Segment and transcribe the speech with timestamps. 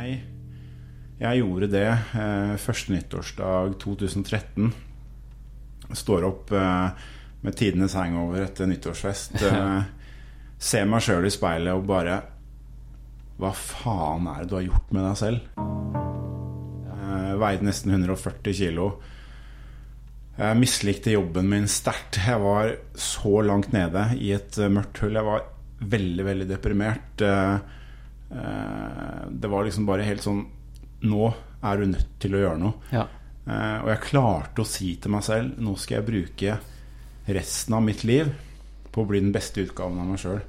[0.00, 0.20] Jeg,
[1.20, 4.70] jeg gjorde det eh, første nyttårsdag 2013.
[6.00, 7.08] Står opp eh,
[7.44, 9.40] med tidenes hangover etter nyttårsfest.
[9.50, 9.80] Eh,
[10.60, 12.18] ser meg sjøl i speilet og bare
[13.40, 15.60] Hva faen er det du har gjort med deg selv?
[16.92, 18.90] Eh, veide nesten 140 kilo.
[20.40, 22.20] Jeg mislikte jobben min sterkt.
[22.24, 25.16] Jeg var så langt nede i et eh, mørkt hull.
[25.16, 25.48] Jeg var
[25.96, 27.24] veldig, veldig deprimert.
[27.24, 27.79] Eh, eh,
[28.30, 30.44] Det var liksom bare helt sånn
[31.02, 31.32] Nå
[31.66, 32.74] er du nødt til å gjøre noe.
[32.94, 33.06] Ja.
[33.46, 36.58] Eh, Og jeg klarte å si til meg selv Nå skal jeg bruke
[37.30, 38.30] resten av mitt liv
[38.92, 40.40] på å bli den beste utgaven av meg sjøl.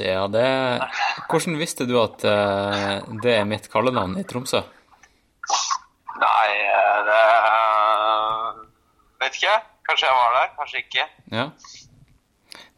[0.00, 0.26] Ja.
[0.28, 0.44] Det
[1.30, 4.62] Hvordan visste du at eh, det er mitt kallenavn i Tromsø?
[6.20, 7.22] Nei, eh, det
[9.24, 9.56] Vet ikke.
[9.84, 11.06] Kanskje jeg var der, kanskje ikke.
[11.32, 11.46] Ja.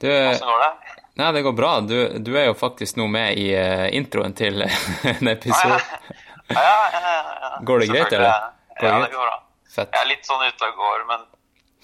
[0.02, 0.72] Du Hvordan går det?
[1.16, 1.70] Nei, det går bra.
[1.80, 4.66] Du, du er jo faktisk nå med i eh, introen til
[5.14, 5.78] en episode.
[6.52, 7.52] Ja, ja, ja, ja.
[7.66, 8.50] Går det greit, eller?
[8.76, 9.38] Går det Ja, det går bra.
[9.76, 9.94] Fett.
[9.94, 11.24] Jeg er litt sånn ute og går, men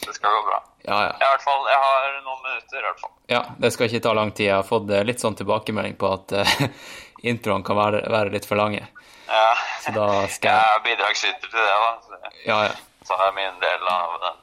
[0.07, 0.59] det skal gå bra.
[0.83, 1.13] Ja, ja.
[1.21, 3.13] Jeg, fall, jeg har noen minutter, i hvert fall.
[3.31, 4.49] Ja, det skal ikke ta lang tid.
[4.49, 6.55] Jeg har fått eh, litt sånn tilbakemelding på at uh,
[7.33, 8.83] introen kan være, være litt for lange.
[9.29, 9.47] Ja.
[9.85, 11.93] Så da skal Jeg jeg er bidragsyter til det, da.
[12.03, 12.75] Så jeg Ja, ja.
[13.09, 14.41] tar jeg min del av den.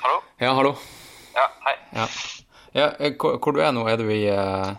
[0.00, 0.18] Hallo?
[0.40, 0.74] Ja, hallo.
[1.34, 1.76] Ja, hei.
[1.98, 2.08] Ja.
[2.78, 3.86] ja eh, hvor, hvor du er nå?
[3.90, 4.70] Er du i, uh,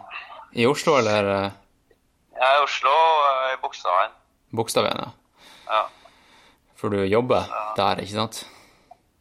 [0.55, 4.15] i Oslo, eller Jeg er i Oslo, uh, i Bogstadveien.
[4.55, 5.03] Bogstadveien?
[5.03, 5.17] Ja.
[5.71, 5.87] Ja.
[6.81, 7.45] For du jobber
[7.77, 8.41] der, ikke sant?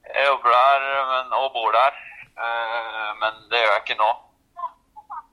[0.09, 1.97] Jeg jobber der men, og bor der,
[2.41, 4.09] eh, men det gjør jeg ikke nå.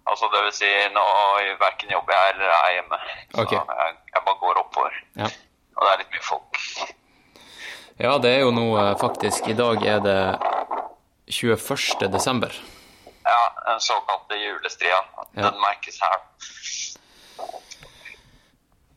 [0.08, 1.04] Altså det vil si, nå
[1.60, 3.00] verken jobber jeg eller er hjemme.
[3.36, 3.52] Så Ok.
[3.56, 5.00] jeg, jeg bare går oppover.
[5.20, 5.30] Ja.
[5.78, 6.60] Og det er litt mye folk.
[8.00, 10.20] Ja, det er jo nå eh, faktisk I dag er det
[11.34, 12.08] 21.
[12.14, 12.54] desember.
[13.28, 13.40] Ja,
[13.72, 15.00] den såkalte julestria.
[15.36, 15.48] Ja.
[15.50, 16.20] Den merkes her.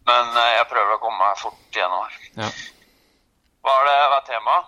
[0.07, 2.21] Men eh, jeg prøver å komme meg fort gjennom her.
[2.45, 2.51] Ja.
[3.61, 4.65] Hva er det, hva er temaet?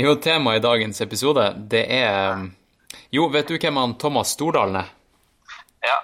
[0.00, 2.46] Jo, temaet i dagens episode, det er
[3.14, 4.90] Jo, vet du hvem han Thomas Stordalen er?
[5.84, 5.96] Ja.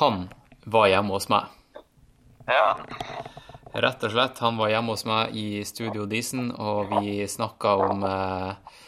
[0.00, 0.28] Han
[0.64, 1.50] var hjemme hos meg.
[2.48, 2.76] Ja.
[3.74, 4.38] Rett og slett.
[4.44, 8.80] Han var hjemme hos meg i Studio Disen, og vi snakka om eh,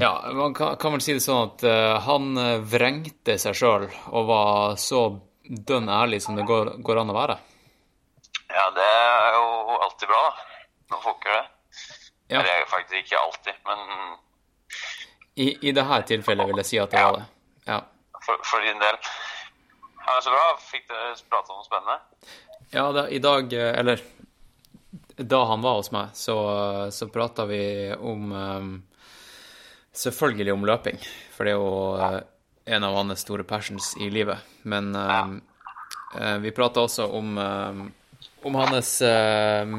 [0.00, 3.90] Ja, man kan, kan vel si det sånn at eh, han eh, vrengte seg sjøl
[4.08, 5.02] og var så
[5.44, 7.36] dønn ærlig som det går, går an å være.
[8.48, 10.48] ja, det er jo alltid bra, da.
[10.92, 11.44] Når funker det.
[12.32, 12.40] Ja.
[12.40, 13.78] Eller faktisk ikke alltid, men
[15.34, 17.26] I, I dette tilfellet vil jeg si at det var det.
[17.66, 17.80] Ja.
[18.26, 18.98] for, for din del.
[20.06, 20.46] Ja, så bra.
[20.70, 21.98] Fikk dere prate om noe spennende?
[22.72, 24.02] Ja, da, i dag, eh, eller
[25.16, 26.36] da han var hos meg, så,
[26.90, 27.62] så prata vi
[27.98, 28.72] om um,
[29.92, 30.96] Selvfølgelig om løping,
[31.34, 32.06] for det er jo ja.
[32.72, 34.40] en av hans store passions i livet.
[34.64, 35.34] Men um,
[36.16, 37.82] eh, vi prata også om, um,
[38.48, 39.74] om hans eh,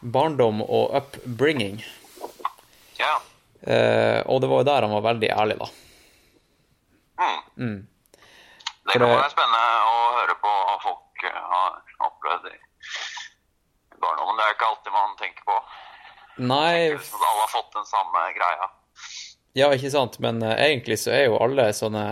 [0.00, 1.82] barndom og upbringing.
[2.98, 3.18] Ja.
[3.60, 5.68] Eh, og det var jo der han var veldig ærlig, da.
[7.58, 7.88] Mm.
[8.86, 12.56] Det kan være spennende å høre på hva folk eh, har opplevd i
[13.98, 14.38] barndommen.
[14.38, 15.56] Det er ikke alltid man tenker på.
[16.38, 18.68] Nei, Tenker At alle har fått den samme greia.
[19.58, 22.04] Ja, ikke sant, men uh, egentlig så er jo alle sånne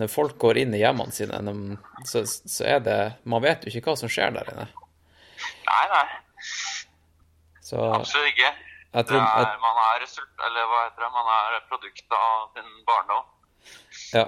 [0.00, 1.76] Når folk går inn i hjemmene sine, de,
[2.08, 4.66] så, så er det Man vet jo ikke hva som skjer der inne.
[5.68, 6.04] Nei, nei.
[7.62, 8.52] Så Absolutt ikke.
[9.08, 11.10] tror er, man er result, eller hva heter det?
[11.14, 13.28] Man er produktet produkt av sin barndom.
[14.12, 14.26] Ja.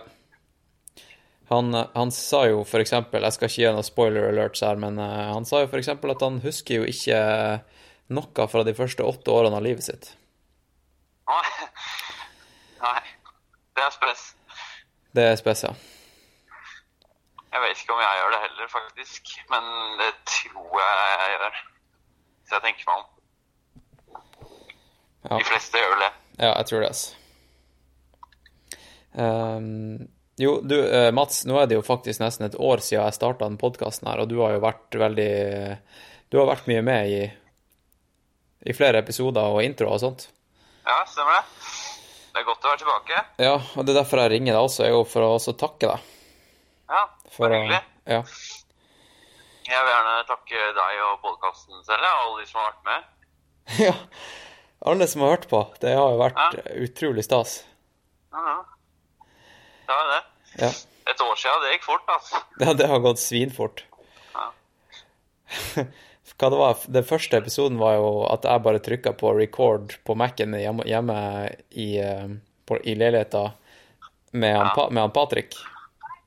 [1.50, 5.32] Han, han sa jo eksempel Jeg skal ikke gi noen spoiler alerts her, men eh,
[5.34, 7.18] han sa jo eksempel at han husker jo ikke
[8.14, 10.08] noe fra de første åtte årene av livet sitt.
[11.28, 11.68] Nei.
[12.84, 13.02] Nei.
[13.74, 14.24] Det er spress.
[15.14, 15.90] Det er spesielt.
[17.54, 19.28] Jeg vet ikke om jeg gjør det heller, faktisk.
[19.52, 19.68] Men
[20.00, 21.60] det tror jeg jeg gjør.
[22.48, 23.13] Så jeg tenker meg om.
[25.24, 25.38] Ja.
[25.38, 26.10] De fleste gjør vel det.
[26.38, 27.20] Ja, jeg tror det, altså.
[29.14, 33.14] Um, jo, du, eh, Mats, nå er det jo faktisk nesten et år siden jeg
[33.14, 35.34] starta den podkasten her, og du har jo vært veldig
[36.32, 37.20] Du har vært mye med i,
[38.66, 40.26] i flere episoder og introer og sånt.
[40.82, 41.70] Ja, stemmer det.
[42.34, 43.20] Det er godt å være tilbake.
[43.46, 45.92] Ja, og det er derfor jeg ringer deg også, er jo for å også takke
[45.92, 46.08] deg.
[46.90, 47.78] Ja, For, hyggelig.
[48.10, 48.24] Ja.
[49.64, 53.06] Jeg vil gjerne takke deg og podkasten selv, og alle de som har vært med.
[53.86, 53.94] ja.
[54.84, 55.60] Alle som har hørt på.
[55.80, 56.62] Det har jo vært Ja.
[56.84, 57.64] utrolig stas.
[58.32, 58.58] Ja, ja.
[59.86, 60.22] Det var det.
[60.64, 60.70] Ja.
[61.12, 62.40] Et år siden, det gikk fort, altså.
[62.60, 63.82] Ja, det har gått svinfort.
[64.34, 64.46] Ja.
[66.34, 70.16] Hva det var, Den første episoden var jo at jeg bare trykka på record på
[70.18, 71.16] Mac-en hjemme, hjemme
[71.70, 72.24] i, eh,
[72.66, 73.52] på, i leiligheta
[74.32, 75.54] med han, Pa- med han Patrick.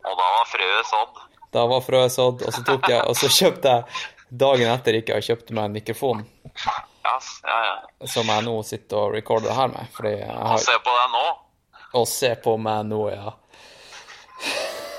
[0.08, 1.18] Og da var frøet sådd.
[1.52, 5.08] Da var frøet sådd, og så tok jeg, og så kjøpte jeg Dagen etter gikk
[5.14, 6.24] jeg og kjøpte meg en mikrofon
[7.08, 8.08] Ja, s- ja, ja.
[8.12, 9.88] som jeg nå sitter og recorder her med.
[9.96, 11.26] Fordi jeg Og ser se på deg nå.
[11.96, 13.32] Å se på meg nå, ja.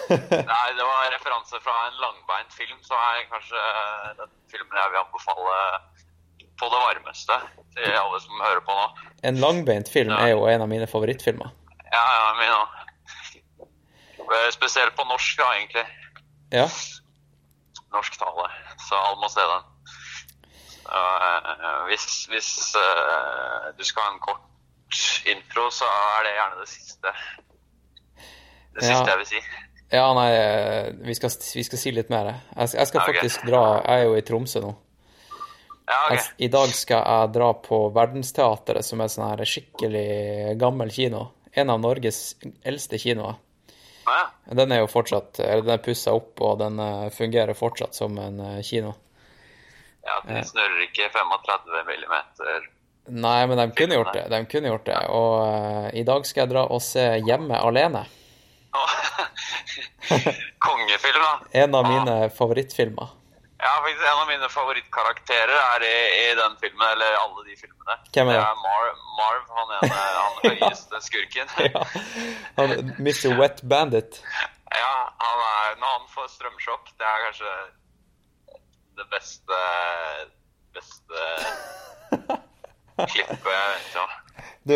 [0.08, 3.64] Nei, det var referanse fra en langbeint film, så er kanskje
[4.22, 5.58] den filmen jeg vil anbefale
[6.58, 7.36] på det varmeste
[7.76, 8.86] til alle som hører på nå.
[9.28, 11.52] En langbeint film er jo en av mine favorittfilmer.
[11.92, 13.68] Ja, ja, min òg.
[14.56, 15.84] Spesielt på norsk, da, egentlig.
[16.56, 16.64] Ja.
[17.94, 18.48] Norsk tale.
[18.88, 19.67] Så alle må se den.
[20.88, 22.50] Uh, hvis hvis
[22.80, 27.14] eh, du skal ha en kort intro, så er det gjerne det siste.
[28.74, 28.88] Det Ja.
[28.88, 29.42] siste jeg vil si.
[29.92, 32.34] Ja, nei, eh, vi skal, vi skal si litt mer.
[32.56, 33.14] Jeg, jeg skal okay.
[33.14, 34.74] faktisk dra Jeg er jo i Tromsø nå.
[35.88, 36.16] Ja, okay.
[36.16, 41.30] Jeg, I dag skal jeg dra på Verdensteatret, som er sånn her skikkelig gammel kino.
[41.52, 43.38] En av Norges eldste kinoer.
[44.08, 47.96] Ja, Den er jo fortsatt eller Den er pussa opp, og den eh, fungerer fortsatt
[47.96, 48.94] som en eh, kino.
[50.08, 52.68] Ja, de snurrer ikke 35 millimeter.
[53.08, 54.24] Nei, men de kunne gjort det.
[54.32, 54.98] De kunne gjort det.
[55.12, 58.04] Og uh, i dag skal jeg dra og se Hjemme alene.
[60.64, 61.32] Kongefilm, da.
[61.62, 63.14] En av mine favorittfilmer.
[63.58, 65.96] Ja, faktisk En av mine favorittkarakterer er i,
[66.30, 67.96] i den filmen, eller alle de filmene.
[68.14, 68.42] Hvem er det?
[68.42, 68.44] det?
[68.44, 68.84] er Mar
[69.18, 71.50] Marv, han ene, han høyeste skurken.
[71.66, 71.82] Ja.
[72.60, 73.34] Han, Mr.
[73.40, 74.20] Wet Bandit.
[74.70, 74.94] Ja,
[75.24, 77.54] han er, når han får strømsjokk, det er kanskje
[78.98, 79.62] det beste
[80.78, 81.20] beste
[83.12, 84.16] klippet jeg vet om.
[84.68, 84.74] Du,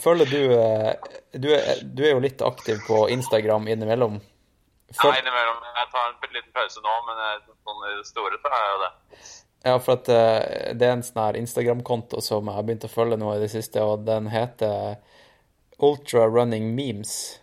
[0.00, 0.92] føler du eh,
[1.32, 4.20] du er, du er jo litt aktiv på Instagram innimellom.
[4.94, 5.62] Ja, innimellom.
[5.74, 7.22] Jeg tar en liten pause nå, men
[7.66, 8.92] sånn i det store er jeg jo det.
[9.64, 12.92] ja, for at eh, det er en sånn her Instagram-konto som jeg har begynt å
[12.92, 14.96] følge nå i det siste, og den heter
[15.82, 17.40] Ultra Running Memes.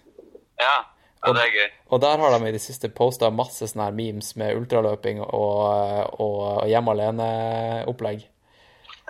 [0.61, 0.90] Ja,
[1.21, 1.71] ja det er gøy.
[1.93, 6.21] Og der har de i det siste posta masse sånne her memes med ultraløping og,
[6.21, 8.23] og hjemme alene-opplegg.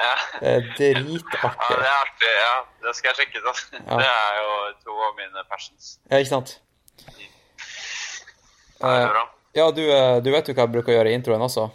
[0.01, 0.15] Ja.
[0.41, 2.31] Det er Ja, det er artig.
[2.35, 2.53] Ja,
[2.83, 3.47] det skal jeg sjekke ut.
[3.51, 3.65] altså.
[3.77, 3.97] Ja.
[4.01, 4.55] Det er jo
[4.85, 5.93] to av mine passions.
[6.09, 6.57] Ja, ikke sant?
[8.81, 9.23] Ja, er Eh, bra.
[9.53, 11.67] Ja, du, eh, du vet jo hva jeg bruker å gjøre i introen også?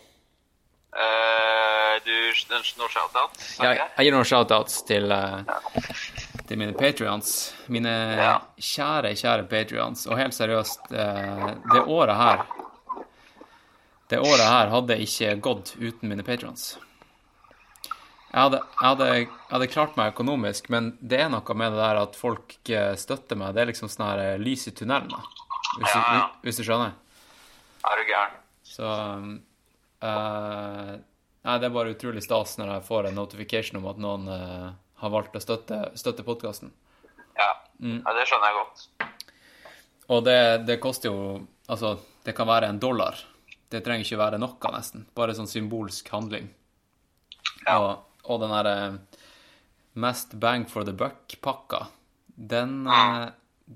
[0.96, 2.12] Uh, du,
[2.48, 3.36] den noe shout-out?
[3.60, 5.44] Jeg, jeg gir noen shoutouts til, eh,
[6.48, 7.52] til mine patrions.
[7.68, 8.40] Mine Ja.
[8.58, 10.06] kjære, kjære patrions.
[10.06, 12.46] Og helt seriøst, eh, det året her
[14.08, 16.76] Det året her hadde ikke gått uten mine patrions.
[18.32, 21.80] Jeg hadde, jeg, hadde, jeg hadde klart meg økonomisk, men det er noe med det
[21.80, 23.54] der at folk eh, støtter meg.
[23.56, 25.10] Det er liksom sånn her eh, lys i tunnelen.
[25.80, 26.20] Hvis, Ja, ja.
[26.30, 26.92] du, hvis du skjønner?
[27.84, 28.36] Er du gæren?
[28.62, 28.86] Så
[30.02, 30.96] eh,
[31.46, 34.70] Nei, det er bare utrolig stas når jeg får en notification om at noen eh,
[35.02, 36.72] har valgt å støtte, støtte podkasten.
[37.36, 37.50] Ja.
[37.80, 38.00] Mm.
[38.00, 38.84] ja, det skjønner jeg godt.
[40.14, 43.18] Og det, det koster jo Altså, det kan være en dollar.
[43.66, 45.02] Det trenger ikke være noe, nesten.
[45.18, 46.46] Bare sånn symbolsk handling.
[47.66, 47.74] Ja.
[47.80, 48.74] Og, og den derre
[49.98, 51.88] mest bang for the buck-pakka,
[52.36, 53.24] den, eh,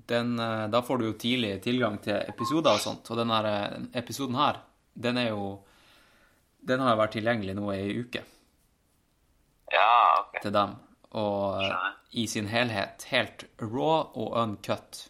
[0.07, 3.11] den eh, Da får du jo tidlig tilgang til episoder og sånt.
[3.11, 4.61] Og den her eh, episoden her,
[4.93, 5.49] den er jo
[6.61, 8.21] Den har jo vært tilgjengelig nå i ei uke
[9.73, 10.41] Ja, ok.
[10.43, 10.75] til dem.
[11.11, 11.89] Og eh,
[12.21, 15.07] i sin helhet helt raw og uncut.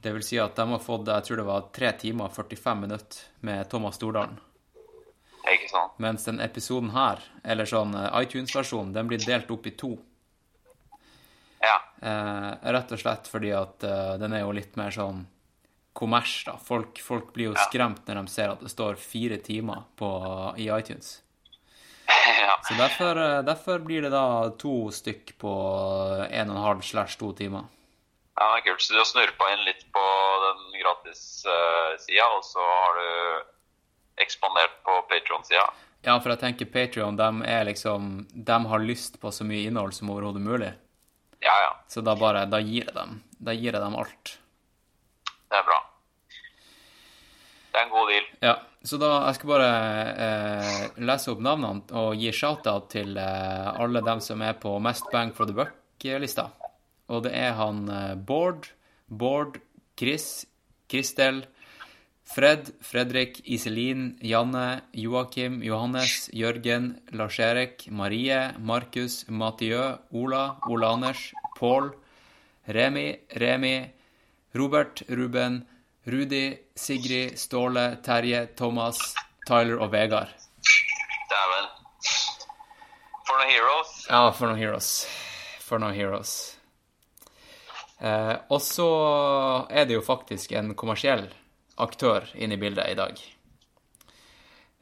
[0.00, 2.80] Det vil si at de har fått jeg tror det var 3 timer og 45
[2.80, 4.36] minutter med Thomas Stordalen.
[5.44, 5.92] Ikke sant?
[6.00, 9.94] Mens den episoden her, eller sånn eh, iTunes-versjonen, den blir delt opp i to.
[11.64, 11.76] Ja.
[12.00, 15.26] Eh, rett og slett fordi at eh, den er jo litt mer sånn
[15.94, 16.56] kommers, da.
[16.58, 17.64] Folk, folk blir jo Ja.
[17.68, 20.08] skremt når de ser at det står fire timer på,
[20.58, 21.20] i iTunes.
[22.06, 22.58] Ja.
[22.68, 25.54] Så derfor, eh, derfor blir det da to stykk på
[26.30, 27.64] en og en halv slash to timer.
[28.34, 28.82] Ja, det er kult.
[28.82, 30.04] Så du har snurpa inn litt på
[30.44, 35.66] den gratis-sida, og så har du ekspandert på Patron-sida.
[36.04, 37.28] Ja, for jeg tenker Patrion, de
[37.64, 40.72] liksom De har lyst på så mye innhold som overhodet mulig.
[41.40, 41.72] Ja, ja.
[41.88, 43.22] Så da bare Da gir jeg dem.
[43.38, 44.38] Da gir jeg dem alt.
[45.48, 45.80] Det er bra.
[47.72, 48.26] Det er en god deal.
[48.42, 48.54] Ja,
[48.84, 49.68] så da Jeg skal bare
[50.26, 55.08] eh, lese opp navnene og gi shout-out til eh, alle dem som er på Mest
[55.12, 56.50] bang for the buck-lista.
[57.08, 58.68] Og det er han eh, Bård,
[59.08, 59.56] Bård,
[59.96, 60.44] Chris,
[60.90, 61.46] Kristel,
[62.24, 71.92] Fred, Fredrik, Iselin, Janne, Joakim, Johannes, Jørgen, Lars-Erik, Marie, Markus, Mathieu, Ola, Ole Anders, Pål,
[72.68, 73.76] Remi, Remi,
[74.54, 75.62] Robert, Ruben,
[76.06, 78.98] Rudi, Sigrid, Ståle, Terje, Thomas,
[79.48, 80.28] Tyler og Vegard.
[81.30, 81.68] Dæven.
[83.24, 83.92] For noen heroes.
[84.10, 84.90] Ja, for noen heroes.
[85.64, 86.34] For noen heroes.
[88.04, 88.88] Eh, og så
[89.70, 91.24] er det jo faktisk en kommersiell
[91.80, 93.22] aktør inne i bildet i dag.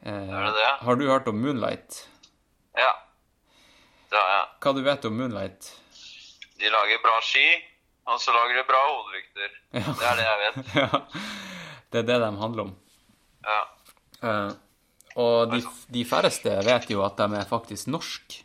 [0.03, 0.71] Eh, Er det det?
[0.83, 2.01] Har du hørt om Moonlight?
[2.75, 2.91] Ja.
[4.11, 4.49] Det har jeg.
[4.65, 5.71] Hva du vet om Moonlight?
[6.59, 7.45] De lager bra ski,
[8.05, 9.53] og så lager de bra hodelykter.
[9.73, 9.83] Ja.
[9.99, 10.73] Det er det jeg vet.
[10.81, 11.01] ja,
[11.93, 12.73] det er det de handler om.
[13.47, 13.61] Ja.
[14.23, 14.51] Uh,
[15.19, 15.59] og de,
[15.93, 18.39] de færreste vet jo at de er faktisk norsk.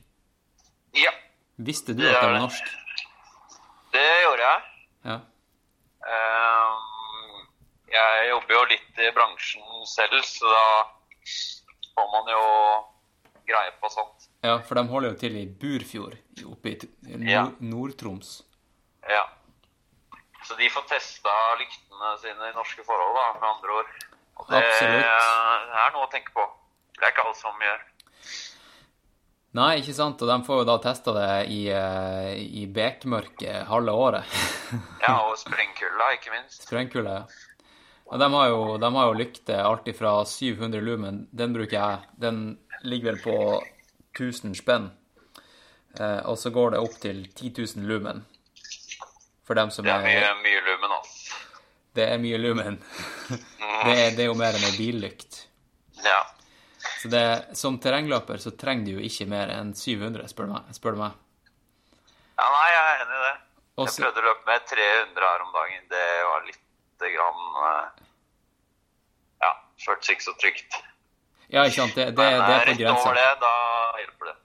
[0.99, 1.15] ja.
[1.59, 2.69] Visste du Det at de var norsk?
[3.91, 4.61] Det gjorde jeg.
[5.11, 5.17] Ja.
[6.07, 7.41] Ehm,
[7.91, 10.67] jeg jobber jo litt i bransjen selv, så da
[11.97, 12.45] får man jo
[13.49, 14.29] greie på sånt.
[14.47, 16.15] ja, for de holder jo til i Burfjord,
[16.47, 16.91] oppe i T-
[17.27, 17.43] Ja.
[17.49, 18.31] Nord- Nord-Troms.
[19.09, 19.25] Ja.
[20.49, 23.91] Så de får testa lyktene sine i norske forhold, da, med andre ord.
[24.41, 25.09] Og det Absolutt.
[25.83, 26.45] er noe å tenke på.
[26.97, 27.83] Det er ikke alle som gjør.
[29.59, 32.31] Nei, ikke sant, og de får jo da testa det i, eh,
[32.63, 34.39] i bekmørket halve året.
[35.05, 36.65] Ja, og sprengkulda, ikke minst.
[36.67, 37.69] Sprengkulda, ja.
[38.09, 42.11] Og de har jo, de har jo lykter alt ifra 700 lumen, den bruker jeg,
[42.21, 42.43] den
[42.85, 43.37] ligger vel på
[44.17, 44.91] 1000 spenn.
[45.97, 48.25] Eh, og så går det opp til 10 000 lumen.
[49.49, 51.37] For dem som Det er mye, er mye lumen, altså.
[51.97, 52.75] Det er mye lumen.
[53.29, 55.39] Det er, det er jo mer enn ei billykt.
[56.05, 56.19] Ja.
[57.01, 57.23] Så det,
[57.57, 60.51] som terrengløper så trenger du jo ikke mer enn 700, spør
[60.99, 61.17] du meg.
[62.37, 62.45] Ja.
[62.45, 63.33] Nei, jeg er enig i det.
[63.79, 65.89] Jeg prøvde å løpe med 300 her om dagen.
[65.95, 68.05] Det var lite grann eh,
[69.47, 69.53] Ja,
[69.87, 70.79] føltes ikke så trygt.
[71.49, 73.55] Ja, ikke sant, det, det, det er eh, på rett over det, da
[74.03, 74.37] hjelper det.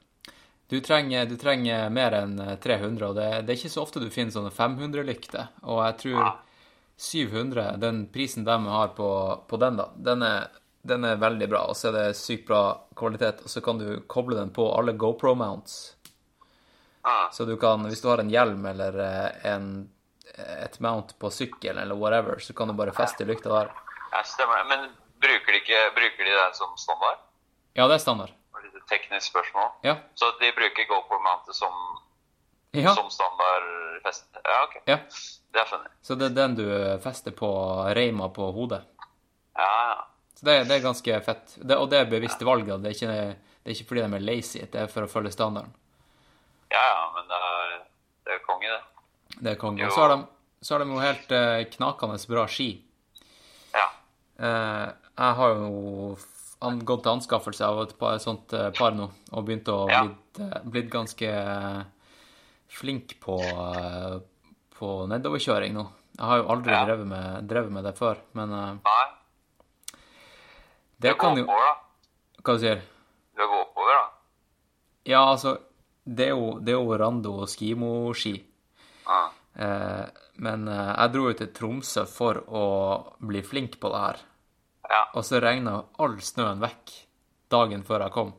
[0.74, 4.08] Du trenger, du trenger mer enn 300, og det, det er ikke så ofte du
[4.10, 5.52] finner sånne 500-lykter.
[5.70, 6.32] Og jeg tror
[6.98, 9.10] 700, den prisen de har på,
[9.46, 10.48] på den, da, den er,
[10.82, 11.62] den er veldig bra.
[11.70, 12.64] Og så er det sykt bra
[12.98, 13.46] kvalitet.
[13.46, 15.78] Og så kan du koble den på alle GoPro-mounts.
[17.06, 17.30] Ja.
[17.38, 19.72] Så du kan, hvis du har en hjelm eller eh, en,
[20.58, 23.76] et mount på sykkel eller whatever, så kan du bare feste lykta der.
[24.10, 24.66] Ja, stemmer.
[24.74, 24.90] Men
[25.22, 27.28] bruker de, ikke, bruker de den som standard?
[27.78, 28.40] Ja, det er standard.
[28.90, 29.70] Teknisk spørsmål.
[29.88, 29.96] Ja.
[30.16, 31.74] Så de bruker GoPro-mountet som,
[32.76, 32.94] Ja.
[32.96, 34.26] som standard fest?
[34.44, 34.82] Ja, ok.
[34.86, 34.98] ja.
[35.54, 35.92] Det er funnet.
[36.02, 36.66] Så det er den du
[37.04, 37.48] fester på
[37.96, 38.82] reima på hodet.
[39.56, 40.00] Ja, ja.
[40.40, 41.54] Så det, det er ganske fett.
[41.62, 42.66] Det, og det er bevisste valg.
[42.66, 45.32] Det er, ikke, det er ikke fordi de er lazy, det er for å følge
[45.36, 45.70] standarden.
[46.74, 47.76] Ja, ja, men det er,
[48.26, 49.38] det er konge, det.
[49.44, 49.86] Det er konge.
[49.86, 50.18] Og så har de,
[50.66, 52.70] så har de jo helt eh, knakende bra ski.
[53.78, 53.86] Ja.
[54.42, 56.18] Eh, jeg har jo
[56.64, 59.90] f- an- gått til anskaffelse av et par, sånt eh, par nå, og begynt å
[59.92, 60.04] Ja.
[60.06, 61.84] blitt, eh, blitt ganske eh,
[62.70, 63.38] flink på,
[64.80, 65.84] på nedoverkjøring nå.
[66.18, 66.86] Jeg har jo aldri Ja.
[66.86, 69.06] drevet, med, drevet med det før, men Nei,
[71.00, 71.76] det det går oppover, da.
[72.44, 72.82] Hva du sier
[73.36, 74.10] Du går oppover, da.
[75.06, 75.58] Ja, altså,
[76.06, 78.36] det er jo, det er jo Rando og skimoski.
[79.08, 79.30] Ja.
[79.56, 80.06] Eh,
[80.38, 84.18] men jeg dro jo til Tromsø for å bli flink på det her.
[84.94, 85.02] Ja.
[85.18, 86.92] Og så regna all snøen vekk
[87.54, 88.34] dagen før jeg kom.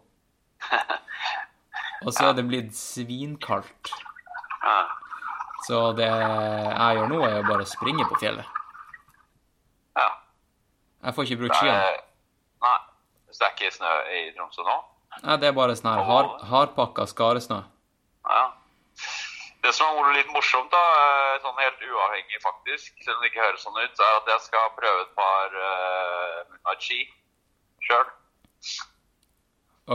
[2.04, 3.90] Og så er det blitt svinkaldt.
[5.64, 8.58] Så det jeg gjør nå, er jo bare å springe på fjellet.
[9.96, 10.08] ja.
[11.04, 11.94] Jeg får ikke brukt skiene.
[12.64, 12.76] nei,
[13.30, 14.76] så det er ikke snø i Tromsø nå?
[15.22, 17.62] Nei, det er bare sånn her hard, hardpakka skaresnø.
[18.28, 18.44] Ja.
[19.64, 23.46] Det som er litt morsomt, da, eh, sånn helt uavhengig faktisk, selv om det ikke
[23.46, 26.98] høres sånn ut, er at jeg skal prøve et par uh, Moonlight ski
[27.86, 28.10] sjøl.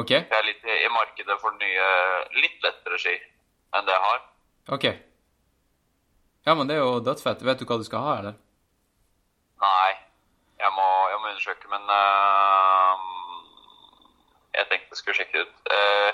[0.01, 0.15] OK?
[0.15, 1.85] Jeg er litt i, markedet for nye,
[2.37, 3.13] litt lettere ski
[3.77, 4.25] enn det jeg har.
[4.73, 4.87] OK.
[6.49, 7.45] Ja, men det er jo dødsfett.
[7.45, 8.41] Vet du hva du skal ha, eller?
[9.61, 9.91] Nei,
[10.63, 13.05] jeg må, jeg må undersøke, men uh,
[14.57, 15.55] jeg tenkte jeg skulle sjekke ut.
[15.69, 16.09] Uh,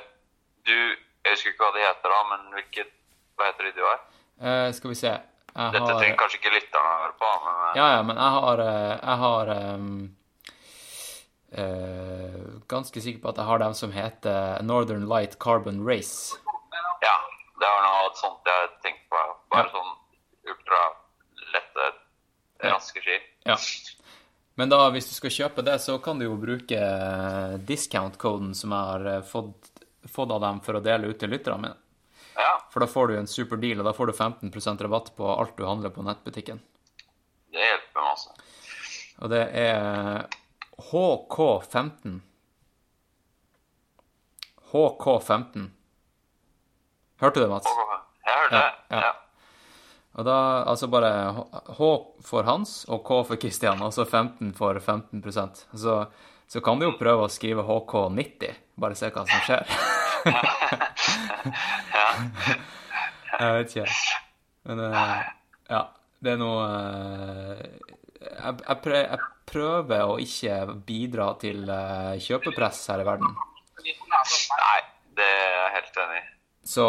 [0.68, 2.96] du, jeg husker ikke hva det heter da, men hvilket,
[3.38, 4.00] hva heter de du har?
[4.42, 5.12] Uh, skal vi se.
[5.56, 8.18] Jeg Dette har trenger kanskje ikke lytterne å høre på, men eh, Ja, ja, men
[8.20, 9.86] jeg har eh, Jeg har um,
[11.58, 16.36] uh, Ganske sikker på at jeg har dem som heter Northern Light Carbon Race.
[17.06, 17.16] ja,
[17.62, 19.22] det var noe sånt jeg tenkte på.
[19.54, 19.72] Bare Ja.
[19.72, 19.94] sånn
[20.52, 20.82] ultra
[21.54, 21.86] lette,
[22.64, 22.74] Ja.
[22.76, 23.18] raske ski.
[23.46, 23.56] Ja.
[24.58, 28.72] Men da, hvis du skal kjøpe det, så kan du jo bruke eh, discount-koden som
[28.72, 29.72] jeg har eh, fått,
[30.08, 31.76] fått av dem for å dele ut til lytterne mine.
[32.36, 35.28] Ja, For da får du en super deal, og da får du 15% rabatt på
[35.40, 36.60] alt du handler på nettbutikken.
[37.56, 38.30] det hjelper masse.
[39.24, 40.26] Og det er
[40.92, 42.18] HK15.
[44.72, 45.70] HK15.
[47.22, 47.68] Hørte du det, Mats?
[48.26, 48.74] Jeg hørte det.
[48.92, 49.00] ja.
[49.06, 49.14] Ja.
[50.16, 50.36] Og da
[50.72, 51.10] altså bare
[51.76, 55.96] H- for Hans og K for Kristian, og så 15 for 15% så,
[56.48, 59.66] så kan du jo prøve å skrive HK90, bare se hva som skjer.
[62.16, 63.96] jeg vet ikke.
[64.66, 65.24] Men eh,
[65.70, 65.82] ja,
[66.26, 67.66] det er noe eh,
[68.26, 70.56] jeg, jeg, prø, jeg prøver å ikke
[70.88, 73.36] bidra til eh, kjøpepress her i verden.
[73.86, 74.80] Nei,
[75.20, 76.26] det er jeg helt enig i.
[76.66, 76.86] Så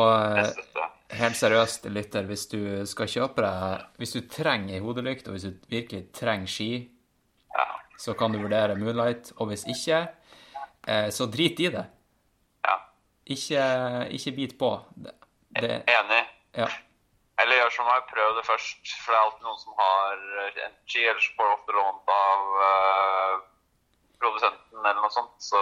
[1.20, 5.58] helt seriøst, lytter, hvis du skal kjøpe deg Hvis du trenger hodelykt, og hvis du
[5.68, 6.70] virkelig trenger ski,
[7.52, 7.66] Ja.
[8.00, 9.34] så kan du vurdere Moonlight.
[9.36, 10.00] Og hvis ikke,
[11.12, 11.84] så drit i det.
[12.64, 12.78] ja.
[13.36, 13.62] Ikke,
[14.16, 14.70] ikke bit på.
[15.62, 16.22] Det, Enig.
[16.56, 16.68] Ja.
[17.42, 18.92] Eller gjør som meg, prøv det først.
[19.04, 22.12] For det er alltid noen som har eh, en chi, som får du ofte lånt
[22.14, 23.34] av uh,
[24.22, 25.36] produsenten eller noe sånt.
[25.44, 25.60] Så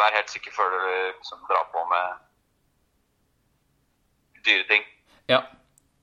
[0.00, 2.06] vær helt sikker før du liksom drar på med
[4.42, 4.88] dyre ting.
[5.30, 5.44] Ja,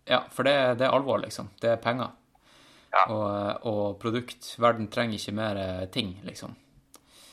[0.07, 1.51] ja for det, det er alvor, liksom.
[1.59, 2.15] Det er penger.
[2.93, 3.03] Ja.
[3.11, 4.53] Og, og produkt.
[4.61, 6.55] Verden trenger ikke mer eh, ting, liksom.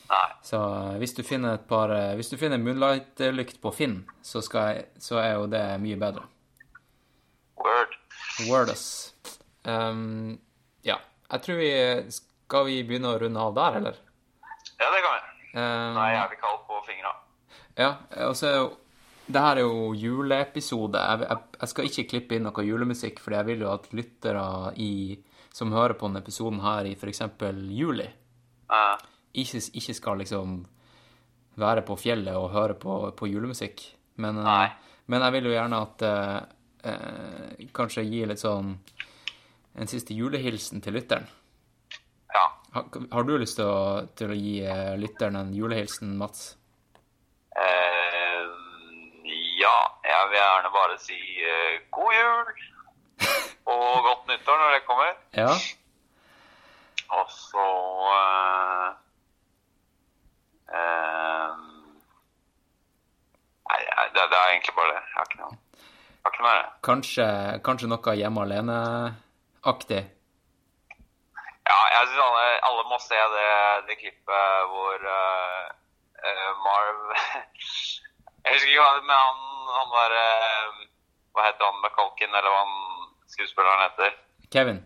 [0.07, 0.27] Nei.
[0.45, 4.39] Så eh, hvis du finner et par eh, Hvis du finner Moonlight-lykt på Finn, så,
[4.39, 6.23] jeg, så er jo det mye bedre.
[7.59, 7.95] Word.
[8.47, 8.85] Wordus.
[9.67, 10.37] Um,
[10.85, 10.95] ja.
[11.31, 11.71] Jeg tror vi
[12.13, 13.97] Skal vi begynne å runde av der, eller?
[14.77, 15.23] Ja, det kan vi.
[15.57, 17.15] Um, Nei, jeg blir kald på fingra.
[17.77, 17.89] Ja,
[18.27, 18.67] og så er jo
[19.27, 21.01] Det her er jo juleepisode.
[21.01, 24.45] Jeg, jeg, jeg skal ikke klippe inn noe julemusikk, fordi jeg vil jo at lyttere
[24.79, 25.17] i,
[25.51, 27.25] som hører på denne episoden her i f.eks.
[27.75, 28.07] juli,
[28.67, 28.95] Eh,
[29.37, 30.59] ikke, ikke skal liksom
[31.57, 33.81] være på fjellet og høre på, på julemusikk.
[34.21, 34.69] Men, eh,
[35.07, 36.37] men jeg vil jo gjerne at eh,
[36.91, 38.75] eh, Kanskje gi litt sånn
[39.77, 41.27] en siste julehilsen til lytteren.
[42.33, 42.45] ja.
[42.73, 46.55] Har, har du lyst til å, til å gi eh, lytteren en julehilsen, Mats?
[47.57, 48.43] Eh,
[49.61, 52.51] ja, jeg vil gjerne bare si eh, god jul
[53.73, 55.13] og godt nyttår når det kommer.
[55.37, 55.53] Ja?
[57.17, 57.67] Og så
[58.17, 58.89] eh,
[63.67, 65.01] Nei, det, det er egentlig bare det.
[65.07, 65.57] Jeg har ikke noe,
[66.23, 66.61] har ikke mer.
[66.87, 67.25] Kanskje,
[67.67, 70.03] kanskje noe hjemme alene-aktig?
[71.67, 73.47] Ja, jeg syns alle, alle må se det,
[73.89, 75.65] det klippet hvor uh,
[76.23, 77.01] uh, Marv
[78.47, 79.41] Jeg husker ikke hva men han,
[79.75, 80.85] han var uh,
[81.35, 84.15] Hva heter han McCulkin, eller hva han skuespilleren heter?
[84.55, 84.79] Kevin?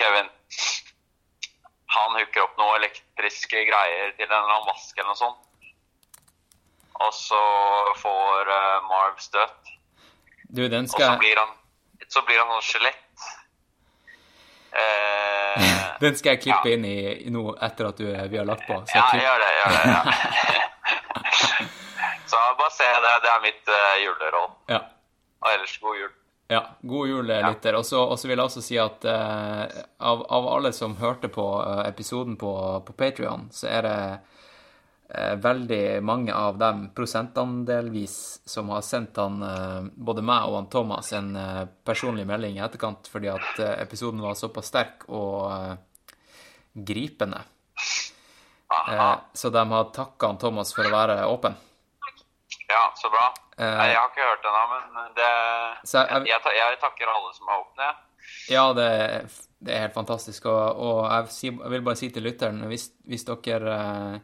[0.00, 0.32] Kevin.
[1.90, 5.40] Han hooker opp noen elektriske greier til en eller annen vask eller noe sånt.
[7.00, 7.40] Og så
[8.02, 9.62] får uh, Marv støt.
[10.50, 11.48] Du, den Og så blir han
[12.10, 13.06] så blir han noe skjelett.
[14.70, 16.74] Uh, den skal jeg klippe Ja.
[16.76, 18.76] inn i, i nå etter at du, vi har lagt på.
[18.86, 19.50] Så Ja, klipp- gjør det.
[19.58, 20.00] gjør det, ja.
[22.30, 23.14] Så bare se det.
[23.24, 24.50] Det er mitt uh, juleråd.
[24.70, 24.78] ja.
[25.40, 26.10] Og ellers god jul.
[26.52, 27.76] Ja, god jul, eh, lytter.
[27.78, 29.70] Og så vil jeg også si at uh,
[30.02, 32.50] av, av alle som hørte på uh, episoden på,
[32.86, 33.92] på Patrion, så er det
[35.14, 38.16] uh, veldig mange av dem, prosentandelvis,
[38.50, 39.38] som har sendt han,
[39.94, 41.30] både meg og han Thomas en
[41.86, 45.54] personlig melding i etterkant fordi at episoden var såpass sterk og
[46.74, 47.44] gripende.
[49.34, 51.54] Så de har takka Thomas for å være åpen.
[52.66, 53.28] Ja, så bra.
[53.60, 54.62] Eh, Nei, jeg har ikke hørt ennå,
[54.94, 55.30] men det,
[55.84, 58.06] Så jeg- jeg, jeg takker alle som har åpnet.
[58.48, 58.86] Ja, det,
[59.60, 60.46] det er helt fantastisk.
[60.46, 64.20] Og, og jeg, jeg vil bare si til lytteren, hvis, hvis dere eh,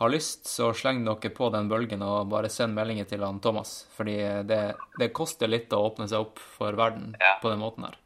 [0.00, 3.86] har lyst, så sleng dere på den bølgen og bare send meldinger til han Thomas.
[3.96, 4.14] Fordi
[4.46, 4.60] det,
[5.02, 7.34] det koster litt å åpne seg opp for verden Ja.
[7.42, 7.98] på den måten her.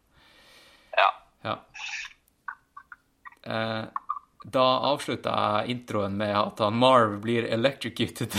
[0.96, 1.10] Ja.
[1.44, 1.58] Ja.
[3.44, 3.84] Eh,
[4.44, 8.34] da avslutter jeg introen med at han Marv blir electrocuted.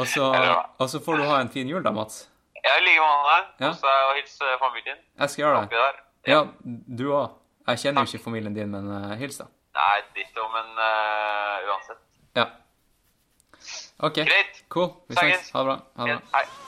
[0.00, 0.26] og, så,
[0.78, 2.26] og så får du ha en fin jul da, Mats.
[2.58, 3.36] Ja, i like måte.
[3.62, 3.70] Ja.
[3.70, 5.82] Deg og hils familien Jeg skal gjøre det.
[6.28, 6.40] Ja,
[6.98, 7.38] du òg.
[7.68, 9.46] Jeg kjenner jo ikke familien din, men uh, hils, da.
[9.78, 12.00] Nei, ditto, men uh, uansett.
[12.36, 12.48] Ja.
[14.08, 14.24] OK.
[14.24, 14.64] Greit.
[14.72, 14.90] Cool.
[15.08, 15.52] Vi snakkes.
[15.52, 15.78] Ha det bra.
[16.00, 16.32] Ha det bra.
[16.38, 16.67] Hei.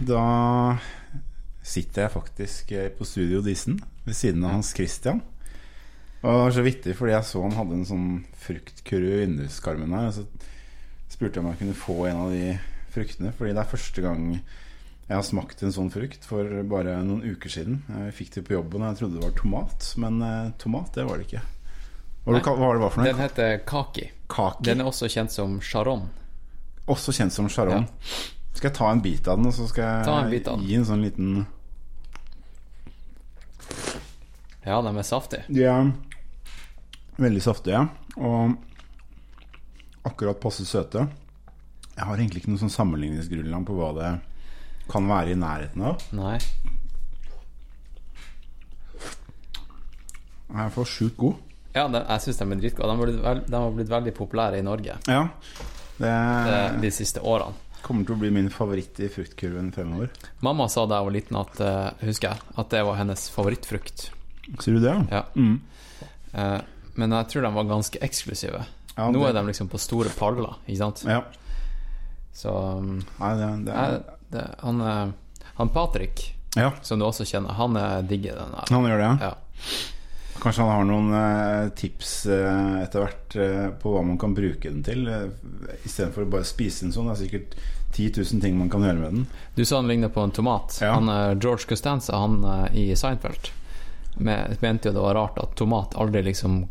[0.00, 0.78] Da
[1.68, 5.20] sitter jeg faktisk eh, på Studio Disen ved siden av Hans Christian.
[6.22, 8.08] Og det var så vittig, fordi jeg så han hadde en sånn
[8.42, 10.08] fruktkurv i vinduskarmen her.
[10.10, 10.24] Og så
[11.12, 12.56] spurte jeg om jeg kunne få en av de
[12.94, 14.24] fruktene, fordi det er første gang
[15.08, 17.78] jeg har smakt en sånn frukt for bare noen uker siden.
[17.88, 21.06] Jeg fikk det på jobben, og jeg trodde det var tomat, men eh, tomat, det
[21.08, 21.44] var det ikke.
[22.24, 23.08] Hva var det, hva var det for noe?
[23.08, 24.08] Den heter kaki.
[24.28, 24.66] Kaki.
[24.68, 26.10] Den er også kjent som charon.
[26.92, 27.86] Også kjent som charon.
[28.58, 30.62] Skal jeg ta en bit av den, og så skal jeg en den.
[30.66, 31.28] gi en sånn liten
[34.66, 35.44] Ja, de er saftige.
[35.46, 35.92] De er
[37.22, 37.84] veldig saftige
[38.18, 38.56] og
[40.08, 41.04] akkurat passe søte.
[41.94, 44.10] Jeg har egentlig ikke noe sånn sammenligningsgrunnlag på hva det
[44.90, 46.02] kan være i nærheten av.
[46.18, 46.34] Nei.
[50.48, 51.38] Jeg er for sjukt god.
[51.76, 52.98] Ja, de, jeg syns de er dritgode.
[53.06, 55.22] De, de har blitt veldig populære i Norge Ja.
[55.98, 57.67] Det de, de siste årene.
[57.82, 60.10] Kommer til å bli min favoritt i fruktkurven fremover.
[60.44, 64.10] Mamma sa da jeg var liten, at, eh, husker jeg, at det var hennes favorittfrukt.
[64.60, 64.94] Sier du det?
[65.10, 65.22] Ja.
[65.36, 65.60] Mm.
[66.34, 66.60] Eh,
[66.94, 68.64] men jeg tror de var ganske eksklusive.
[68.96, 71.04] Ja, Nå det- er de liksom på store paller, ikke sant?
[71.06, 71.22] Ja.
[72.34, 75.12] Så um, Nei, det, det jeg, han, eh,
[75.56, 77.74] han Patrick, Ja, som du også kjenner, han
[78.08, 78.64] digger den der.
[78.70, 79.30] han gjør det, ja.
[79.30, 79.34] Ja.
[80.38, 84.70] Kanskje han har noen eh, tips eh, etter hvert eh, på hva man kan bruke
[84.70, 85.04] den til,
[85.82, 87.10] istedenfor å bare spise den sånn.
[87.10, 87.56] Det er sikkert
[87.96, 89.26] 10 000 ting man kan gjøre med den.
[89.56, 90.78] Du sa han ligner på en tomat.
[90.82, 90.94] Ja.
[90.94, 92.42] Han, George Costanza han
[92.76, 93.50] i Seinfeld
[94.18, 96.64] med, mente jo det var rart at tomat aldri liksom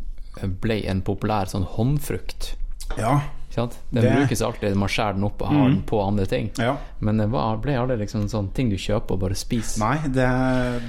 [0.62, 2.52] ble en populær sånn håndfrukt.
[2.96, 3.18] Ja?
[3.66, 6.50] Den Det- brukes alltid, man skjærer den opp og har den på andre ting.
[6.58, 6.76] ja.
[7.00, 9.78] Men det var, ble aldri liksom sånn ting du kjøper og bare spiser.
[9.78, 10.26] Nei, det,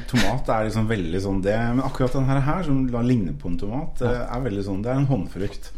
[0.08, 4.02] tomat er liksom veldig sånn det, Men akkurat den her, som ligner på en tomat,
[4.02, 4.26] ja.
[4.36, 5.72] er veldig sånn Det er en håndfrukt.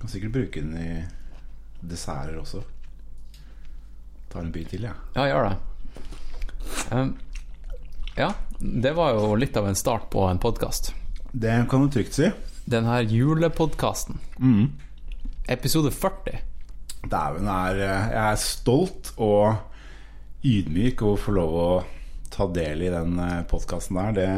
[0.00, 1.04] Kan sikkert bruke den i
[1.86, 2.62] desserter også.
[4.32, 4.94] Tar en bit til, jeg.
[5.14, 5.56] Ja, gjør det.
[6.92, 7.16] Um,
[8.16, 10.92] ja, det var jo litt av en start på en podkast.
[11.32, 12.30] Det kan du trygt si.
[12.70, 14.18] Den her julepodkasten.
[14.38, 14.70] Mm.
[15.48, 16.38] Episode 40.
[17.10, 19.56] Dæven, eh, jeg er stolt og
[20.44, 21.68] ydmyk å få lov å
[22.32, 23.18] ta del i den
[23.50, 24.14] podkasten der.
[24.16, 24.28] Det,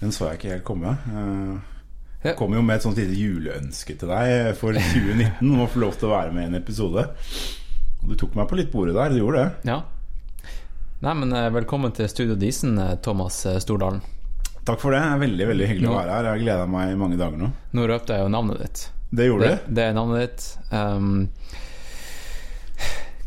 [0.00, 0.96] den så jeg ikke helt komme.
[1.12, 1.68] Eh,
[2.22, 5.80] Jeg kom jo med et sånt lite juleønske til deg for 2019 om å få
[5.82, 7.02] lov til å være med i en episode.
[8.02, 9.10] Og du tok meg på litt bordet der.
[9.10, 9.70] Du gjorde det.
[9.72, 9.80] Ja.
[11.02, 14.00] Nei, men eh, velkommen til Studio Disen, eh, Thomas eh, Stordalen.
[14.64, 15.02] Takk for det.
[15.26, 16.24] Veldig veldig hyggelig å være her.
[16.30, 17.50] Jeg har gleda meg i mange dager nå.
[17.74, 18.84] Nå røpte jeg jo navnet ditt.
[19.12, 19.74] Det gjorde Det, du.
[19.76, 20.44] det er navnet ditt.
[20.72, 21.28] Um,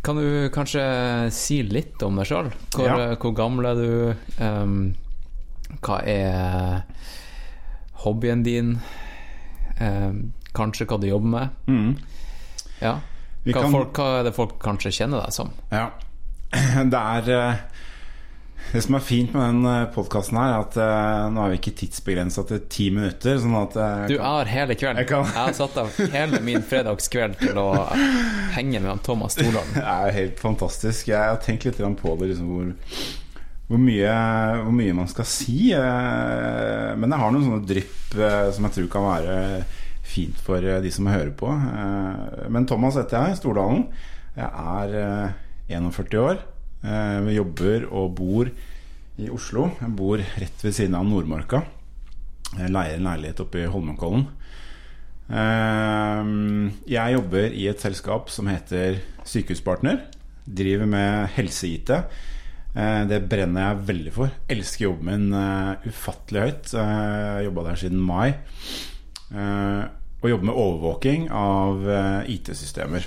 [0.05, 0.81] kan du kanskje
[1.33, 2.51] si litt om deg sjøl?
[2.75, 3.15] Hvor, Ja.
[3.21, 4.15] hvor gammel er du?
[4.43, 4.95] Um,
[5.81, 6.83] hva er
[8.05, 8.75] hobbyen din?
[9.81, 11.49] Um, kanskje hva du jobber med?
[11.67, 11.97] Mm.
[12.81, 12.99] Ja.
[13.45, 15.51] Hva, kan- folk, hva er det folk kanskje kjenner deg som?
[15.71, 15.89] Ja.
[16.91, 17.55] Det er eh,
[18.73, 21.73] Det som er fint med den podkasten her, er at uh, nå er vi ikke
[21.79, 23.37] tidsbegrensa til ti minutter.
[23.39, 24.99] Sånn at eh, Du, er har hele kvelden.
[25.03, 27.67] Jeg kan- Jeg har satt av hele min fredagskveld til å
[28.57, 29.75] henge med Thomas Stordalen.
[29.79, 31.07] Det er helt fantastisk.
[31.13, 32.73] Jeg har tenkt litt på det, liksom hvor,
[33.69, 34.17] hvor, mye,
[34.65, 35.71] hvor mye man skal si.
[35.71, 39.37] Uh, Men jeg har noen sånne drypp eh, som jeg tror kan være
[40.05, 41.47] fint for eh, de som hører på.
[41.53, 43.87] Eh, Men Thomas heter jeg, Stordalen.
[44.35, 46.43] Jeg er eh, 41 år.
[46.85, 48.49] Eh, Vi jobber og bor
[49.17, 49.69] i Oslo.
[49.81, 51.63] Jeg bor rett ved siden av Nordmarka.
[52.59, 54.27] Jeg leier en leilighet oppe i Holmenkollen.
[55.31, 60.03] Ehm, Jeg jobber i et selskap som heter Sykehuspartner.
[60.45, 61.89] Driver med helse-IT.
[62.75, 64.31] Eh, Det brenner jeg veldig for.
[64.49, 66.73] Elsker jobben min eh, ufattelig høyt.
[66.73, 68.35] Eh, Jeg jobba der siden mai.
[69.33, 69.85] Eh,
[70.23, 73.05] Og jobber med overvåking av eh, IT-systemer.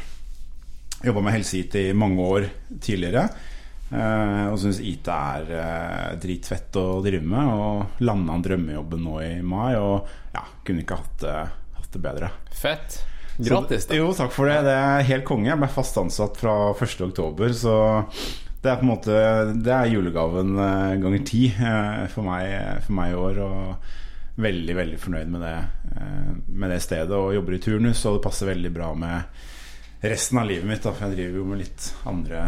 [1.05, 2.49] Jobba med helse-IT i mange år
[2.81, 3.29] tidligere.
[3.91, 7.53] Eh, Og syns IT er uh, dritfett å drive med.
[7.53, 9.77] Og landa drømmejobben nå i mai.
[9.77, 11.37] Og ja, kunne ikke hatt det,
[11.79, 12.33] hatt det bedre.
[12.55, 13.01] Fett.
[13.39, 13.95] Gratis, da.
[14.01, 14.61] Jo, takk for det.
[14.67, 15.51] Det er helt konge.
[15.53, 17.05] Jeg ble fast ansatt fra 1.
[17.07, 17.77] oktober, så
[18.59, 19.19] det er på en måte
[19.63, 23.43] Det er julegaven eh, ganger ti for for meg i år.
[23.47, 23.95] Og
[24.39, 25.55] veldig, veldig fornøyd med det,
[26.47, 27.15] med det stedet.
[27.15, 29.47] Og jobber i turnus, og det passer veldig bra med
[30.03, 30.83] resten av livet mitt.
[30.83, 32.43] Da, for jeg driver jo med litt andre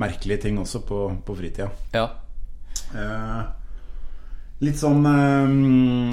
[0.00, 1.68] merkelige ting også på, på fritida.
[1.94, 2.08] Ja.
[2.94, 3.42] Eh,
[4.64, 5.52] litt sånn eh,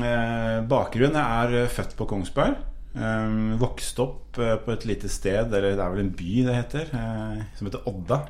[0.09, 1.17] eh, bakgrunn.
[1.17, 2.59] Jeg er født på Kongsberg.
[2.91, 6.57] Eh, vokste opp eh, på et lite sted, eller det er vel en by det
[6.59, 8.21] heter, eh, som heter Odda.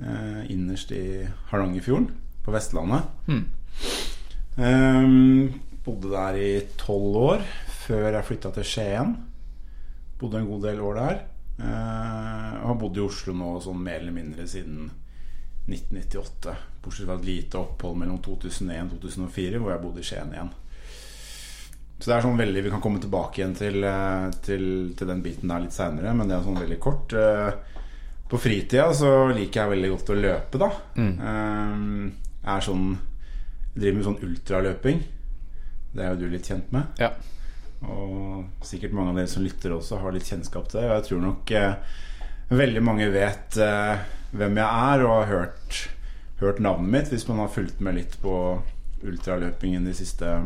[0.00, 1.04] eh, innerst i
[1.50, 2.10] Hardangerfjorden
[2.44, 3.06] på Vestlandet.
[4.56, 5.06] Eh,
[5.86, 7.42] bodde der i tolv år
[7.86, 9.16] før jeg flytta til Skien.
[10.20, 11.18] Bodde en god del år der.
[11.58, 14.90] Eh, og har bodd i Oslo nå sånn mer eller mindre siden
[15.66, 16.54] 1998.
[16.84, 20.52] Bortsett fra et lite opphold mellom 2001 og 2004 hvor jeg bodde i Skien igjen.
[21.96, 24.66] Så det er sånn veldig Vi kan komme tilbake igjen til, eh, til,
[24.98, 27.12] til den biten der litt seinere, men det er sånn veldig kort.
[27.16, 27.52] Eh,
[28.28, 30.68] På fritida så liker jeg veldig godt å løpe, da.
[30.96, 32.10] Eh,
[32.46, 32.88] Jeg er sånn
[33.76, 35.00] jeg driver med sånn ultraløping.
[35.96, 36.86] Det er jo du litt kjent med.
[36.98, 37.10] ja.
[37.84, 40.88] Og sikkert mange av dere som lytter også har litt kjennskap til det.
[40.88, 41.98] Og jeg tror nok eh,
[42.56, 45.82] veldig mange vet eh, hvem jeg er og har hørt,
[46.40, 48.34] hørt navnet mitt hvis man har fulgt med litt på
[49.06, 50.38] ultraløpingen de siste,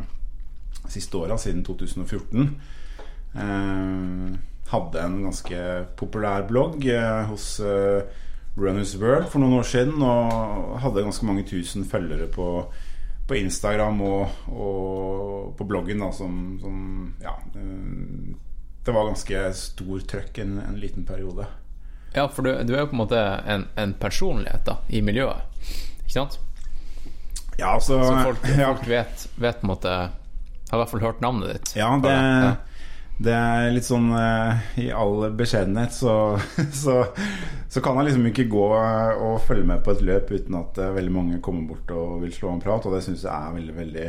[0.91, 2.51] siste åra, siden 2014.
[3.39, 4.39] Eh,
[4.71, 5.63] hadde en ganske
[5.99, 8.03] populær blogg eh, hos eh,
[8.59, 12.47] Runners World for noen år siden og hadde ganske mange tusen følgere på
[13.31, 16.81] på Instagram og, og på bloggen da, som, som
[17.23, 17.37] Ja.
[17.55, 18.37] eh,
[18.85, 21.47] Det var ganske stor trøkk en, en liten periode.
[22.15, 25.45] ja, for du, du er jo på en måte en, en personlighet da, i miljøet.
[26.03, 26.39] Ikke sant?
[27.61, 29.91] Ja, altså Så folk, ja, vet, vet på en måte
[30.71, 31.73] Har i hvert fall hørt navnet ditt.
[31.77, 32.55] ja, det, Ja.
[33.21, 36.15] Det er litt sånn eh, I all beskjedenhet så,
[36.83, 37.03] så,
[37.69, 40.95] så kan jeg liksom ikke gå og følge med på et løp uten at eh,
[40.97, 43.77] veldig mange kommer bort og vil slå en prat, og det syns jeg er veldig,
[43.77, 44.07] veldig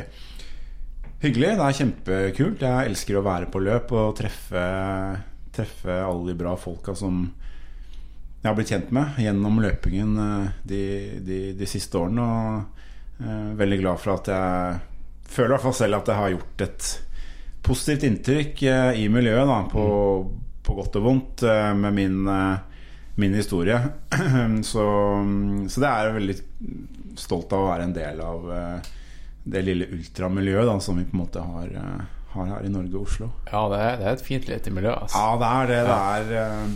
[1.26, 1.52] hyggelig.
[1.60, 2.66] Det er kjempekult.
[2.66, 4.64] Jeg elsker å være på løp og treffe,
[5.54, 7.26] treffe alle de bra folka som
[8.42, 10.84] jeg har blitt kjent med gjennom løpingen eh, de,
[11.28, 12.32] de, de siste årene.
[12.32, 12.80] Og
[13.60, 14.80] veldig glad for at jeg
[15.30, 16.86] føler i hvert fall selv at jeg har gjort et
[17.62, 19.86] positivt inntrykk eh, i miljøet, da, på,
[20.66, 22.88] på godt og vondt, eh, med min, eh,
[23.22, 23.78] min historie.
[24.72, 24.86] så,
[25.70, 26.38] så det er jeg veldig
[27.22, 28.48] stolt av å være en del av
[29.42, 31.74] det lille ultramiljøet da, som vi på en måte har,
[32.34, 33.28] har her i Norge og Oslo.
[33.50, 34.94] Ja, det er, det er et fint lite miljø.
[34.96, 35.20] Altså.
[35.20, 35.82] Ja, det er det.
[35.90, 36.72] Det er,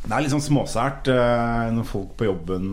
[0.00, 1.10] det er litt sånn småsært
[1.76, 2.72] når folk på jobben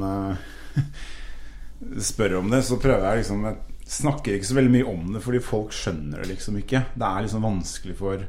[2.10, 2.64] spør om det.
[2.66, 6.24] Så prøver jeg liksom Jeg snakker ikke så veldig mye om det, fordi folk skjønner
[6.24, 6.84] det liksom ikke.
[6.94, 8.26] Det er liksom vanskelig for,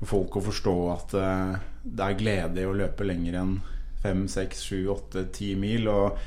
[0.00, 3.56] for folk å forstå at eh, det er glede i å løpe lenger enn
[4.04, 5.88] fem, seks, sju, åtte, ti mil.
[5.88, 6.18] Og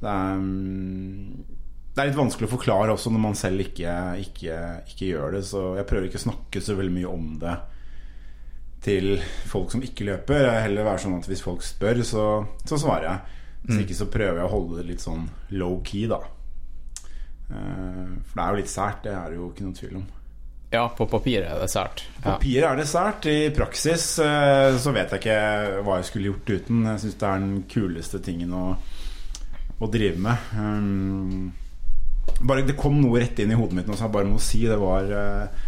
[0.00, 1.58] det er mm,
[1.90, 3.92] det er litt vanskelig å forklare også når man selv ikke,
[4.22, 4.56] ikke,
[4.92, 5.42] ikke gjør det.
[5.48, 7.56] Så jeg prøver ikke å snakke så veldig mye om det
[8.80, 9.10] til
[9.50, 10.46] folk som ikke løper.
[10.46, 12.26] Jeg heller være sånn at hvis folk spør, så,
[12.64, 13.38] så svarer jeg.
[13.66, 15.26] Hvis ikke så prøver jeg å holde det litt sånn
[15.60, 16.22] low key, da.
[17.50, 20.08] Eh, For det er jo litt sært, det er det jo ikke noen tvil om.
[20.70, 22.04] Ja, på papiret er det sært.
[22.20, 23.26] På Papir er det sært.
[23.26, 26.84] I praksis eh, så vet jeg ikke hva jeg skulle gjort uten.
[26.86, 28.62] Jeg syns det er den kuleste tingen å,
[29.82, 30.46] å drive med.
[30.54, 31.50] Um,
[32.46, 34.62] bare, det kom noe rett inn i hodet mitt nå, så jeg bare må si
[34.70, 35.66] det var eh,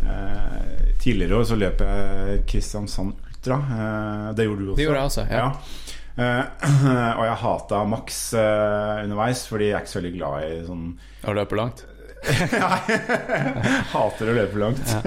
[0.00, 3.60] eh, Tidligere år så løp jeg Kristiansand Ultra.
[3.76, 4.78] Eh, det gjorde du også.
[4.80, 5.44] Det gjorde jeg også, ja.
[5.44, 5.87] Eh,
[7.18, 10.86] og jeg hata Max eh, underveis, fordi jeg er ikke så veldig glad i sånn
[11.28, 11.84] Å løpe langt?
[12.64, 12.78] Nei.
[13.94, 14.94] Hater å løpe langt.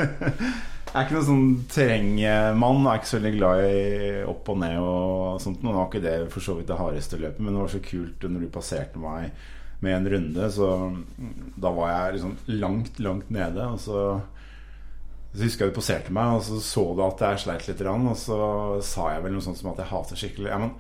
[0.91, 2.82] Jeg er ikke noen sånn terrengmann.
[2.84, 5.62] Jeg er ikke så veldig glad i opp og ned og sånt.
[5.63, 8.26] Nå var ikke det for så vidt det hardeste løpet, men det var så kult
[8.28, 9.30] når du passerte meg
[9.80, 10.50] med en runde.
[10.52, 10.67] Så
[11.63, 13.69] da var jeg liksom langt, langt nede.
[13.71, 14.04] Og så,
[15.32, 17.88] så husker jeg du passerte meg, og så så du at jeg sleit litt.
[17.88, 18.41] Og så
[18.91, 20.76] sa jeg vel noe sånt som at jeg hater skikkelig Ja, men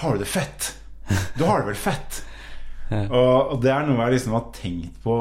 [0.00, 0.72] har du det fett?
[1.36, 2.22] Du har det vel fett?
[2.92, 5.14] Og, og det er noe jeg liksom har tenkt på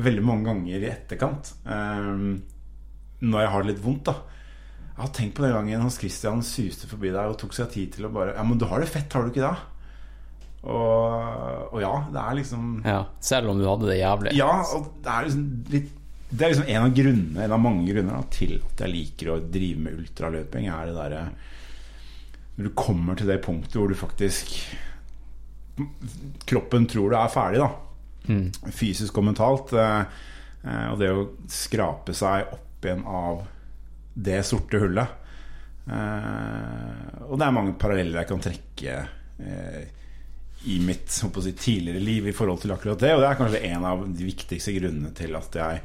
[0.00, 1.50] veldig mange ganger i etterkant.
[1.68, 2.38] Um,
[3.20, 4.14] når jeg har det litt vondt, da.
[4.96, 7.96] Jeg har tenkt på den gangen Hans Christian suste forbi deg og tok seg tid
[7.96, 9.56] til å bare Ja, men du har det fett, har du ikke det?
[10.66, 14.32] Og, og ja, det er liksom Ja, selv om du hadde det jævlig.
[14.38, 15.92] Ja, og det er liksom litt
[16.30, 19.34] Det er liksom en av grunnene En av mange grunner da, til at jeg liker
[19.34, 21.22] å drive med ultraløping, er det derre
[22.56, 24.54] Når du kommer til det punktet hvor du faktisk
[26.48, 27.68] Kroppen tror du er ferdig, da.
[28.72, 29.74] Fysisk og mentalt.
[29.76, 30.22] eh,
[30.64, 33.42] eh, Og det å skrape seg opp igjen av
[34.16, 35.22] det sorte hullet
[35.86, 38.94] Eh, og det er mange paralleller jeg kan trekke
[40.66, 43.12] i mitt si, tidligere liv i forhold til akkurat det.
[43.14, 45.84] Og det er kanskje en av de viktigste grunnene til at jeg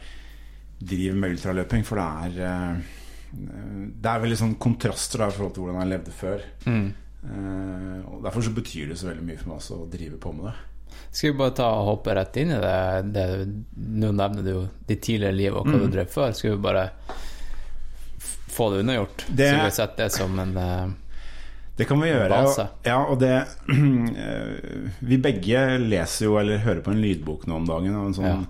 [0.82, 1.86] driver med ultraløping.
[1.86, 2.82] For det er
[3.32, 6.44] Det er veldig sånn kontraster da, i forhold til hvordan han levde før.
[6.68, 10.34] Eh, og Derfor så betyr det så veldig mye for meg også å drive på
[10.36, 10.56] med det.
[11.12, 13.12] Skal vi bare ta og hoppe rett inn i det?
[13.16, 13.26] det
[14.02, 15.86] nå nevner du jo ditt tidligere liv og hva Mm.
[15.86, 16.34] du drev før.
[16.36, 16.90] Skal vi bare
[18.52, 19.26] få det unnagjort?
[19.30, 20.90] Det- Så vi har sett det som en uh...
[21.78, 22.42] Det kan vi gjøre.
[22.46, 23.32] Og, ja, og det
[23.72, 28.14] eh, Vi begge leser jo eller hører på en lydbok nå om dagen av en
[28.14, 28.42] sånn Ja.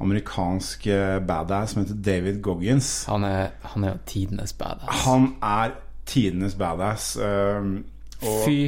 [0.00, 3.04] Amerikansk eh, badass som heter David Goggins.
[3.08, 5.04] han, er, han er tidenes badass.
[5.06, 5.70] Han er
[6.06, 7.16] tidenes badass.
[7.16, 8.58] og Fy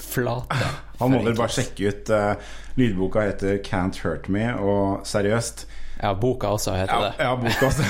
[0.00, 0.56] flate.
[1.00, 2.10] han må dere bare sjekke ut.
[2.10, 2.34] Uh,
[2.76, 5.66] lydboka heter 'Can't Hurt Me', og seriøst
[6.02, 7.12] Ja, boka også heter Ja, det.
[7.24, 7.82] ja boka også.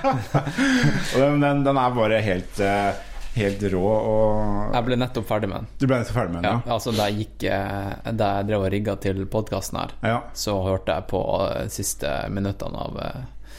[1.14, 2.94] og den, den, den er bare helt, eh,
[3.34, 3.84] helt rå.
[3.86, 5.72] Og Jeg ble nettopp ferdig med den.
[5.78, 6.62] Du ble nettopp ferdig med den?
[6.64, 6.74] Ja.
[6.76, 10.20] altså Da jeg gikk eh, Da jeg drev og rigga til podkasten her, ja.
[10.34, 11.22] så hørte jeg på
[11.54, 13.56] de siste minuttene av, eh,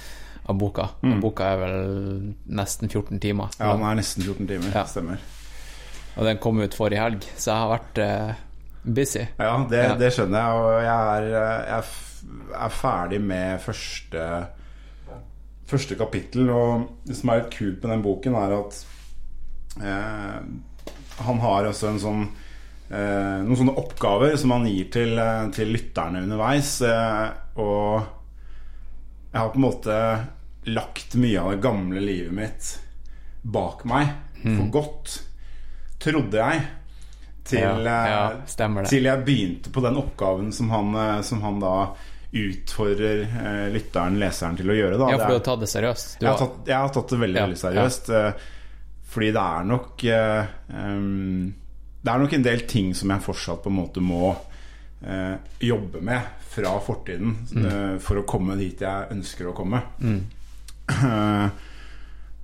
[0.52, 0.90] av boka.
[1.02, 1.16] Mm.
[1.16, 1.78] Og boka er vel
[2.62, 3.54] nesten 14 timer.
[3.60, 4.74] Ja, den er nesten 14 timer.
[4.76, 4.86] Ja.
[4.90, 5.22] Stemmer.
[6.18, 8.40] Og den kom ut forrige helg, så jeg har vært uh,
[8.84, 9.22] busy.
[9.40, 10.64] Ja, det, det skjønner jeg.
[10.64, 11.92] Og jeg er, jeg er,
[12.66, 14.26] er ferdig med første,
[15.72, 16.52] første kapittel.
[16.52, 18.91] Og det som er litt kult med den boken, er at eh,
[19.80, 22.24] han har også en sånn
[22.92, 26.74] eh, noen sånne oppgaver som han gir til, eh, til lytterne underveis.
[26.82, 27.28] Eh,
[27.62, 28.02] og
[29.32, 29.98] jeg har på en måte
[30.72, 32.72] lagt mye av det gamle livet mitt
[33.42, 35.16] bak meg for godt,
[36.02, 36.62] trodde jeg.
[37.52, 41.60] Til, ja, ja, eh, til jeg begynte på den oppgaven som han, eh, som han
[41.60, 41.74] da
[42.32, 45.00] utfordrer eh, lytteren, leseren, til å gjøre.
[45.02, 45.10] Da.
[45.12, 46.14] Ja, for du har tatt det seriøst.
[46.20, 48.12] Du jeg, har har, tatt, jeg har tatt det veldig, Ja, veldig seriøst.
[48.16, 48.50] eh,
[49.12, 51.54] Fordi det er nok em,
[52.02, 56.00] Det er nok en del ting som jeg fortsatt på en måte må uh, jobbe
[56.02, 56.22] med
[56.52, 57.66] fra fortiden Mm.
[57.66, 59.84] uh, for å komme dit jeg ønsker å komme.
[60.00, 60.22] Mm.
[60.90, 61.50] Uh,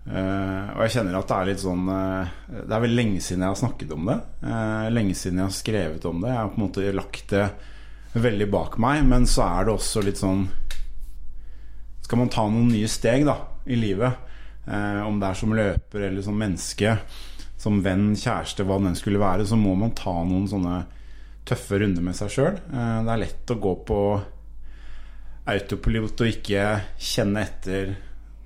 [0.07, 3.41] Uh, og jeg kjenner at det er litt sånn uh, Det er vel lenge siden
[3.43, 4.15] jeg har snakket om det.
[4.39, 6.29] Uh, lenge siden jeg har skrevet om det.
[6.31, 7.49] Jeg har på en måte lagt det
[8.15, 10.45] veldig bak meg, men så er det også litt sånn
[12.07, 13.35] Skal man ta noen nye steg da
[13.67, 14.15] i livet,
[14.67, 16.97] eh, om det er som løper eller som menneske,
[17.57, 20.81] som venn, kjæreste, hva den skulle være, så må man ta noen sånne
[21.47, 22.57] tøffe runder med seg sjøl.
[22.57, 24.01] Eh, det er lett å gå på
[25.47, 26.65] autopilot og ikke
[26.99, 27.95] kjenne etter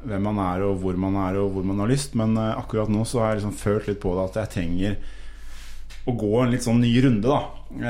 [0.01, 2.15] hvem man er og hvor man er og hvor man har lyst.
[2.19, 5.01] Men eh, akkurat nå så har jeg liksom følt litt på det at jeg trenger
[6.09, 7.41] å gå en litt sånn ny runde, da.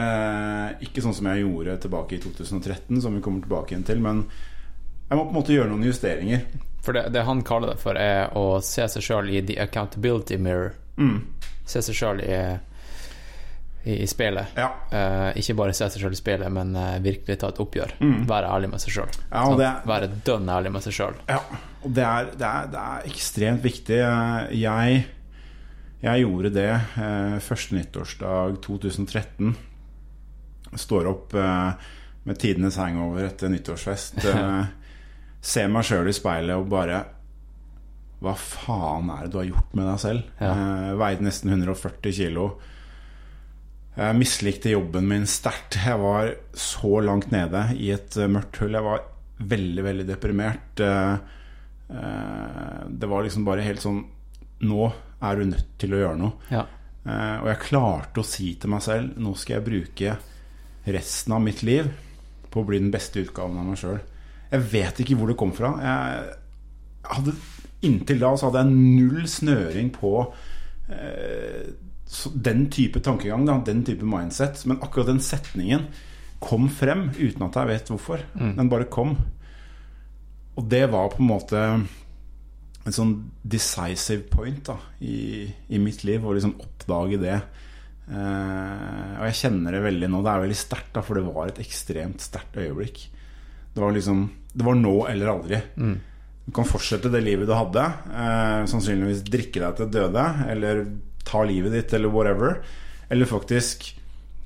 [0.02, 4.02] Eh, ikke sånn som jeg gjorde tilbake i 2013, som vi kommer tilbake igjen til.
[4.04, 4.26] Men
[5.08, 6.44] jeg må på en måte gjøre noen justeringer.
[6.82, 10.38] For det, det han kaller det for, er å se seg sjøl i the accountability
[10.42, 10.74] mirror.
[10.98, 11.20] Mm.
[11.70, 12.38] Se seg sjøl i,
[13.86, 14.56] i, i speilet.
[14.58, 14.72] Ja.
[14.90, 17.96] Uh, ikke bare se seg sjøl i speilet, men uh, virkelig ta et oppgjør.
[18.30, 19.14] Være ærlig med seg sjøl.
[19.30, 21.22] Ja, og Være dønn ærlig med seg sjøl.
[21.30, 21.40] Ja,
[21.86, 24.02] og det er, det, er, det er ekstremt viktig.
[24.58, 25.06] Jeg,
[26.02, 29.54] jeg gjorde det uh, første nyttårsdag 2013.
[30.82, 31.34] Står opp
[32.24, 34.22] med tidenes hangover etter nyttårsfest.
[35.42, 37.00] Ser meg sjøl i speilet og bare
[38.22, 40.28] Hva faen er det du har gjort med deg selv?
[40.40, 40.52] Ja.
[40.54, 42.44] Eh, veide nesten 140 kilo.
[43.98, 45.80] Jeg mislikte jobben min sterkt.
[45.84, 48.78] Jeg var så langt nede i et eh, mørkt hull.
[48.78, 49.02] Jeg var
[49.42, 50.84] veldig, veldig deprimert.
[50.86, 51.18] Eh,
[53.02, 53.98] Det var liksom bare helt sånn
[54.64, 54.86] Nå
[55.26, 56.38] er du nødt til å gjøre noe.
[56.54, 56.62] Ja.
[57.42, 60.14] Og jeg klarte å si til meg selv Nå skal jeg bruke
[60.86, 61.90] resten av mitt liv
[62.54, 64.00] på å bli den beste utgaven av meg sjøl.
[64.52, 65.74] Jeg vet ikke hvor det kom fra.
[67.08, 67.36] Hadde,
[67.88, 70.14] inntil da så hadde jeg null snøring på
[70.92, 71.72] eh,
[72.36, 74.66] den type tankegang, da, den type mindset.
[74.68, 75.88] Men akkurat den setningen
[76.42, 78.24] kom frem uten at jeg vet hvorfor.
[78.36, 79.16] Den bare kom.
[80.60, 81.66] Og det var på en måte
[82.82, 83.14] en sånn
[83.46, 87.38] decisive point da, i, i mitt liv, å liksom oppdage det.
[88.10, 90.22] Eh, og jeg kjenner det veldig nå.
[90.26, 93.06] Det er veldig sterkt, for det var et ekstremt sterkt øyeblikk.
[93.72, 95.60] Det var liksom Det var nå eller aldri.
[96.46, 97.84] Du kan fortsette det livet du hadde.
[98.12, 100.86] Eh, sannsynligvis drikke deg til døde, eller
[101.28, 102.58] ta livet ditt, eller whatever.
[103.10, 104.00] Eller faktisk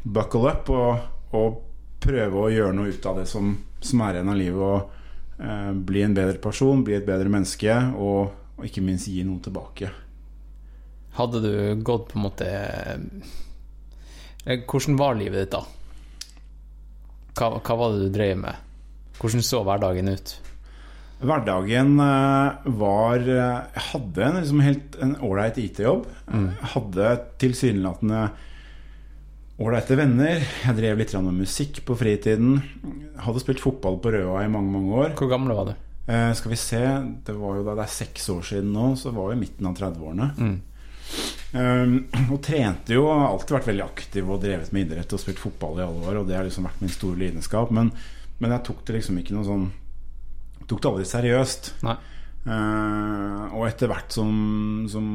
[0.03, 0.99] buckle up og,
[1.34, 1.62] og
[2.03, 4.62] prøve å gjøre noe ut av det som, som er igjen av livet.
[4.62, 8.30] Og eh, bli en bedre person, bli et bedre menneske, og,
[8.60, 9.89] og ikke minst gi noe tilbake.
[11.16, 11.53] Hadde du
[11.88, 12.99] gått på en måte eh,
[14.68, 15.64] Hvordan var livet ditt da?
[17.36, 18.64] Hva, hva var det du drev med?
[19.22, 20.34] Hvordan så hverdagen ut?
[21.26, 26.09] Hverdagen eh, var eh, Jeg hadde en liksom helt en ålreit IT-jobb.
[26.28, 26.49] Mm.
[26.76, 28.28] Hadde tilsynelatende
[29.63, 30.43] ålreite venner.
[30.66, 32.59] Jeg drev litt med musikk på fritiden.
[33.24, 35.16] Hadde spilt fotball på Røa i mange, mange år.
[35.16, 35.76] Hvor gammel var du?
[36.11, 36.84] Eh, skal vi se,
[37.26, 39.70] det var jo da det er seks år siden nå, så var jo i midten
[39.70, 40.28] av 30-årene.
[41.55, 41.95] Um,
[42.34, 45.86] og trente jo, alltid vært veldig aktiv og drevet med idrett og spilt fotball i
[45.86, 47.72] alle år, og det har liksom vært min store lidenskap.
[47.74, 47.93] Men,
[48.39, 49.65] men jeg tok det liksom ikke noe sånn
[50.65, 51.67] Tok det aldri seriøst.
[51.86, 54.31] Eh, og etter hvert som,
[54.89, 55.05] som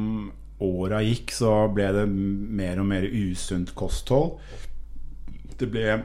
[0.63, 4.37] åra gikk, så ble det mer og mer usunt kosthold.
[5.59, 5.97] Det ble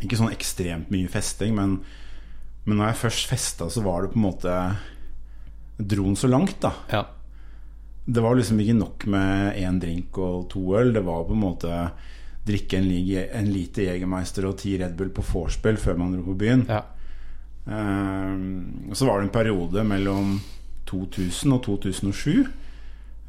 [0.00, 1.78] ikke sånn ekstremt mye festing, men,
[2.64, 4.56] men når jeg først festa, så var det på en måte
[5.80, 6.74] Dro den så langt, da.
[6.92, 7.06] Ja.
[8.04, 10.90] Det var liksom ikke nok med én drink og to øl.
[10.92, 11.70] Det var på en måte
[12.50, 12.88] drikke en,
[13.40, 16.66] en liter Jegermeister og ti Red Bull på vorspiel før man dro på byen.
[16.68, 16.86] ja.
[17.70, 20.32] Uh, så var det en periode mellom
[20.88, 22.48] 2000 og 2007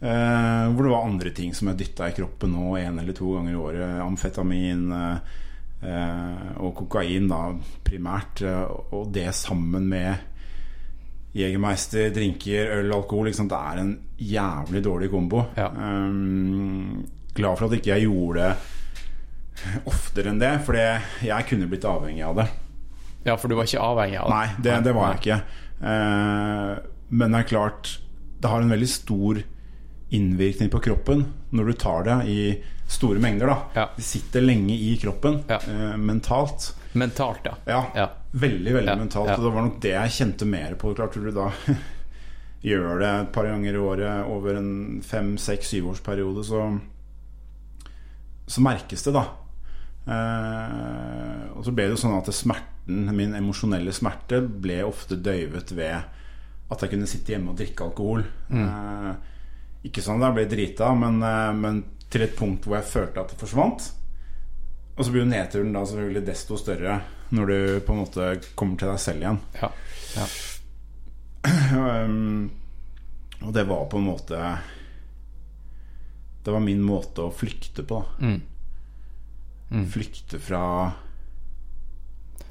[0.02, 3.36] uh, hvor det var andre ting som jeg dytta i kroppen nå en eller to
[3.36, 4.00] ganger i året.
[4.02, 5.38] Amfetamin uh,
[5.82, 7.52] eh, og kokain, da
[7.86, 8.42] primært.
[8.46, 10.28] eh, og det sammen med
[11.34, 13.30] Jegermeister, drinker, øl, alkohol.
[13.30, 15.46] Liksom, det er en jævlig dårlig kombo.
[15.56, 15.70] Ja.
[15.72, 18.80] Um, glad for at ikke jeg gjorde det
[19.86, 22.48] oftere enn det, for jeg kunne blitt avhengig av det.
[23.26, 24.36] ja, for du var ikke avhengig av det?
[24.36, 25.40] Nei, det, det var jeg ikke.
[25.82, 26.76] Eh,
[27.12, 27.90] men det er klart
[28.42, 29.40] Det har en veldig stor
[30.12, 32.40] innvirkning på kroppen når du tar det i
[32.92, 33.48] store mengder.
[33.48, 33.58] Da.
[33.76, 33.86] Ja.
[33.96, 35.60] Det sitter lenge i kroppen Ja.
[35.68, 36.74] eh, mentalt.
[36.94, 37.54] Mentalt, ja.
[37.66, 38.08] Ja, Ja.
[38.34, 39.30] veldig, veldig mentalt.
[39.38, 40.94] Og det var nok det jeg kjente mer på.
[40.96, 41.52] Klart du da
[42.64, 46.66] gjør det et par ganger i året over en fem, seks, syvårsperiode, så
[48.52, 49.24] så merkes det, da.
[50.08, 55.74] Eh, og så ble det jo sånn at smerten, min emosjonelle smerte, ble ofte døyvet
[55.78, 56.18] ved
[56.72, 58.24] at jeg kunne sitte hjemme og drikke alkohol.
[58.50, 59.12] Eh,
[59.88, 63.24] ikke sånn at jeg ble drita, men, eh, men til et punkt hvor jeg følte
[63.24, 63.90] at det forsvant.
[64.98, 68.80] Og så blir jo nedturen da selvfølgelig desto større når du på en måte kommer
[68.80, 69.40] til deg selv igjen.
[69.62, 69.70] ja.
[70.18, 70.32] ja.
[71.72, 72.52] Um,
[73.46, 74.38] og det var på en måte
[76.46, 77.98] Det var min måte å flykte på.
[77.98, 78.28] da.
[78.28, 78.51] Mm.
[79.72, 79.88] Mm.
[79.88, 80.92] Flykte fra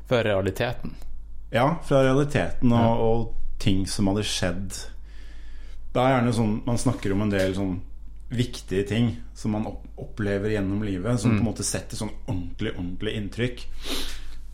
[0.08, 0.94] Fra realiteten.
[1.50, 4.76] Ja, fra realiteten og, og ting som hadde skjedd.
[5.92, 7.78] Det er gjerne sånn Man snakker om en del sånn
[8.30, 9.66] viktige ting som man
[9.98, 13.64] opplever gjennom livet, som på en måte setter sånn ordentlig, ordentlig inntrykk.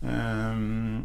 [0.01, 1.03] Um,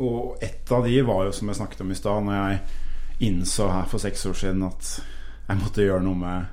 [0.00, 3.68] og et av de var jo, som jeg snakket om i stad, når jeg innså
[3.68, 4.94] her for seks år siden at
[5.50, 6.48] jeg måtte gjøre noe med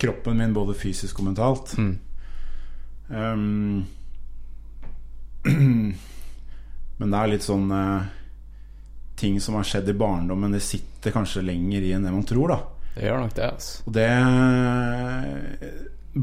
[0.00, 1.74] kroppen min, både fysisk og mentalt.
[1.76, 1.92] Mm.
[3.08, 3.86] Um,
[6.98, 8.02] men det er litt sånn eh,
[9.18, 12.52] Ting som har skjedd i barndommen, det sitter kanskje lenger i enn det man tror,
[12.52, 12.58] da.
[12.94, 13.82] Det gjør nok det, altså.
[13.88, 14.10] Og det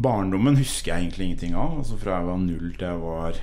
[0.06, 1.78] Barndommen husker jeg egentlig ingenting av.
[1.82, 3.42] Altså fra jeg var null til jeg var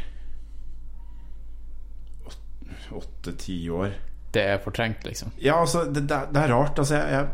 [2.93, 3.95] åtte-ti år.
[4.32, 5.30] Det er fortrengt, liksom.
[5.40, 6.78] Ja, altså, det, det, er- det er rart.
[6.78, 7.26] Altså, jeg, jeg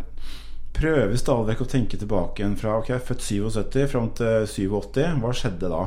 [0.78, 5.00] prøver stadig vekk å tenke tilbake igjen fra Ok, født 77 fram til 87.
[5.22, 5.82] Hva skjedde da?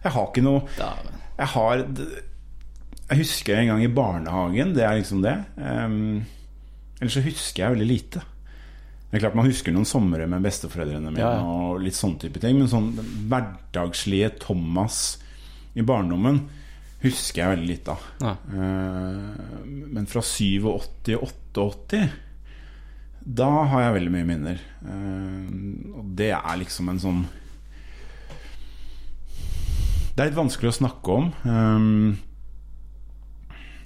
[0.00, 4.74] Jeg har ikke noe Jeg har Jeg husker en gang i barnehagen.
[4.76, 5.34] Det er liksom det.
[5.56, 6.22] Um,
[7.00, 8.22] ellers så husker jeg veldig lite.
[9.10, 12.40] Det er klart Man husker noen somre med besteforeldrene mine Ja, og litt sånne type
[12.40, 12.56] ting.
[12.56, 12.92] Men sånn
[13.28, 15.18] hverdagslige Thomas
[15.76, 16.44] i barndommen
[17.04, 18.08] husker jeg veldig lite av.
[18.20, 18.34] Ja.
[18.52, 20.84] Uh, men fra 87 og
[21.56, 22.02] 88
[23.40, 24.64] Da har jeg veldig mye minner.
[24.84, 27.22] Uh, og det er liksom en sånn
[30.10, 31.28] Det er litt vanskelig å snakke om.
[31.48, 31.84] Eh,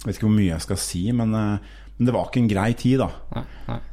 [0.01, 2.49] jeg vet ikke hvor mye jeg skal si, men, uh, men det var ikke en
[2.51, 3.07] grei tid, da.
[3.37, 3.83] Nei, nei.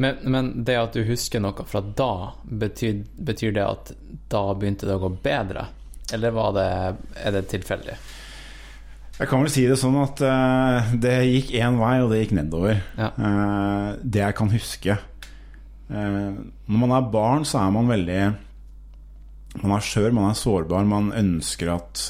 [0.00, 2.12] Men, men det at du husker noe fra da,
[2.46, 3.90] betyr, betyr det at
[4.30, 5.66] da begynte det å gå bedre?
[6.12, 6.68] Eller det,
[7.16, 7.96] er det tilfeldig?
[9.14, 12.34] Jeg kan vel si det sånn at uh, det gikk én vei, og det gikk
[12.34, 12.80] nedover.
[12.98, 13.12] Ja.
[13.14, 14.98] Uh, det jeg kan huske.
[15.86, 16.34] uh,
[16.66, 18.20] når man er barn, så er man veldig
[19.62, 20.84] Man er skjør, man er sårbar.
[20.90, 22.08] Man ønsker at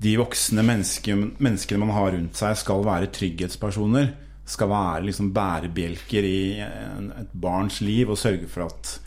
[0.00, 4.12] de voksne menneske, menneskene man har rundt seg, skal være trygghetspersoner.
[4.44, 8.98] Skal være liksom bærebjelker i et barns liv og sørge for at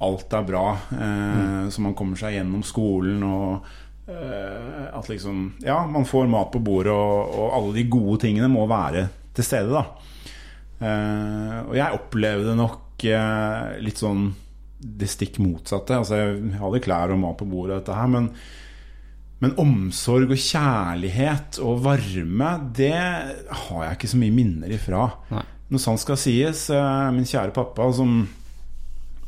[0.00, 0.64] alt er bra.
[0.92, 3.64] Eh, Så man kommer seg gjennom skolen og
[4.08, 8.48] eh, at liksom Ja, man får mat på bordet, og, og alle de gode tingene
[8.52, 9.84] må være til stede, da.
[10.80, 14.28] Eh, og jeg opplevde nok eh, litt sånn
[14.84, 15.96] det stikk motsatte.
[15.96, 18.28] Altså, jeg hadde klær og mat på bordet, og dette her, men,
[19.42, 25.08] Men omsorg og kjærlighet og varme, det har jeg ikke så mye minner ifra.
[25.34, 25.42] Nei.
[25.74, 28.22] Når sant skal sies, eh, min kjære pappa som,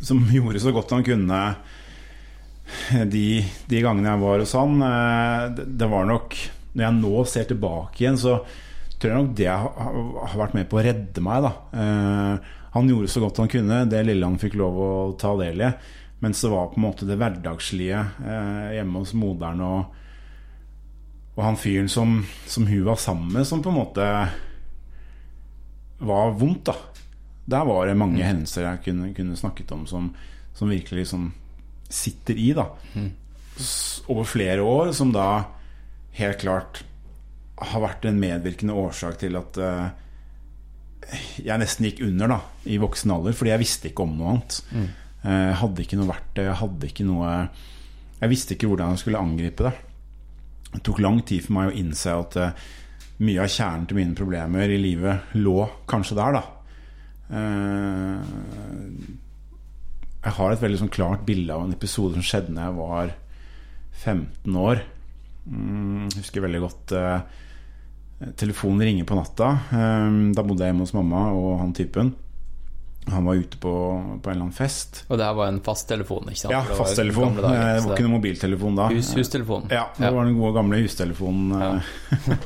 [0.00, 1.40] som gjorde så godt han kunne
[3.10, 3.26] de,
[3.70, 6.36] de gangene jeg var hos han, eh, det, det var nok
[6.76, 8.40] Når jeg nå ser tilbake igjen, så
[8.96, 11.44] tror jeg nok det har, vært med på å redde meg.
[11.44, 11.52] Da.
[11.80, 14.90] Eh, han gjorde så godt han kunne, det lille han fikk lov å
[15.20, 15.70] ta del i.
[16.24, 19.96] Mens det var på en måte det hverdagslige eh, hjemme hos moderen og,
[21.36, 22.18] og han fyren som,
[22.48, 24.06] som hun var sammen med, som på en måte
[26.04, 26.76] var vondt, da.
[27.46, 30.08] Der var det mange hendelser jeg kunne, kunne snakket om som,
[30.54, 31.28] som virkelig liksom
[31.88, 32.64] sitter i, da.
[33.58, 35.44] S- Over flere år, som da
[36.18, 36.82] helt klart
[37.56, 39.86] har vært en medvirkende årsak til at uh,
[41.38, 44.58] jeg nesten gikk under da i voksen alder, fordi jeg visste ikke om noe annet.
[44.74, 44.88] Mm.
[45.26, 47.30] Jeg hadde ikke noe verktøy, hadde ikke noe
[48.20, 49.72] Jeg visste ikke hvordan jeg skulle angripe det.
[50.74, 52.66] Det tok lang tid for meg å innse at uh,
[53.22, 55.56] mye av kjernen til mine problemer i livet lå
[55.88, 56.42] kanskje der, da.
[57.30, 58.20] Eh,
[60.26, 63.12] Jeg har et veldig sånn klart bilde av en episode som skjedde da jeg var
[64.04, 64.82] 15 år.
[65.46, 67.20] Mm, Jeg husker veldig godt eh,
[68.40, 69.50] Telefonen ringer på natta.
[69.70, 72.14] Eh, Da bodde jeg hjemme hos mamma og han typen.
[73.12, 73.70] Han var ute på,
[74.22, 75.04] på en eller annen fest.
[75.08, 76.52] Og det her var en fasttelefon, ikke sant?
[76.56, 77.36] Ja, fasttelefon.
[77.36, 78.86] det var dager, Eh, Det var ikke noen mobiltelefon da.
[78.90, 79.68] Hus, hustelefon.
[79.70, 81.70] Ja, det var den gode gamle hustelefonen ja.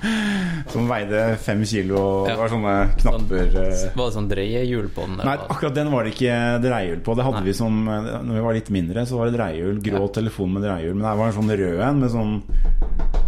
[0.73, 2.37] som veide fem kilo og Ja.
[2.37, 5.17] var sånne knapper sånn, Var det sånn dreiehjul på den?
[5.25, 7.17] Nei, akkurat den var det ikke dreiehjul på.
[7.17, 7.49] Det hadde Nei.
[7.49, 9.81] vi som eh, Når vi var litt mindre, så var det dreiehjul.
[9.83, 10.13] Grå Ja.
[10.21, 10.95] telefon med dreiehjul.
[10.95, 12.43] Men det var en sånn rød en med sånn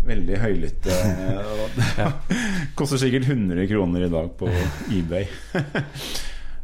[0.04, 0.92] veldig høylytte
[2.76, 4.48] Koster sikkert 100 kroner i dag på
[4.92, 5.28] eBay.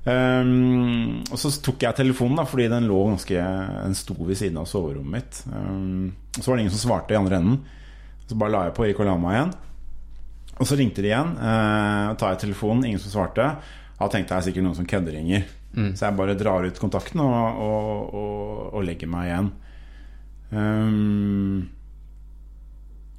[0.08, 3.42] Um, og så tok jeg telefonen, da fordi den lå ganske
[3.82, 5.40] Den sto ved siden av soverommet mitt.
[5.52, 7.58] Um, og så var det ingen som svarte i andre enden.
[8.28, 9.54] Så bare la jeg på og gikk og la meg igjen.
[10.58, 11.34] Og så ringte de igjen.
[11.36, 13.50] Uh, tar jeg telefonen, ingen som svarte.
[13.98, 15.48] Da tenkte jeg sikkert noen som kødderinger.
[15.78, 19.50] Så jeg bare drar ut kontakten og, og, og, og legger meg igjen.
[20.48, 21.68] Um,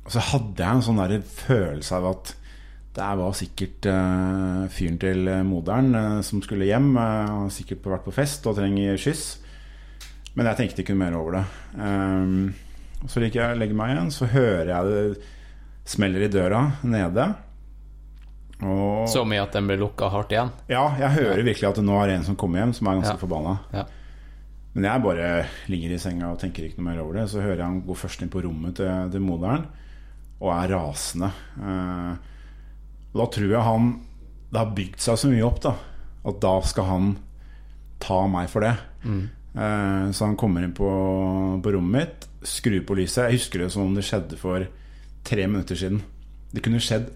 [0.03, 2.33] og så hadde jeg en sånn følelse av at
[2.95, 6.89] det var sikkert uh, fyren til eh, moderen uh, som skulle hjem.
[6.97, 9.27] Uh, sikkert vært på fest og trenger skyss.
[10.35, 11.43] Men jeg tenkte ikke mer over det.
[11.77, 12.49] Um,
[13.07, 15.27] så liker jeg å legge meg igjen, så hører jeg det
[15.89, 17.27] smeller i døra nede.
[18.59, 20.49] Og Så mye at den ble lukka hardt igjen?
[20.67, 23.13] ja, jeg hører virkelig at det nå er en som kommer hjem, som er ganske
[23.15, 23.21] Ja.
[23.21, 23.53] forbanna.
[23.71, 23.85] Ja.
[24.73, 25.29] Men jeg bare
[25.71, 27.29] ligger i senga og tenker ikke noe mer over det.
[27.29, 29.65] Så hører jeg han gå først inn på rommet til, til moderen
[30.41, 31.31] og er rasende.
[31.57, 32.17] Uh,
[33.16, 33.88] da tror jeg han
[34.51, 35.76] Det har bygd seg så mye opp, da.
[36.26, 37.10] At da skal han
[38.01, 38.76] ta meg for det.
[39.05, 40.89] Eh, så han kommer inn på,
[41.62, 43.28] på rommet mitt, skrur på lyset.
[43.30, 44.66] Jeg husker det som om det skjedde for
[45.28, 46.01] tre minutter siden.
[46.53, 47.10] Det kunne skjedd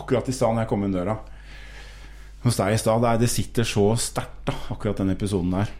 [0.00, 1.14] akkurat i stad når jeg kom inn døra.
[2.42, 3.02] Hos deg i stad.
[3.04, 5.70] Det, er- det sitter så sterkt, akkurat den episoden der.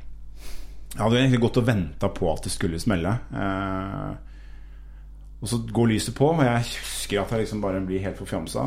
[0.95, 3.16] Jeg hadde egentlig gått og venta på at det skulle smelle.
[3.34, 4.11] Eh,
[5.41, 8.66] og så går lyset på, og jeg husker at jeg liksom bare blir helt forfjamsa.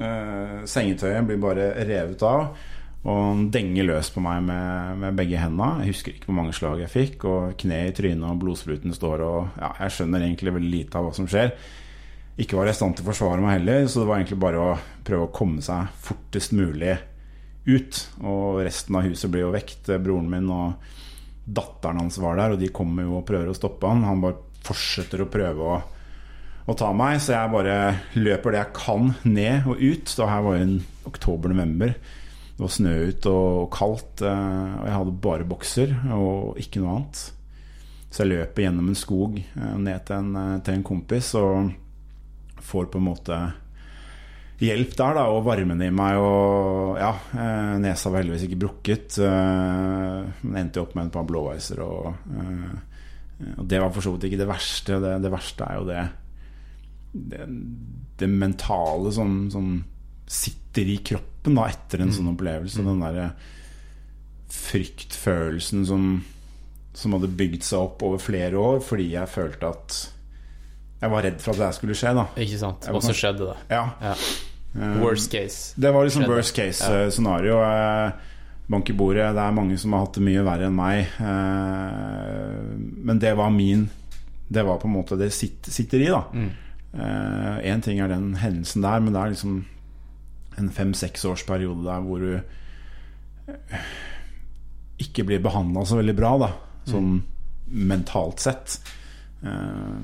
[0.00, 2.48] Eh, sengetøyet blir bare revet av,
[3.00, 5.84] og han denger løs på meg med, med begge hendene.
[5.84, 9.22] Jeg husker ikke hvor mange slag jeg fikk, og kne i trynet, og blodspruten står,
[9.24, 11.54] og ja, jeg skjønner egentlig veldig lite av hva som skjer.
[12.40, 14.60] Ikke var jeg i stand til å forsvare meg heller, så det var egentlig bare
[14.64, 16.96] å prøve å komme seg fortest mulig
[17.68, 18.02] ut.
[18.24, 19.90] Og resten av huset blir jo vekt.
[20.00, 20.96] Broren min og
[21.44, 24.06] datteren hans var der, og de kommer jo og prøver å stoppe han.
[24.08, 25.76] Han bare fortsetter å prøve å,
[26.70, 27.76] å ta meg, så jeg bare
[28.18, 30.14] løper det jeg kan ned og ut.
[30.18, 31.94] Da her var det en oktober-november.
[32.60, 36.98] Det var snø ute og kaldt, eh, og jeg hadde bare bokser og ikke noe
[36.98, 37.22] annet.
[38.10, 41.72] Så jeg løper gjennom en skog eh, ned til en, eh, til en kompis og
[42.60, 43.40] får på en måte
[44.60, 46.20] hjelp der, da, og varmen i meg.
[46.20, 47.14] Og ja,
[47.80, 49.16] nesa var heldigvis ikke brukket.
[49.16, 51.80] Men endte jo opp med et par blåveiser.
[51.80, 52.10] Og,
[53.56, 55.00] og det var for så vidt ikke det verste.
[55.00, 56.02] Det, det verste er jo det
[57.12, 57.46] det,
[58.20, 59.70] det mentale som, som
[60.30, 62.84] sitter i kroppen da, etter en sånn opplevelse.
[62.86, 63.30] Den derre
[64.50, 66.06] fryktfølelsen som,
[66.94, 69.98] som hadde bygd seg opp over flere år fordi jeg følte at
[71.00, 72.10] jeg var redd for at det skulle skje.
[72.18, 72.88] da Ikke sant?
[72.92, 73.58] Og så skjedde det.
[73.72, 73.84] ja.
[74.04, 74.14] Ja.
[74.76, 75.72] Eh, Worst case.
[75.80, 76.34] Det var liksom Skjedde.
[76.36, 77.56] worst case eh, scenario.
[77.58, 78.10] Ja.
[78.70, 79.32] Bank i bordet.
[79.34, 81.08] Det er mange som har hatt det mye verre enn meg.
[81.18, 82.60] Eh,
[83.08, 83.88] Men det var min
[84.46, 86.20] Det var på en måte det sitter, i, da.
[86.92, 89.58] Én ting er den hendelsen der, men det er liksom
[90.58, 92.32] en fem-seks års periode der hvor du
[93.48, 93.84] eh,
[95.00, 96.48] ikke blir behandla så veldig bra, da.
[96.90, 97.20] Sånn
[97.70, 98.80] mentalt sett.
[99.46, 99.94] Eh,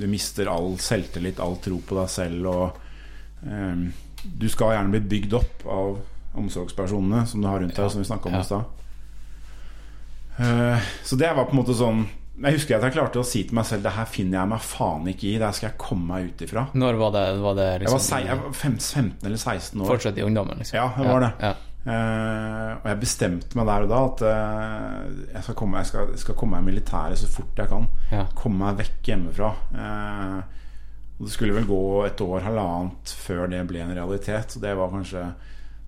[0.00, 3.86] du mister all selvtillit, all tro på deg selv, og eh,
[4.26, 6.00] du skal gjerne bli bygd opp av
[6.42, 8.40] omsorgspersonene som du har rundt deg, som vi snakka om Ja.
[8.42, 8.64] i stad.
[10.42, 13.42] Eh, så det var på en måte sånn Jeg husker at jeg klarte å si
[13.44, 15.34] til meg selv Det her finner jeg meg faen ikke i.
[15.36, 16.62] Det her skal jeg komme meg ut ifra.
[16.72, 19.82] Når var det, var det Jeg liksom var, sei- jeg var fem- 15 eller 16
[19.82, 19.90] år.
[19.92, 20.78] Fortsatt i ungdommen, liksom?
[20.80, 21.32] Ja, det var det.
[21.44, 21.52] Ja.
[21.82, 26.12] Uh, og jeg bestemte meg der og da at uh, jeg, skal komme, jeg, skal,
[26.14, 27.88] jeg skal komme meg i militæret så fort jeg kan.
[28.12, 28.24] Ja.
[28.38, 29.48] Komme meg vekk hjemmefra.
[29.74, 30.60] Uh,
[31.18, 34.56] og det skulle vel gå et år, halvannet, før det ble en realitet.
[34.56, 35.26] Og det var kanskje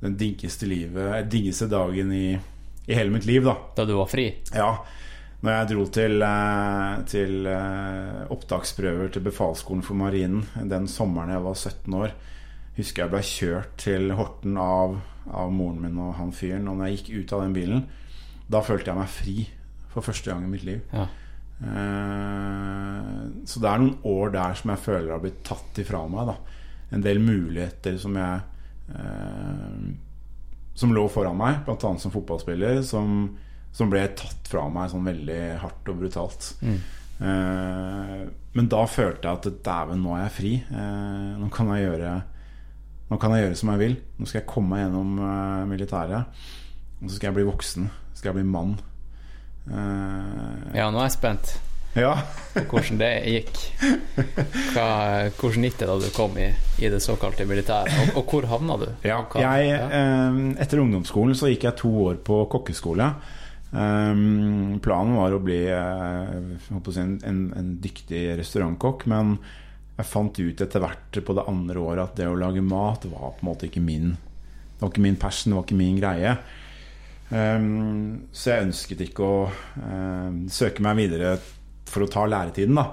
[0.03, 2.26] den Diggeste dagen i,
[2.84, 3.55] i hele mitt liv, da.
[3.78, 4.28] Da du var fri?
[4.55, 4.74] Ja,
[5.45, 11.45] når jeg dro til, eh, til eh, opptaksprøver til befalsskolen for marinen den sommeren jeg
[11.45, 12.14] var 17 år,
[12.78, 14.97] husker jeg ble kjørt til Horten av,
[15.28, 16.70] av moren min og han fyren.
[16.70, 17.84] Og når jeg gikk ut av den bilen,
[18.49, 19.36] da følte jeg meg fri
[19.92, 20.80] for første gang i mitt liv.
[20.97, 21.07] Ja.
[21.61, 26.32] Eh, så det er noen år der som jeg føler har blitt tatt ifra meg.
[26.32, 26.64] Da.
[26.97, 28.51] En del muligheter som jeg
[30.76, 31.90] Som lå foran meg, bl.a.
[31.97, 33.28] som fotballspiller, som,
[33.75, 36.53] som ble tatt fra meg sånn veldig hardt og brutalt.
[36.62, 36.79] Mm.
[37.25, 38.22] Eh,
[38.55, 40.55] men da følte jeg at dæven, nå er jeg fri.
[40.62, 42.14] Eh, nå kan jeg gjøre
[43.05, 43.99] Nå kan jeg gjøre som jeg vil.
[44.16, 46.41] Nå skal jeg komme meg gjennom eh, militæret.
[47.03, 47.91] Og så skal jeg bli voksen.
[48.14, 48.72] Så skal jeg bli mann.
[49.68, 51.53] Eh, ja, nå er jeg spent
[51.95, 52.14] ja.
[52.55, 53.61] på hvordan det gikk.
[54.72, 54.89] Hva,
[55.37, 56.49] hvordan gikk det da du kom i,
[56.81, 58.89] i det såkalte militæret, og, og hvor havna du?
[59.07, 59.87] Ja, jeg, ja.
[60.01, 63.12] eh, etter ungdomsskolen så gikk jeg to år på kokkeskole.
[63.75, 69.35] Um, planen var å bli eh, si en, en, en dyktig restaurantkokk, men
[69.97, 73.35] jeg fant ut etter hvert på det andre året at det å lage mat var
[73.35, 76.37] på en måte ikke min Det var ikke min passion, det var ikke min greie.
[77.31, 81.37] Um, så jeg ønsket ikke å eh, søke meg videre
[81.89, 82.89] for å ta læretiden, da.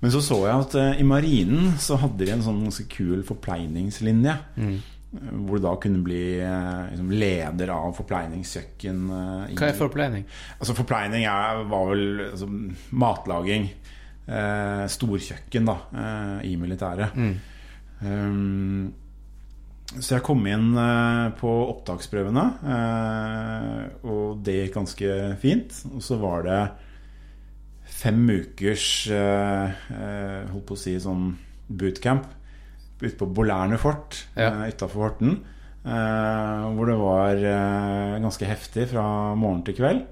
[0.00, 3.20] Men så så jeg at uh, i marinen så hadde de en sånn ganske kul
[3.28, 4.36] forpleiningslinje.
[4.56, 4.78] Mm.
[5.10, 9.00] Hvor du da kunne bli eh, liksom leder av forpleiningskjøkken.
[9.10, 10.24] eh, i- Hva er forpleining?
[10.60, 12.46] Altså Forpleining er, var vel altså,
[12.92, 13.70] matlaging.
[14.30, 17.16] Eh, storkjøkken, da, eh, i militæret.
[17.16, 17.34] Mm.
[18.06, 18.92] Um,
[19.98, 25.74] så jeg kom inn eh, på opptaksprøvene, eh, og det gikk ganske fint.
[25.96, 26.60] Og så var det
[27.90, 31.32] fem ukers Holdt på å si sånn
[31.68, 32.28] bootcamp
[33.02, 34.50] ute på Bolærne fort Ja.
[34.64, 35.40] eh, utafor Horten.
[35.80, 40.02] Uh, hvor det var uh, ganske heftig fra morgen til kveld.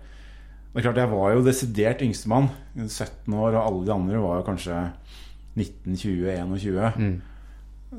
[0.73, 2.49] Det er klart Jeg var jo desidert yngstemann.
[2.89, 4.79] 17 år, og alle de andre var jo kanskje
[5.57, 6.93] 19, 20, 21.
[6.97, 7.21] Mm.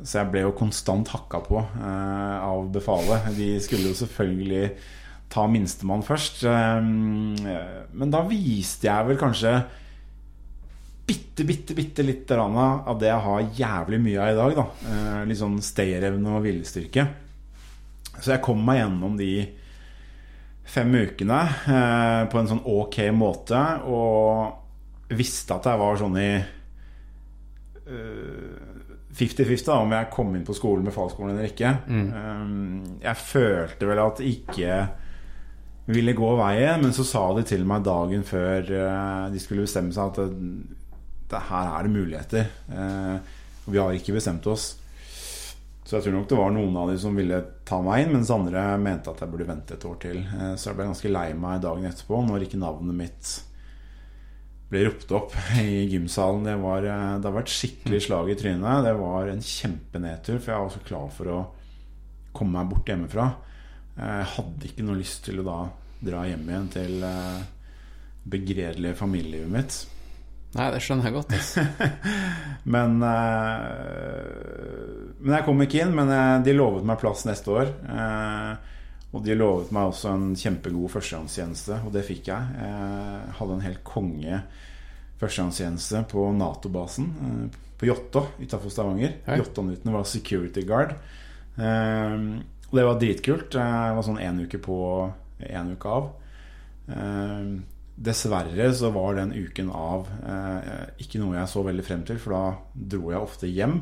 [0.04, 3.30] Så jeg ble jo konstant hakka på av befalet.
[3.38, 4.72] De skulle jo selvfølgelig
[5.30, 6.46] ta minstemann først.
[6.46, 9.56] Men da viste jeg vel kanskje
[11.10, 14.52] bitte, bitte, bitte litt av det jeg har jævlig mye av i dag.
[14.60, 14.66] Da.
[14.92, 17.08] Eh, litt sånn stayerevne og viljestyrke.
[18.20, 19.34] Så jeg kom meg gjennom de
[20.70, 21.42] fem ukene
[21.74, 23.62] eh, på en sånn ok måte.
[23.90, 26.48] Og visste at jeg var sånn i eh,
[29.20, 31.72] 50-50 da, om jeg kom inn på skolen med fagskolen eller ikke.
[31.90, 33.00] Mm.
[33.02, 34.74] jeg følte vel at ikke
[35.90, 39.96] ville gå veien, men så sa de til meg dagen før eh, de skulle bestemme
[39.96, 40.78] seg at
[41.30, 42.48] det, her er det muligheter.
[42.74, 43.18] Eh,
[43.66, 44.72] og vi har ikke bestemt oss.
[45.86, 48.30] Så jeg tror nok det var noen av de som ville ta meg inn, mens
[48.34, 50.20] andre mente at jeg burde vente et år til.
[50.22, 53.36] Eh, så jeg ble ganske lei meg dagen etterpå når ikke navnet mitt
[54.70, 56.46] ble ropt opp i gymsalen.
[56.46, 58.86] Det var, eh, det har vært skikkelig slag i trynet.
[58.86, 61.40] Det var en kjempenedtur, for jeg var så klar for å
[62.38, 63.30] komme meg bort hjemmefra.
[64.00, 65.62] Jeg hadde ikke noe lyst til å da
[66.00, 67.02] dra hjem igjen til
[68.30, 69.80] begredelige familielivet mitt.
[70.56, 71.34] Nei, det skjønner jeg godt.
[71.38, 71.64] Altså.
[72.74, 73.12] Men uh,
[75.22, 75.94] Men jeg kom ikke inn.
[75.98, 77.70] Men uh, de lovet meg plass neste år.
[77.86, 78.54] Uh,
[79.14, 82.58] og de lovet meg også en kjempegod førstehåndstjeneste, og det fikk jeg.
[82.62, 84.44] Jeg hadde en helt konge
[85.18, 87.08] førstehåndstjeneste på Nato-basen
[87.82, 89.16] på Jåttå utafor Stavanger.
[89.26, 90.94] Jåttånuten var security guard.
[91.58, 93.50] Og det var dritkult.
[93.58, 93.66] Det
[93.98, 94.78] var sånn én uke på,
[95.42, 96.14] én uke av.
[98.00, 102.20] Eh, Dessverre så var den uken av eh, ikke noe jeg så veldig frem til,
[102.22, 102.44] for da
[102.96, 103.82] dro jeg ofte hjem.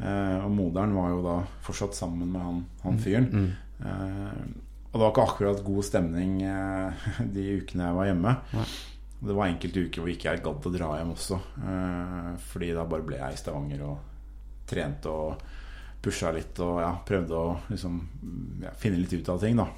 [0.00, 3.28] Eh, og moderen var jo da fortsatt sammen med han, han fyren.
[3.30, 3.50] Mm.
[3.84, 4.40] Eh,
[4.94, 8.36] og det var ikke akkurat god stemning eh, de ukene jeg var hjemme.
[8.54, 8.66] Nei.
[9.24, 11.40] Det var enkelte uker hvor ikke jeg gadd å dra hjem også.
[11.64, 14.10] Eh, fordi da bare ble jeg i Stavanger og
[14.68, 15.44] trente og
[16.04, 18.00] pusha litt og ja, prøvde å liksom
[18.64, 19.68] ja, finne litt ut av ting, da.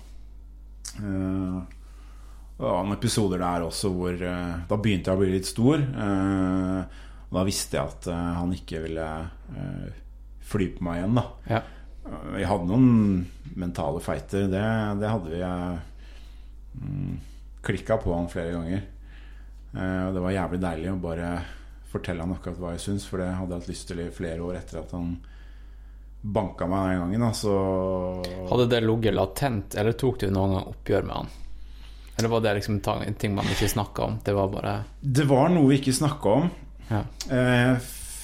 [2.57, 5.77] Noen episoder der også hvor eh, Da begynte jeg å bli litt stor.
[5.83, 9.07] eh, og da visste jeg at eh, han ikke ville
[10.47, 11.25] fly på meg igjen, da.
[11.51, 11.61] Ja.
[12.37, 13.25] Vi hadde noen
[13.59, 14.47] mentale feiter.
[14.51, 14.63] Det,
[15.03, 15.41] det hadde vi.
[15.41, 17.17] Jeg mm,
[17.67, 18.85] klikka på han flere ganger.
[19.75, 21.31] Eh, og det var jævlig deilig å bare
[21.91, 24.45] fortelle han akkurat hva jeg syns, for det hadde jeg hatt lyst til i flere
[24.47, 25.17] år etter at han
[26.27, 27.27] banka meg den gangen.
[27.27, 27.57] Da, så
[28.53, 31.35] Hadde det ligget latent, eller tok du noen oppgjør med han?
[32.19, 32.81] Eller var det liksom
[33.19, 34.19] ting man ikke snakka om?
[34.25, 36.51] Det var bare Det var noe vi ikke snakka om.
[36.89, 37.03] Ja.
[37.31, 37.81] Eh, Jeg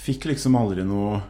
[0.07, 1.20] fikk liksom aldri noe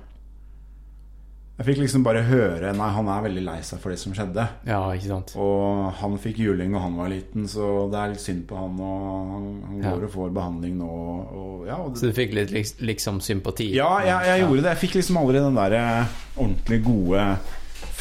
[1.59, 4.45] Jeg fikk liksom bare høre Nei, han er veldig lei seg for det som skjedde.
[4.67, 5.35] Ja, ikke sant?
[5.39, 8.79] Og han fikk juling da han var liten, så det er litt synd på han.
[8.81, 9.03] Og
[9.33, 9.93] han, han Ja.
[9.93, 10.89] går og får behandling nå.
[10.89, 12.51] Og, ja, og Så du fikk litt
[12.81, 13.69] liksom sympati?
[13.77, 14.73] ja, jeg, jeg gjorde det.
[14.73, 17.27] Jeg fikk liksom aldri den der eh, ordentlig gode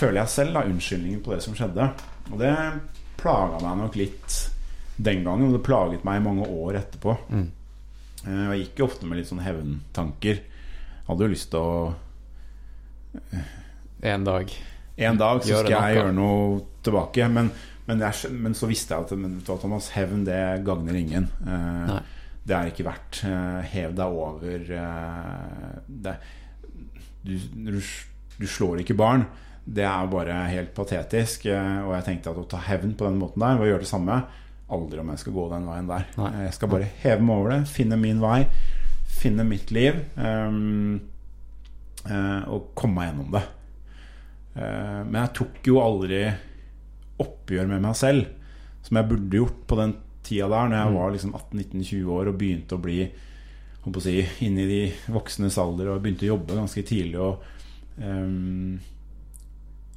[0.01, 1.91] Føler jeg selv, da, unnskyldningen på det som skjedde.
[2.31, 2.55] Og det
[3.21, 4.37] plaga meg nok litt
[5.01, 7.15] den gangen, og det plaget meg i mange år etterpå.
[7.31, 7.47] Mm.
[8.25, 10.41] Eh, jeg gikk jo ofte med litt sånn hevntanker.
[11.07, 11.93] Hadde jo lyst til å
[14.01, 14.53] En dag.
[15.01, 15.97] En dag så skal jeg noe.
[15.97, 17.27] gjøre noe tilbake.
[17.29, 17.51] Men,
[17.87, 21.27] men, jeg, men så visste jeg at men, Thomas, hevn det gagner ingen.
[21.45, 21.93] Eh,
[22.47, 23.21] det er ikke verdt.
[23.27, 26.15] Eh, hev deg over eh, det,
[27.25, 27.79] du, du,
[28.41, 29.27] du slår ikke barn.
[29.65, 31.45] Det er bare helt patetisk.
[31.51, 33.91] Eh, og jeg tenkte at å ta hevn på den måten der, og gjøre det
[33.91, 34.23] samme
[34.71, 36.03] Aldri om jeg skal gå den veien der.
[36.15, 36.29] Nei.
[36.45, 38.37] Jeg skal bare heve meg over det, finne min vei,
[39.19, 39.97] finne mitt liv.
[40.15, 41.01] Um,
[42.05, 43.41] uh, og komme meg gjennom det.
[44.55, 46.21] Uh, Men jeg tok jo aldri
[47.19, 48.31] oppgjør med meg selv,
[48.87, 52.39] som jeg burde gjort på den tida der, når jeg var liksom 18-19-20 år og
[52.39, 53.01] begynte å bli
[53.83, 54.15] holdt å si,
[54.47, 54.81] inne i de
[55.11, 57.19] voksnes alder og begynte å jobbe ganske tidlig.
[57.19, 57.43] Og,
[57.99, 58.79] jeg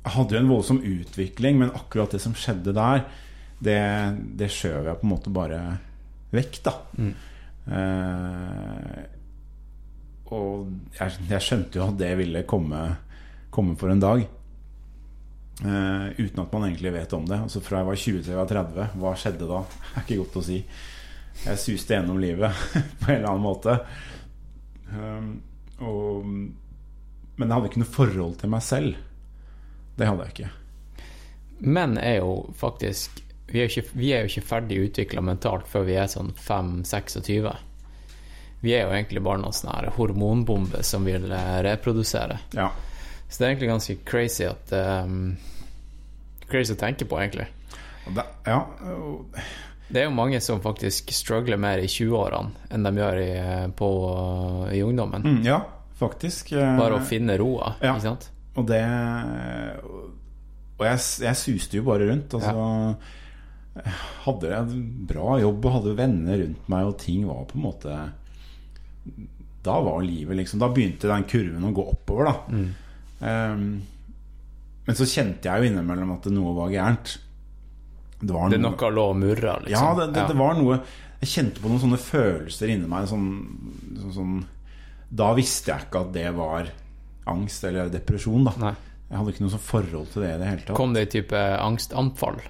[0.05, 3.05] hadde jo en voldsom utvikling, men akkurat det som skjedde der,
[3.65, 3.81] det,
[4.37, 5.61] det skjøv jeg på en måte bare
[6.35, 6.75] vekk, da.
[7.65, 9.03] Eh,
[10.35, 12.81] og jeg, jeg skjønte jo at det ville komme,
[13.55, 14.25] komme for en dag.
[15.63, 17.39] Eh, uten at man egentlig vet om det.
[17.47, 19.63] Altså Fra jeg var 20 til jeg var 30, hva skjedde da?
[19.85, 20.61] Det er ikke godt å si.
[21.45, 22.65] Jeg suste gjennom livet
[23.01, 23.79] på en eller annen måte.
[24.95, 25.31] Um,
[25.83, 28.99] og, men jeg hadde ikke noe forhold til meg selv.
[29.97, 30.51] Det hadde jeg ikke.
[31.65, 35.69] Menn er jo faktisk Vi er jo ikke, vi er jo ikke ferdig utvikla mentalt
[35.71, 37.51] før vi er sånn 5-26.
[38.65, 42.39] Vi er jo egentlig bare noen sånne her hormonbomber som vil eh, reprodusere.
[42.57, 42.71] Ja.
[43.29, 44.73] Så det er egentlig ganske crazy at
[45.05, 45.37] um,
[46.49, 47.47] Crazy å tenke på, egentlig.
[48.05, 48.59] Det, ja
[49.89, 53.31] Det er jo mange som faktisk struggler mer i 20-årene enn de gjør i,
[53.77, 53.89] på,
[54.73, 55.23] i ungdommen.
[55.25, 55.61] mm, ja,
[56.01, 56.53] faktisk.
[56.57, 57.93] eh, Bare å finne roa, ja.
[57.95, 58.31] ikke sant?
[58.55, 58.81] Og det
[60.79, 62.35] Og jeg, jeg suste jo bare rundt.
[62.39, 62.55] Altså,
[63.75, 63.95] jeg
[64.25, 67.97] Hadde jeg bra jobb og hadde venner rundt meg, og ting var på en måte
[69.67, 72.61] Da var livet liksom Da begynte den kurven å gå oppover, da.
[73.25, 73.67] Ehm,
[74.85, 77.15] men så kjente jeg jo innimellom at noe var gærent.
[78.21, 79.73] Det var noe, Det er noe lå og murra, liksom.
[79.75, 80.77] ja, det, det, det var noe
[81.23, 83.09] Jeg kjente på noen sånne følelser inni meg.
[83.09, 83.31] Sånn,
[84.03, 84.35] sånn, sånn,
[85.09, 86.69] da visste jeg ikke at det var
[87.31, 88.45] angst eller depresjon.
[88.49, 88.53] Da.
[88.61, 88.75] Nei.
[89.11, 90.77] Jeg hadde ikke noe sånn forhold til det i det hele tatt.
[90.77, 92.41] Kom det i type angstanfall?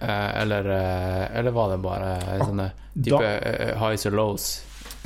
[0.00, 2.10] Eh, eller, eh, eller var det bare
[2.42, 4.46] sånne type da- eh, highs and lows?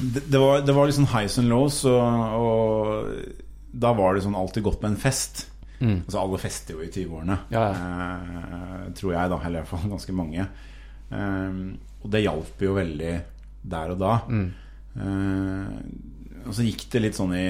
[0.00, 2.00] Det, det, var, det var liksom highs and lows, og,
[2.40, 3.14] og
[3.72, 5.46] da var det sånn alltid godt med en fest.
[5.80, 6.02] Mm.
[6.04, 9.38] Altså Alle fester jo i 20-årene, Ja, eh, tror jeg, da.
[9.46, 10.48] Eller iallfall ganske mange.
[11.10, 11.60] Eh,
[12.02, 13.14] og det hjalp jo veldig
[13.70, 14.14] der og da.
[14.28, 14.46] Mm.
[14.96, 17.46] Eh, og så gikk det litt sånn i,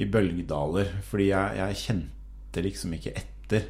[0.00, 3.66] i bølgedaler, fordi jeg, jeg kjente liksom ikke etter.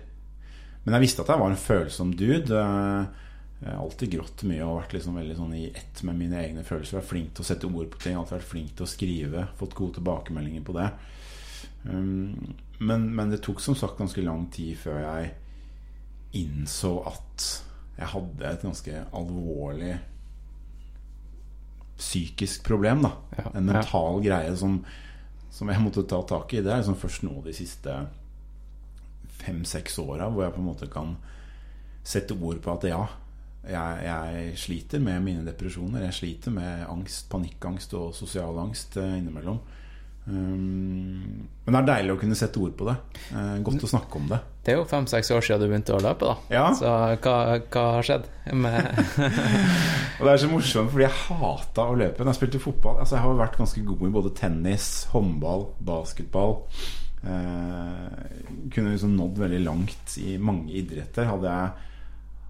[0.84, 2.58] Men jeg visste at jeg var en følsom dude.
[2.58, 3.20] Eh,
[3.62, 6.64] Jeg har alltid grått mye og vært liksom veldig sånn i ett med mine egne
[6.66, 6.98] følelser.
[6.98, 9.44] Vært flink til å sette ord på ting, alltid vært flink til å skrive.
[9.60, 10.88] Fått gode tilbakemeldinger på det.
[11.84, 15.30] Um, men, men det tok som sagt ganske lang tid før jeg
[16.42, 17.46] innså at
[17.98, 19.92] jeg hadde et ganske alvorlig
[21.98, 23.02] psykisk problem.
[23.02, 24.80] da Ja, En mental greie som,
[25.52, 26.62] som jeg måtte ta tak i.
[26.64, 27.96] Det er liksom først nå de siste
[29.42, 31.16] fem-seks åra hvor jeg på en måte kan
[32.06, 33.02] sette ord på at ja,
[33.62, 36.06] jeg, jeg sliter med mine depresjoner.
[36.08, 39.60] Jeg sliter med angst, panikkangst og sosial angst eh, innimellom.
[40.22, 42.94] Um, men det er deilig å kunne sette ord på det.
[43.34, 44.38] Eh, godt å snakke om det.
[44.62, 46.34] Det er jo fem-seks år siden du begynte å løpe, da.
[46.54, 46.64] Ja.
[46.78, 46.90] Så
[47.22, 48.26] hva, hva har skjedd?
[48.54, 48.88] Med,
[50.18, 52.22] Og det er så morsomt, fordi jeg hata å løpe.
[52.22, 56.58] Når jeg spilte fotball Altså Jeg har vært ganske god i både tennis, håndball, basketball.
[57.22, 58.20] Eh,
[58.74, 61.30] kunne liksom nådd veldig langt i mange idretter.
[61.30, 61.88] Hadde jeg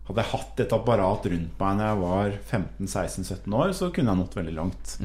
[0.03, 4.18] hadde jeg hatt et apparat rundt meg når jeg var 15-16-17 år, så kunne jeg
[4.18, 4.97] nådd veldig langt.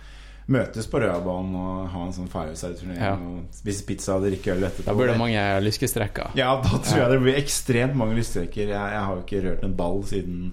[0.51, 3.13] møtes på Røabanen og ha en sånn fireside-turnering Ja.
[3.15, 4.87] og spise pizza og drikke øl etterpå.
[4.89, 6.33] Da blir det mange lyskestrekker.
[6.35, 8.67] Ja, da tror jeg det blir ekstremt mange lystrekker.
[8.67, 10.51] Jeg, jeg har jo ikke rørt en ball siden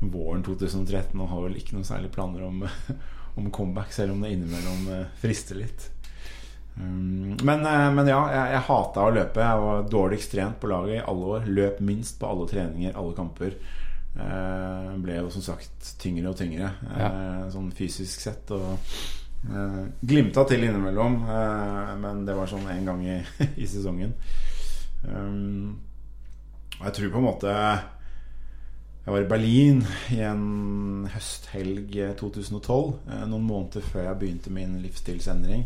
[0.00, 2.64] våren 2013 og har vel ikke noen særlige planer om,
[3.38, 5.88] om comeback, selv om det innimellom eh, frister litt.
[6.78, 9.42] Um, men, eh, men ja, jeg, jeg hata å løpe.
[9.42, 11.48] Jeg var dårligst trent på laget i alle år.
[11.50, 13.54] Løp minst på alle treninger, alle kamper.
[14.18, 17.10] Eh, ble jo som sagt tyngre og tyngre, ja.
[17.54, 18.50] sånn fysisk sett.
[18.54, 18.78] Og
[19.46, 23.18] eh, glimta til innimellom, eh, men det var sånn én gang i,
[23.62, 24.14] i sesongen.
[25.04, 25.78] Um,
[26.78, 27.52] jeg tror på en måte
[29.06, 29.78] Jeg var i Berlin
[30.10, 35.62] i en høsthelg eh, 2012, eh, noen måneder før jeg begynte min livsstilsendring.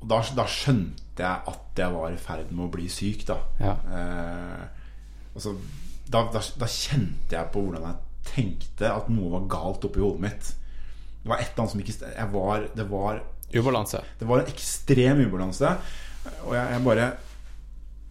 [0.00, 3.36] Og da, da skjønte jeg at jeg var i ferd med å bli syk, da.
[3.60, 3.74] Ja.
[3.98, 4.88] Eh,
[5.34, 5.58] altså,
[6.08, 10.24] da, da, da kjente jeg på hvordan jeg tenkte at noe var galt oppi hodet
[10.24, 10.50] mitt.
[11.24, 13.20] Det var et eller annet som ikke var, Det var
[13.54, 14.00] Ubalanse.
[14.18, 15.70] det var en ekstrem ubalanse.
[16.46, 17.10] Og jeg, jeg bare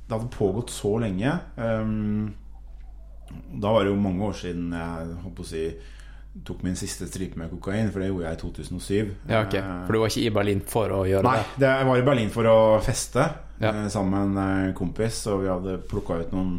[0.07, 1.33] Det hadde pågått så lenge.
[1.57, 2.33] Um,
[3.61, 5.63] da var det jo mange år siden jeg å si
[6.45, 9.11] tok min siste stripe med kokain, for det gjorde jeg i 2007.
[9.29, 9.53] Ja, ok.
[9.53, 11.67] Eh, For du var ikke i Berlin for å gjøre Nei, det?
[11.67, 13.25] Nei, jeg var i Berlin for å feste
[13.61, 13.69] Ja.
[13.69, 16.55] eh, sammen med en kompis, og vi hadde plukka ut noen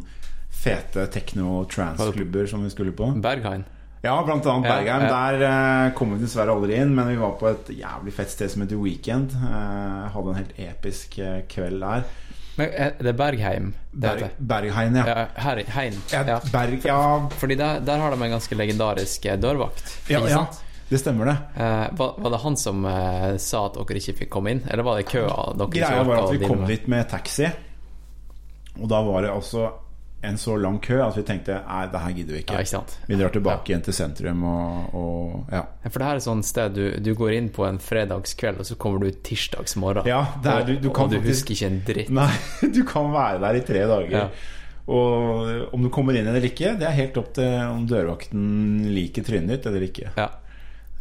[0.55, 3.11] fete techno- og trance-klubber som vi skulle på.
[3.21, 3.65] Berghain?
[4.05, 5.07] Ja, blant annet Bergheim.
[5.09, 8.53] Der uh, kom vi dessverre aldri inn, men vi var på et jævlig fett sted
[8.53, 9.33] som heter Weekend.
[9.33, 12.05] Uh, hadde en helt episk eh, kveld der.
[12.59, 14.35] Men er det er Bergheim det Berg?
[14.39, 15.07] Bergheim, ja.
[15.09, 15.97] Ja, her, Hein.
[16.13, 16.37] ja.
[16.53, 16.99] Berg, ja,
[17.41, 19.97] Fordi der, der har de en ganske legendarisk dørvakt.
[20.09, 20.45] ja, ja,
[20.91, 21.37] det stemmer det.
[21.57, 24.87] Eh, var, var det han som eh, sa at dere ikke fikk komme inn, eller
[24.87, 27.49] var det køa Greia var at vi kom dit med taxi,
[28.79, 29.71] og da var det altså
[30.29, 32.61] en så lang kø at vi tenkte nei, det her gidder vi Ja, ikke.
[32.65, 32.97] ikke sant?
[33.09, 35.63] Vi drar tilbake igjen til sentrum og, og ja.
[35.85, 38.69] Ja, For det her er sånn sted du, du går inn på en fredagskveld, og
[38.69, 40.07] så kommer du tirsdags morgen.
[40.09, 42.13] Ja, er, du, du kan og du husker ikke en dritt.
[42.15, 42.31] Nei,
[42.77, 44.17] du kan være der i tre dager.
[44.19, 44.29] Ja.
[44.85, 49.25] Og om du kommer inn eller ikke, det er helt opp til om dørvakten liker
[49.25, 50.11] trynet ditt eller ikke.
[50.19, 50.27] Ja.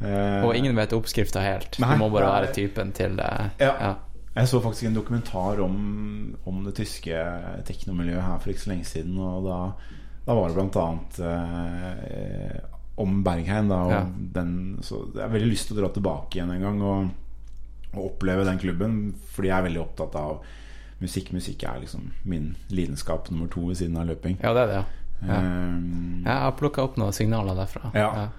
[0.03, 1.77] Eh, Og ingen vet oppskrifta helt.
[1.83, 3.29] Nei, du må bare være typen til det.
[3.59, 3.93] Ja.
[4.33, 5.73] Jeg så faktisk en dokumentar om,
[6.49, 7.17] om det tyske
[7.67, 9.17] teknomiljøet her for ikke så lenge siden.
[9.21, 9.57] Og da,
[10.25, 12.55] da var det annet eh,
[13.03, 13.69] om Bergheim.
[13.69, 13.99] Da, og Ja.
[14.39, 17.11] den, så jeg har veldig lyst til å dra tilbake igjen en gang og,
[17.93, 18.97] og oppleve den klubben.
[19.35, 20.41] Fordi jeg er veldig opptatt av
[21.03, 21.29] musikk.
[21.37, 24.39] Musikk er liksom min lidenskap nummer to ved siden av løping.
[24.41, 24.85] Ja, det er det, ja.
[25.29, 25.37] ja.
[25.37, 25.77] Eh,
[26.25, 27.93] Jeg har plukka opp noen signaler derfra.
[27.93, 28.29] Ja.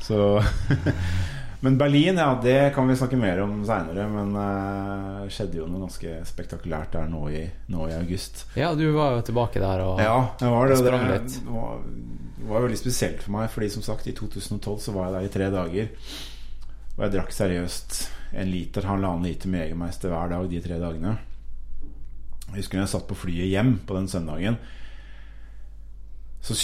[0.00, 0.38] Så
[1.60, 4.06] Men Berlin, ja, det kan vi snakke mer om seinere.
[4.08, 8.46] Men det skjedde jo noe ganske spektakulært der nå i, nå i august.
[8.56, 10.78] Ja, du var jo tilbake der og Ja, det var det.
[10.80, 11.36] sprang Det litt.
[11.50, 11.82] var,
[12.40, 15.28] det var veldig spesielt for meg, Fordi som sagt, i 2012 så var jeg der
[15.28, 15.92] i tre dager.
[16.96, 18.00] Og jeg drakk seriøst
[18.40, 21.18] en liter, halvannen liter med Egermeister hver dag de tre dagene.
[22.50, 24.56] Jeg husker jeg satt på flyet hjem på den søndagen.
[26.40, 26.56] Så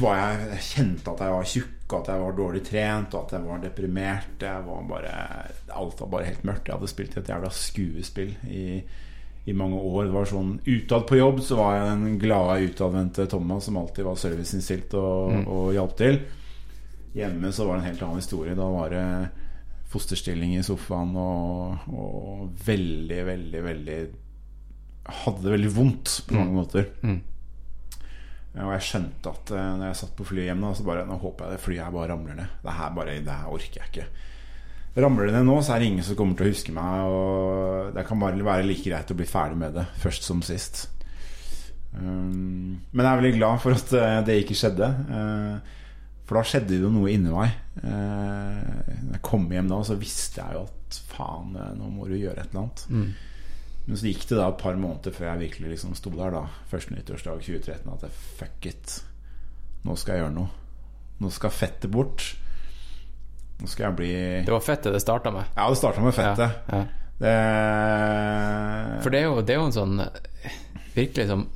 [0.00, 3.34] var jeg, jeg kjente at jeg var tjukk, at jeg var dårlig trent, og at
[3.36, 4.42] jeg var deprimert.
[4.42, 5.12] Jeg var bare,
[5.72, 6.68] alt var bare helt mørkt.
[6.68, 8.64] Jeg hadde spilt et jævla skuespill i,
[9.48, 10.08] i mange år.
[10.08, 14.08] Det var sånn Utad på jobb så var jeg den glade, utadvendte Thomas som alltid
[14.08, 15.42] var serviceinnstilt og, mm.
[15.56, 16.20] og hjalp til.
[17.16, 18.58] Hjemme så var det en helt annen historie.
[18.58, 19.06] Da var det
[19.88, 24.00] fosterstilling i sofaen og, og veldig, veldig, veldig
[25.08, 26.56] Hadde det veldig vondt på mange mm.
[26.58, 26.88] måter.
[27.00, 27.20] Mm.
[28.56, 31.46] Og jeg skjønte at uh, når jeg satt på flyet hjem, så bare Nå håper
[31.46, 32.58] jeg det flyet her bare ramler ned.
[32.64, 34.06] Det her, bare, det her orker jeg ikke.
[34.98, 37.08] Ramler det ned nå, så er det ingen som kommer til å huske meg.
[37.08, 40.86] Og det kan bare være like greit å bli ferdig med det først som sist.
[41.94, 44.90] Um, men jeg er veldig glad for at uh, det ikke skjedde.
[45.08, 45.76] Uh,
[46.28, 47.54] for da skjedde det jo noe inni meg.
[47.80, 48.64] Eh,
[49.00, 52.18] når jeg kom hjem da, så visste jeg jo at faen, eh, nå må du
[52.18, 52.82] gjøre et eller annet.
[52.92, 53.06] Mm.
[53.88, 56.42] Men så gikk det da et par måneder før jeg virkelig liksom sto der, da.
[56.68, 58.96] Første nyttårsdag 2013, at jeg fuck it.
[59.88, 60.50] Nå skal jeg gjøre noe.
[61.22, 62.26] Nå skal fettet bort.
[63.58, 64.10] Nå skal jeg bli
[64.44, 65.48] Det var fettet det starta med?
[65.56, 66.60] Ja, det starta med fettet.
[66.68, 66.84] Ja, ja.
[67.18, 67.32] Det...
[69.02, 69.96] For det er, jo, det er jo en sånn
[70.94, 71.48] Virkelig som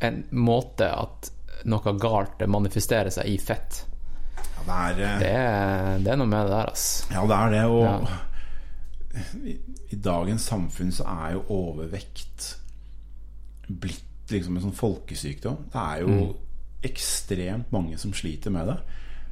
[0.00, 1.28] en måte at
[1.68, 3.82] noe galt manifesterer seg i fett.
[4.38, 7.08] Ja, det, er, eh, det, er, det, er, noe med det der, altså.
[7.10, 7.62] Ja, det er det.
[7.66, 8.18] Og ja.
[9.44, 9.56] I,
[9.96, 12.50] dagens samfunn så er jo overvekt
[13.68, 15.68] blitt liksom en sånn folkesykdom.
[15.72, 16.34] Det er jo mm.
[16.88, 18.78] ekstremt mange som sliter med det.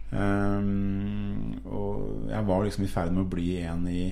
[0.07, 4.07] Um, og jeg var liksom i ferd med å bli en i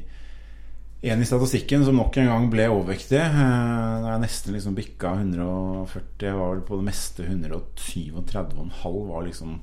[1.04, 3.20] en i statistikken som nok en gang ble overvektig.
[3.20, 9.26] Eh, da jeg nesten liksom bikka 140, jeg var vel på det meste 137,5 var
[9.26, 9.58] liksom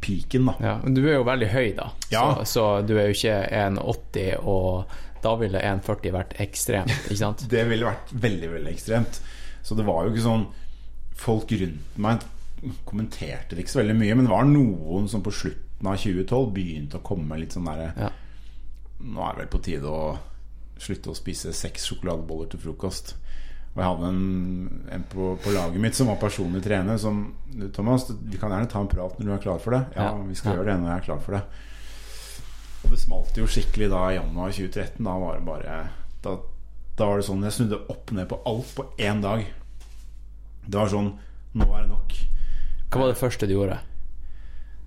[0.00, 0.54] peaken, da.
[0.62, 1.90] Ja, men du er jo veldig høy, da.
[2.12, 2.22] Ja.
[2.44, 7.46] Så, så, du er jo ikke 1,80, og da ville 1,40 vært ekstremt, ikke sant?
[7.50, 9.20] det ville vært veldig, veldig ekstremt.
[9.66, 10.48] Så det var jo ikke sånn
[11.16, 12.20] Folk rundt meg
[12.84, 16.50] kommenterte det ikke så veldig mye, men det var noen som på slutten av 2012
[16.52, 18.10] begynte å komme litt sånn derre ja.
[19.00, 20.16] Nå er det vel på tide å
[20.80, 23.14] slutte å spise seks sjokoladeboller til frokost.
[23.76, 24.20] Og jeg hadde en,
[24.96, 27.20] en på, på, laget mitt som var personlig trener, som
[27.76, 29.82] Thomas, vi kan gjerne ta en prat når du er klar for det.
[29.98, 30.56] Ja, vi skal ja.
[30.56, 31.42] gjøre det når jeg er klar for det.
[32.80, 35.04] Og det smalt jo skikkelig da i januar 2013.
[35.04, 35.76] Da var det bare
[36.24, 36.34] da,
[36.96, 39.44] da var det sånn Jeg snudde opp ned på alt på én dag.
[40.64, 41.12] Det var sånn
[41.56, 42.16] Nå er det nok.
[42.88, 43.78] Hva var det første du gjorde?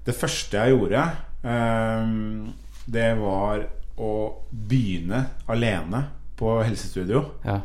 [0.06, 1.02] Det første jeg gjorde,
[1.44, 2.54] um,
[2.90, 3.66] det var
[4.00, 4.14] å
[4.50, 6.08] begynne alene
[6.40, 7.24] på helsestudio.
[7.46, 7.60] Ja.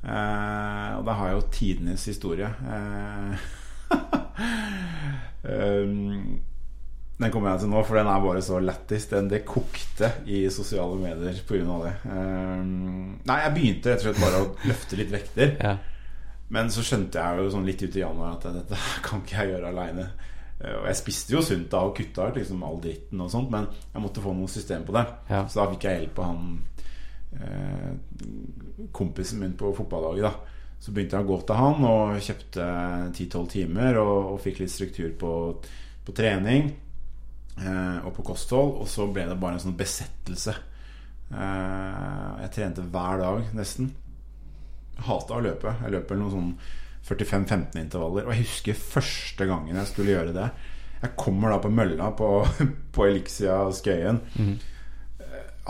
[0.00, 2.48] Eh, og da har jeg jo tidenes historie.
[2.48, 3.48] Eh,
[5.50, 6.38] um,
[7.20, 9.06] den kommer jeg til nå, for den er bare så lættis.
[9.10, 11.76] Det kokte i sosiale medier pga.
[11.84, 11.94] det.
[12.08, 15.56] Um, nei, jeg begynte rett og slett bare å løfte litt vekter.
[15.60, 15.76] Ja.
[16.50, 19.52] Men så skjønte jeg jo sånn litt ut i januar at dette kan ikke jeg
[19.54, 20.08] gjøre aleine.
[20.60, 23.52] Eh, og jeg spiste jo sunt da og kutta ut liksom all dritten og sånt,
[23.52, 25.04] men jeg måtte få noe system på det.
[25.28, 25.44] Ja.
[25.44, 26.50] Så da fikk jeg hjelp av han
[28.92, 30.22] kompisen min på fotballaget.
[30.22, 30.32] da
[30.80, 32.66] Så begynte jeg å gå til han og kjøpte
[33.12, 35.32] 10-12 timer og, og, fikk litt struktur på,
[36.06, 36.70] på trening
[37.60, 38.78] eh, og på kosthold.
[38.80, 40.56] Og så ble det bare en sånn besettelse.
[41.30, 43.92] Eh, jeg trente hver dag, nesten.
[45.04, 45.76] Hata å løpe.
[45.84, 46.50] Jeg løper noen sånn
[47.10, 48.26] 45-15 intervaller.
[48.26, 50.48] Og jeg husker første gangen jeg skulle gjøre det.
[51.00, 52.32] Jeg kommer da på mølla på,
[52.96, 54.20] på Elixia Skøyen.
[54.36, 54.56] Mm.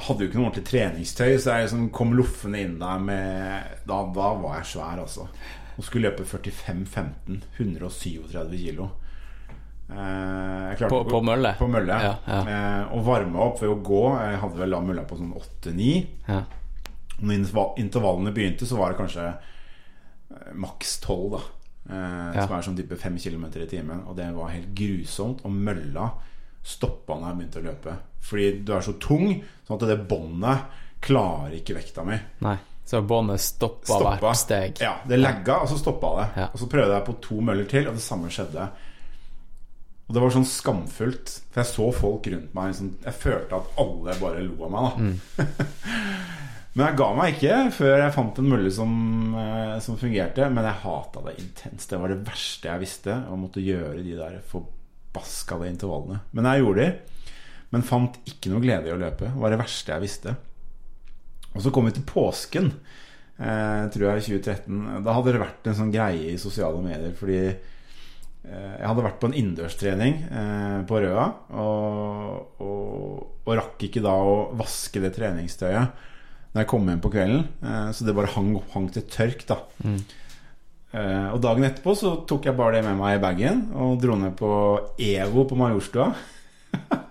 [0.07, 4.01] Hadde jo ikke noe ordentlig treningstøy, så jeg liksom kom loffende inn der med da,
[4.15, 5.29] da, var jeg svær, altså.
[5.77, 7.43] Og skulle løpe 45-15.
[7.59, 8.89] 137 kilo.
[9.91, 11.55] Eh, på, på, mølle?
[11.59, 12.01] På mølle.
[12.05, 12.41] Ja, ja.
[12.41, 14.03] Eh, og varme opp ved å gå.
[14.23, 15.93] Jeg hadde vel da mølla på sånn 8-9.
[16.29, 16.43] Ja.
[17.21, 19.31] Når intervallene begynte, så var det kanskje
[20.31, 21.41] Eh, maks 12, da.
[21.95, 22.47] Eh, ja.
[22.47, 24.05] Som er sånn type 5 km i timen.
[24.07, 25.45] Og det var helt grusomt.
[25.45, 26.11] Og mølla
[26.63, 27.97] stoppa når jeg begynte å løpe.
[28.25, 29.33] Fordi du er så tung,
[29.67, 30.67] sånn at det båndet
[31.01, 32.19] klarer ikke vekta mi.
[32.45, 34.81] Nei, Så båndet stoppa, stoppa hvert steg?
[34.83, 36.29] Ja, det lagga, og så stoppa det.
[36.43, 36.49] Ja.
[36.53, 38.67] Og så prøvde jeg på to møller til, og det samme skjedde.
[40.11, 41.37] Og det var sånn skamfullt.
[41.53, 44.89] For jeg så folk rundt meg liksom, Jeg følte at alle bare lo av meg.
[44.89, 45.99] da mm.
[46.75, 48.91] Men jeg ga meg ikke før jeg fant en mølle som,
[49.39, 50.49] eh, som fungerte.
[50.51, 51.91] Men jeg hata det intenst.
[51.91, 53.17] Det var det verste jeg visste.
[53.31, 56.21] Å måtte gjøre de der forbaskede intervallene.
[56.35, 57.20] Men jeg gjorde de.
[57.71, 59.29] Men fant ikke noe glede i å løpe.
[59.31, 60.35] Det var det verste jeg visste.
[61.55, 62.71] Og så kom vi til påsken,
[63.39, 65.03] eh, tror jeg, i 2013.
[65.07, 67.15] Da hadde det vært en sånn greie i sosiale medier.
[67.19, 73.87] Fordi eh, Jeg hadde vært på en innendørstrening eh, på Røa, og, og, og rakk
[73.87, 76.07] ikke da å vaske det treningstøyet
[76.51, 77.45] når jeg kom hjem på kvelden.
[77.63, 79.61] Eh, så det bare hang, hang til tørk, da.
[80.91, 84.17] Eh, og dagen etterpå så tok jeg bare det med meg i bagen og dro
[84.19, 84.51] ned på
[84.99, 86.11] EVO på Majorstua.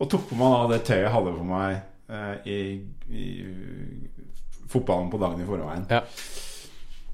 [0.00, 1.76] og tok på meg da det tøyet jeg hadde på meg
[2.10, 2.58] eh, i,
[3.10, 3.26] i
[4.70, 5.86] fotballen på dagen i forveien.
[5.90, 6.02] Ja.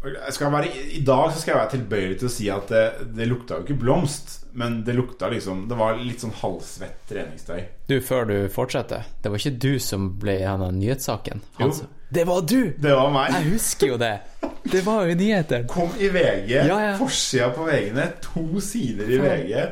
[0.00, 2.84] Være, I dag så skal jeg være tilbøyelig til å si at det,
[3.18, 7.58] det lukta jo ikke blomst, men det lukta liksom Det var litt sånn halvsvett treningstøy.
[7.90, 11.42] Du, før du fortsetter, det var ikke du som ble i av nyhetssaken?
[11.58, 11.72] Han Jo.
[11.82, 12.72] som- Det var du!
[12.80, 13.28] Det var meg.
[13.36, 14.14] Jeg husker jo det.
[14.72, 15.66] Det var jo nyheter.
[15.68, 16.50] Kom i VG.
[16.66, 16.96] Ja, ja.
[16.98, 18.08] Forsida på VG-ene.
[18.24, 19.68] To sider i VG.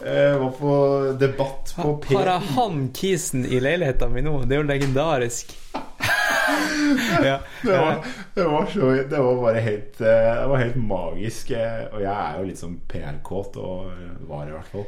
[0.00, 0.72] Eh, var på
[1.20, 2.14] debatt på P...
[2.14, 4.36] Har jeg han kisen i leiligheten min nå?
[4.46, 5.50] Det er jo legendarisk.
[7.24, 7.38] ja.
[7.62, 11.50] Det var, det var, så, det var bare helt eh, Det var helt magisk.
[11.50, 13.90] eh, Og jeg er jo litt sånn PR-kåt, og
[14.30, 14.86] var i hvert fall.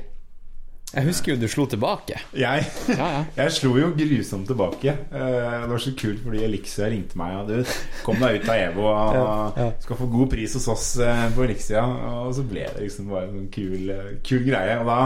[0.90, 2.16] Jeg husker jo du slo tilbake.
[2.34, 3.18] Jeg, Ja, ja.
[3.44, 4.90] jeg slo jo grusomt tilbake.
[4.90, 8.58] Eh, Det var så kult fordi Elixia ringte meg og du kom deg ut av
[8.64, 11.84] EVO og skal få god pris hos oss eh, på Elixia.
[12.24, 14.80] Og så ble det liksom bare en kul, eh, kul greie.
[14.82, 14.98] Og da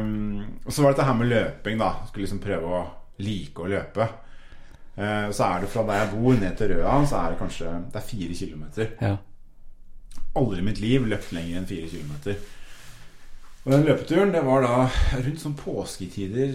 [0.00, 1.92] um, Og så var det dette her med løping, da.
[2.08, 2.82] Skulle liksom prøve å
[3.22, 4.08] like å løpe.
[4.96, 7.72] Og så er det fra der jeg bor ned til Røa, så er det kanskje
[7.92, 8.86] Det er fire kilometer.
[9.04, 9.16] Ja.
[10.40, 12.38] Aldri i mitt liv løpt lenger enn fire kilometer.
[13.66, 14.74] Og den løpeturen, det var da
[15.24, 16.52] rundt sånn påsketider,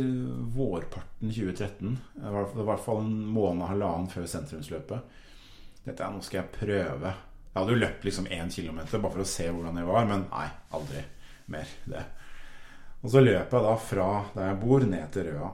[0.55, 1.97] vårparten 2013.
[2.15, 5.17] Det var, i hvert fall en måned og halvannen før sentrumsløpet.
[5.83, 7.11] Dette er, nå skal jeg prøve.
[7.49, 10.25] Jeg hadde jo løpt liksom én kilometer bare for å se hvordan det var, men
[10.29, 10.47] nei,
[10.79, 11.03] aldri
[11.51, 12.07] mer det.
[13.01, 15.53] Og så løper jeg da fra der jeg bor, ned til Røa.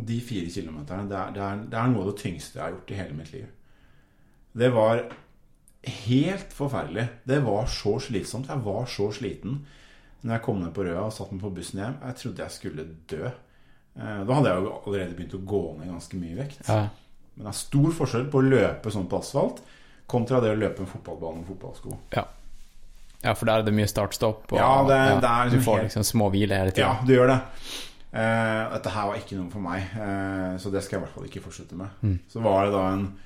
[0.00, 2.64] Og de fire kilometerne, det er, det, er, det er noe av det tyngste jeg
[2.64, 3.48] har gjort i hele mitt liv.
[4.56, 5.08] Det var
[6.08, 7.10] helt forferdelig.
[7.28, 8.48] Det var så slitsomt.
[8.48, 9.66] Jeg var så sliten
[10.24, 11.96] når jeg kom ned på Røa og satt meg på bussen hjem.
[12.02, 13.26] Jeg trodde jeg skulle dø.
[13.26, 16.62] Eh, Da hadde jeg jo allerede begynt å gå ned ganske mye vekt.
[16.68, 16.88] Ja.
[17.36, 19.60] Men det er stor forskjell på å løpe sånn på asfalt
[20.08, 21.98] kontra det å løpe en fotballbane med fotballsko.
[22.14, 22.24] ja.
[23.24, 24.52] Ja, for der er det mye start-stopp.
[24.52, 27.12] og- Ja, det- det er du liksom får helt- liksom små hviler hele Ja, du
[27.16, 27.40] gjør det.
[28.14, 31.14] Uh, dette her var ikke noe for meg, uh, så det skal jeg i hvert
[31.14, 31.88] fall ikke fortsette med.
[32.30, 33.18] Så var det da en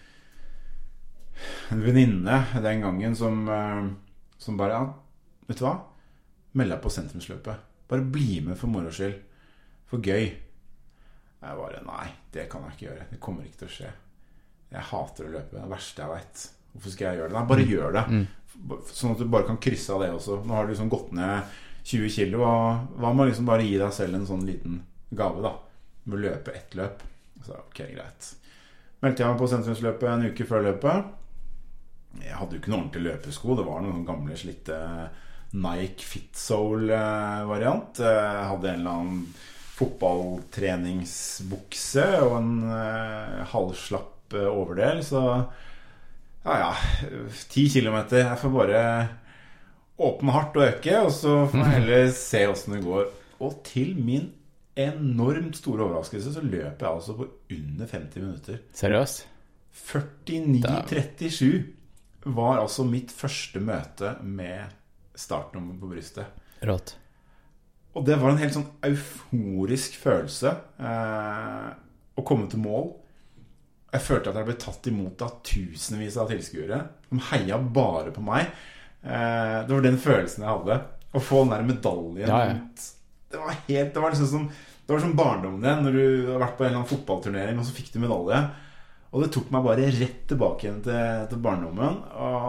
[1.70, 3.88] En venninne den gangen som, uh,
[4.38, 4.92] som bare ja,
[5.48, 5.80] Vet du hva?
[6.58, 7.66] Meld deg på sentrumsløpet.
[7.90, 9.18] Bare bli med for moro skyld.
[9.90, 10.30] For gøy.
[11.40, 13.06] Jeg bare Nei, det kan jeg ikke gjøre.
[13.10, 13.92] Det kommer ikke til å skje.
[14.70, 15.54] Jeg hater å løpe.
[15.54, 16.44] Det er det verste jeg veit.
[16.72, 17.38] Hvorfor skal jeg gjøre det?
[17.38, 18.04] Nei, bare gjør det.
[18.94, 20.40] Sånn at du bare kan krysse av det også.
[20.44, 21.54] Nå har du liksom gått ned
[21.90, 22.42] 20 kilo.
[22.46, 25.54] Og hva med å liksom bare gi deg selv en sånn liten gave, da?
[26.04, 27.02] Med å løpe ett løp.
[27.46, 28.34] Så ok, greit.
[29.00, 31.16] Meldte jeg meg på sentrumsløpet en uke før løpet.
[32.20, 33.56] Jeg hadde jo ikke noen ordentlige løpesko.
[33.56, 34.78] Det var noen gamle, slitte
[35.52, 37.98] Nike Fitsoul-variant.
[38.02, 39.34] Jeg hadde en eller annen
[39.80, 44.98] fotballtreningsbukse og en eh, halvslapp eh, overdel.
[45.06, 45.20] Så
[46.44, 46.72] ja, ja.
[47.50, 48.18] Ti kilometer.
[48.26, 48.80] Jeg får bare
[50.00, 53.04] åpne hardt og øke, og så får jeg heller se åssen det går.
[53.40, 54.32] Og til min
[54.80, 57.24] enormt store overraskelse så løper jeg altså på
[57.56, 58.56] under 50 minutter.
[58.76, 59.26] Seriøst?
[59.90, 61.62] 49-37
[62.24, 64.64] var altså mitt første møte med
[65.20, 66.40] startnummer på brystet.
[66.66, 66.94] Rått.
[67.96, 71.70] Og det var en helt sånn euforisk følelse eh,
[72.14, 72.92] å komme til mål.
[73.90, 76.78] Jeg følte at jeg ble tatt imot av tusenvis av tilskuere.
[77.10, 78.52] De heia bare på meg.
[79.02, 80.78] Eh, det var den følelsen jeg hadde.
[81.10, 82.58] Å få den der medaljen Ja, ja.
[83.30, 84.44] Det var helt Det var liksom som
[84.86, 87.66] Det var som barndommen din når du har vært på en eller annen fotballturnering, og
[87.66, 88.38] så fikk du medalje.
[89.10, 91.98] Og det tok meg bare rett tilbake igjen til, til barndommen.
[92.14, 92.46] Og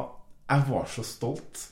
[0.51, 1.65] jeg var så stolt.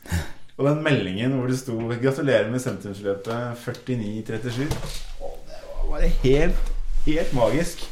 [0.60, 6.72] Og den meldingen hvor det sto 'Gratulerer med sentrumsløpet 49-37', det var bare helt,
[7.06, 7.86] helt magisk.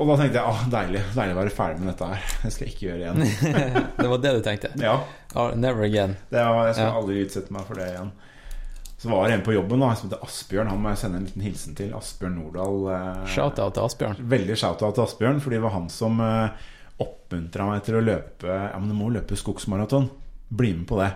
[0.00, 2.22] Og da tenkte jeg ah, deilig, deilig å være ferdig med dette her.
[2.42, 3.18] Det skal jeg ikke gjøre igjen.
[4.00, 4.70] Det var det du tenkte?
[4.80, 4.94] Ja,
[5.36, 6.16] Oh, never again.
[6.32, 6.94] det var, Jeg skal Ja.
[6.98, 8.10] aldri utsette meg for det igjen.
[8.98, 10.68] Så var det en på jobben da, som heter Asbjørn.
[10.72, 11.92] Han må jeg sende en liten hilsen til.
[11.94, 12.80] Asbjørn Nordahl.
[12.96, 14.16] eh, Shout-out til Asbjørn.
[14.34, 16.50] Veldig shout-out til Asbjørn, fordi det var han som eh,
[17.00, 20.10] oppmuntra meg til å løpe Ja, men du må løpe skogsmaraton.
[20.50, 21.10] Bli med på det.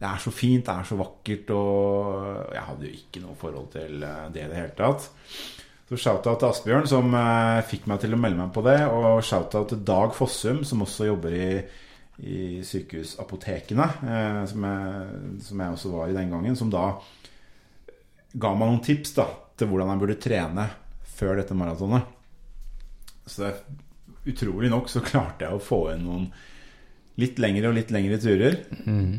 [0.00, 3.66] Det er så fint, det er så vakkert, og jeg hadde jo ikke noe forhold
[3.74, 5.10] til eh, det i det hele tatt.
[5.90, 8.78] Så shout-out til Asbjørn, som eh, fikk meg til å melde meg på det.
[8.88, 11.48] Og shout-out til Dag Fossum, som også jobber i,
[12.24, 16.56] i sykehusapotekene, eh, som, jeg, som jeg også var i den gangen.
[16.56, 16.86] Som da
[18.32, 19.26] ga meg noen tips da,
[19.58, 20.68] til hvordan jeg burde trene
[21.18, 22.08] før dette maratonet.
[23.26, 23.52] Så det,
[24.30, 26.30] utrolig nok så klarte jeg å få inn noen
[27.20, 28.56] litt lengre og litt lengre turer.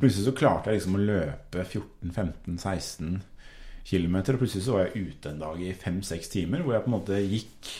[0.01, 3.21] Plutselig så klarte jeg liksom å løpe 14-15-16
[3.87, 6.91] km, og plutselig så var jeg ute en dag i 5-6 timer hvor jeg på
[6.91, 7.71] en måte gikk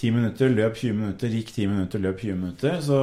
[0.00, 2.78] 10 minutter, løp 20 minutter, gikk 10 minutter, løp 20 minutter.
[2.84, 3.00] Så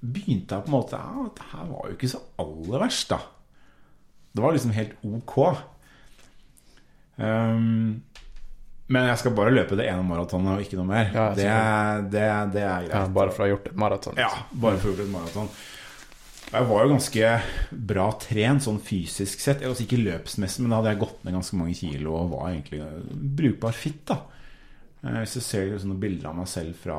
[0.00, 3.20] begynte jeg på en måte Ja, det her var jo ikke så aller verst, da.
[4.36, 5.36] Det var liksom helt ok.
[7.16, 8.02] Um,
[8.92, 11.08] men jeg skal bare løpe det ene maratonet og ikke noe mer.
[11.14, 11.48] Ja, det,
[12.12, 12.92] det, det er greit.
[12.94, 14.20] Ja, bare for å ha gjort et maraton.
[14.20, 15.50] Ja, bare for å ha gjort et maraton.
[16.46, 17.30] Jeg var jo ganske
[17.90, 19.64] bra trent sånn fysisk sett.
[19.64, 22.52] Jeg var ikke løpsmessig, men da hadde jeg gått ned ganske mange kilo og var
[22.52, 22.84] egentlig
[23.42, 24.04] brukbar fit.
[24.12, 24.20] da
[25.06, 26.98] Eh, Hvis du ser sånne bilder av meg selv fra,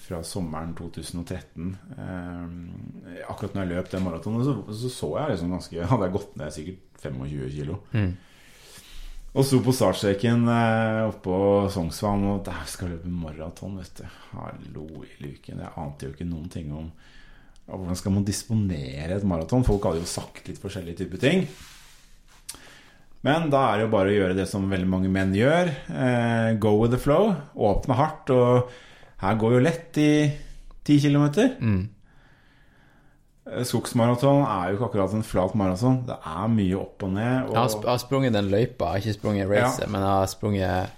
[0.00, 5.54] fra sommeren 2013 eh, Akkurat når jeg løp det maratonet, så, så så jeg liksom
[5.54, 7.78] ganske Hadde jeg gått ned sikkert 25 kilo.
[7.96, 8.10] Mm.
[9.30, 11.34] Og sto på startstreken eh, oppå
[11.70, 14.06] Sognsvann og der skal jeg løpe maraton, vet du.
[14.32, 15.60] Hallo i luken.
[15.62, 16.88] Jeg ante jo ikke noen ting om
[17.70, 19.62] hvordan skal man disponere et maraton.
[19.66, 21.44] Folk hadde jo sagt litt forskjellige typer ting.
[23.22, 25.70] Men da er det jo bare å gjøre det som veldig mange menn gjør.
[25.94, 27.30] Eh, go with the flow.
[27.54, 28.34] Åpne hardt.
[28.34, 28.74] Og
[29.22, 30.12] her går jo lett i
[30.82, 31.52] 10 kilometer.
[31.62, 31.84] Mm.
[33.66, 36.00] Skogsmaraton er jo ikke akkurat en flat maraton.
[36.08, 37.36] Det er mye opp og ned.
[37.48, 37.54] Og...
[37.54, 39.90] Jeg har, jeg har sprunget den løypa, jeg har ikke sprunget racet, Ja.
[39.90, 40.96] men jeg har sprunget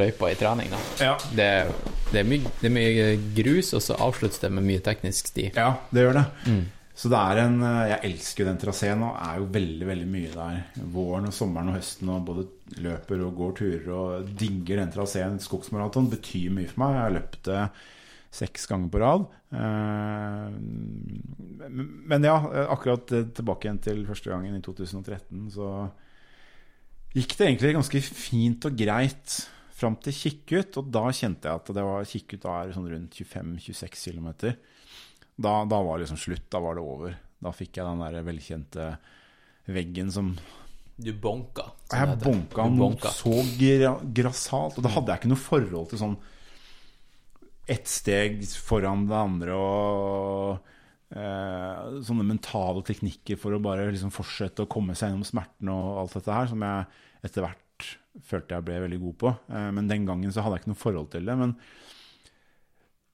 [0.00, 0.74] løypa i trening.
[1.00, 1.14] Ja.
[1.34, 1.72] Det, er-
[2.12, 3.06] det, er mye, det er mye
[3.40, 5.48] grus, og så avsluttes det med mye teknisk sti.
[5.56, 6.26] Ja, det gjør det.
[6.46, 6.60] Mm.
[7.00, 10.08] Så det er en eh, Jeg elsker jo den traseen og er jo veldig veldig
[10.10, 10.58] mye der
[10.92, 12.44] våren og sommeren og høsten og både
[12.84, 15.38] løper og går turer og digger den traseen.
[15.40, 16.98] Skogsmaraton betyr mye for meg.
[16.98, 17.62] Jeg har løpt det
[18.30, 19.24] seks ganger på rad.
[19.50, 20.50] Eh,
[22.10, 22.36] Men ja,
[22.70, 25.70] akkurat eh, tilbake igjen til første gangen i 2013, så
[27.14, 29.40] gikk det egentlig ganske fint og greit
[29.80, 30.78] fram til Kikkut.
[30.80, 34.30] Og da kjente jeg at det var Kikkut er sånn rundt 25-26 km.
[35.40, 36.46] Da, da var det liksom slutt.
[36.52, 37.14] Da var det over.
[37.40, 38.88] Da fikk jeg den der velkjente
[39.70, 40.34] veggen som
[41.00, 41.70] Du bonka.
[41.88, 44.76] som Jeg bonka, bonka noe så gra grassat.
[44.76, 46.18] Og da hadde jeg ikke noe forhold til sånn
[47.70, 50.70] ett steg foran det andre og
[51.14, 56.00] eh, sånne mentale teknikker for å bare liksom fortsette å komme seg gjennom smerten og
[56.02, 56.88] alt dette her, som jeg
[57.28, 57.88] etter hvert
[58.26, 59.32] følte jeg ble veldig god på.
[59.54, 61.38] Eh, men den gangen så hadde jeg ikke noe forhold til det.
[61.38, 61.54] Men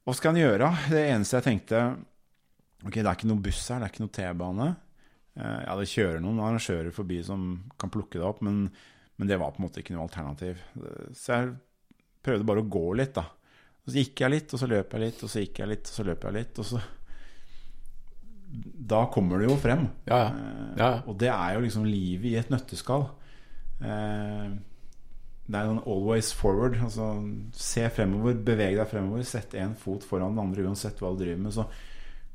[0.06, 0.72] hva skal en gjøre?
[0.92, 1.84] Det eneste jeg tenkte
[2.86, 4.66] Ok, det er ikke noe buss her, det er ikke noe T-bane.
[5.36, 7.46] Eh, Ja, det kjører noen arrangører forbi som
[7.80, 8.66] kan plukke det opp, men,
[9.16, 10.60] men det var på en måte ikke noe alternativ.
[11.16, 11.54] Så jeg
[12.26, 13.24] prøvde bare å gå litt, da.
[13.86, 15.90] Og så gikk jeg litt, og så løp jeg litt, og så gikk jeg litt,
[15.90, 16.80] og så løp jeg litt, og så
[18.92, 19.88] Da kommer det jo frem.
[20.08, 20.28] Ja, ja.
[20.30, 21.02] Eh, Ja, ja.
[21.06, 23.06] Og det er jo liksom livet i et nøtteskall.
[23.82, 24.48] Eh,
[25.46, 26.78] det er sånn always forward.
[26.82, 27.08] Altså,
[27.54, 29.22] se fremover, beveg deg fremover.
[29.26, 31.54] Sett én fot foran den andre uansett hva du driver med.
[31.54, 31.66] Så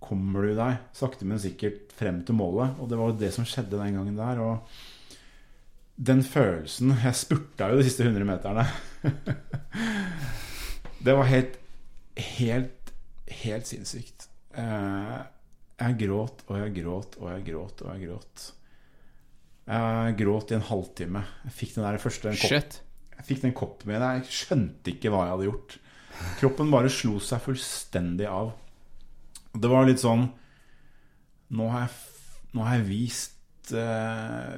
[0.01, 2.77] kommer du deg sakte, men sikkert frem til målet.
[2.79, 4.39] Og det var jo det som skjedde den gangen der.
[4.39, 4.55] Og
[6.01, 8.67] den følelsen Jeg spurta jo de siste 100 meterne.
[11.05, 11.57] det var helt
[12.15, 12.91] Helt
[13.31, 14.25] Helt sinnssykt.
[14.59, 15.19] Eh,
[15.81, 18.43] jeg gråt og jeg gråt og jeg gråt og jeg gråt.
[19.71, 21.21] Jeg gråt i en halvtime.
[21.45, 22.75] Jeg fikk den der første den kopp,
[23.15, 24.03] jeg fikk den koppen min.
[24.03, 25.77] Jeg skjønte ikke hva jeg hadde gjort.
[26.41, 28.51] Kroppen bare slo seg fullstendig av.
[29.55, 30.27] Det var litt sånn
[31.51, 31.95] Nå har jeg,
[32.55, 34.53] nå har jeg vist eh,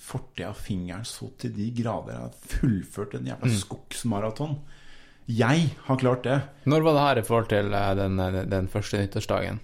[0.00, 2.14] fortida fingeren så til de grader.
[2.14, 4.54] Jeg har fullført en jævla skogsmaraton.
[5.28, 6.38] Jeg har klart det.
[6.64, 8.16] Når var det her i forhold til eh, den,
[8.48, 9.58] den første nyttårsdagen?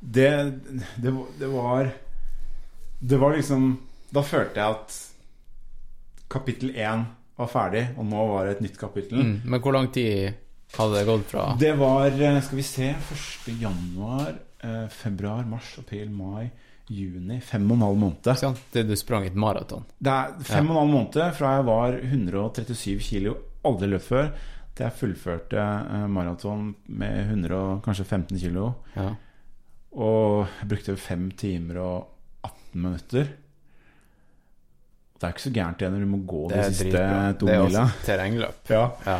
[0.00, 0.30] Det,
[0.96, 1.90] det, var- det var
[2.98, 3.66] Det var liksom
[4.10, 4.96] Da følte jeg at
[6.32, 7.04] kapittel én
[7.36, 9.20] var ferdig, og nå var det et nytt kapittel.
[9.24, 9.36] Mm.
[9.44, 10.34] Men hvor lang tid
[10.76, 13.52] hadde det gått fra Det var, eh, skal vi se 1.
[13.60, 16.50] januar, eh, februar, mars, april, mai,
[16.88, 17.40] juni.
[17.40, 18.22] Fem og en halv måned.
[18.32, 19.84] ikke det du sprang et maraton?
[20.00, 24.32] Det er fem og en halv måned fra jeg var 137 kilo, aldri løpt før,
[24.74, 28.70] til jeg fullførte eh, maraton med 100 og kanskje 15 kilo.
[28.96, 29.10] Ja.
[29.92, 32.08] Og jeg brukte fem timer og
[32.48, 33.32] 18 minutter.
[35.18, 37.34] Det er ikke så gærent det når du må gå de siste dritbra.
[37.38, 37.82] to Det er mila.
[37.84, 38.70] også terrengløp.
[38.72, 38.86] Ja.
[39.06, 39.18] Ja,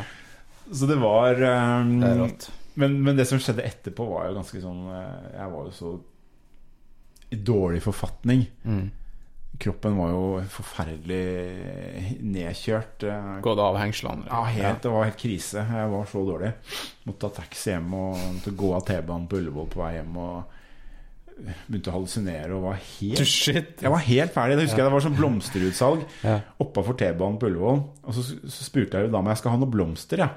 [0.73, 2.49] Så det var um, det er rått.
[2.81, 5.93] men, men det som skjedde etterpå, var jo ganske sånn eh, Jeg var jo så
[7.33, 8.43] i dårlig forfatning.
[8.65, 8.91] Mm.
[9.63, 13.05] Kroppen var jo forferdelig nedkjørt.
[13.07, 14.25] eh, Gått av hengslene?
[14.27, 15.63] Ja, helt, det var helt krise.
[15.69, 16.53] Jeg var så dårlig.
[17.07, 20.17] Måtte ta taxi hjem og måtte gå av T-banen på Ullevål på vei hjem.
[20.19, 20.59] Og
[21.69, 23.81] begynte å hallusinere og var helt Shit!
[23.83, 24.57] Jeg var helt ferdig.
[24.59, 26.41] Det husker jeg Det var sånn blomsterutsalg Ja.
[26.61, 27.81] oppafor T-banen på Ullevål.
[28.05, 30.19] Og så, så spurte jeg da om jeg skal ha noen blomster.
[30.27, 30.29] Ja.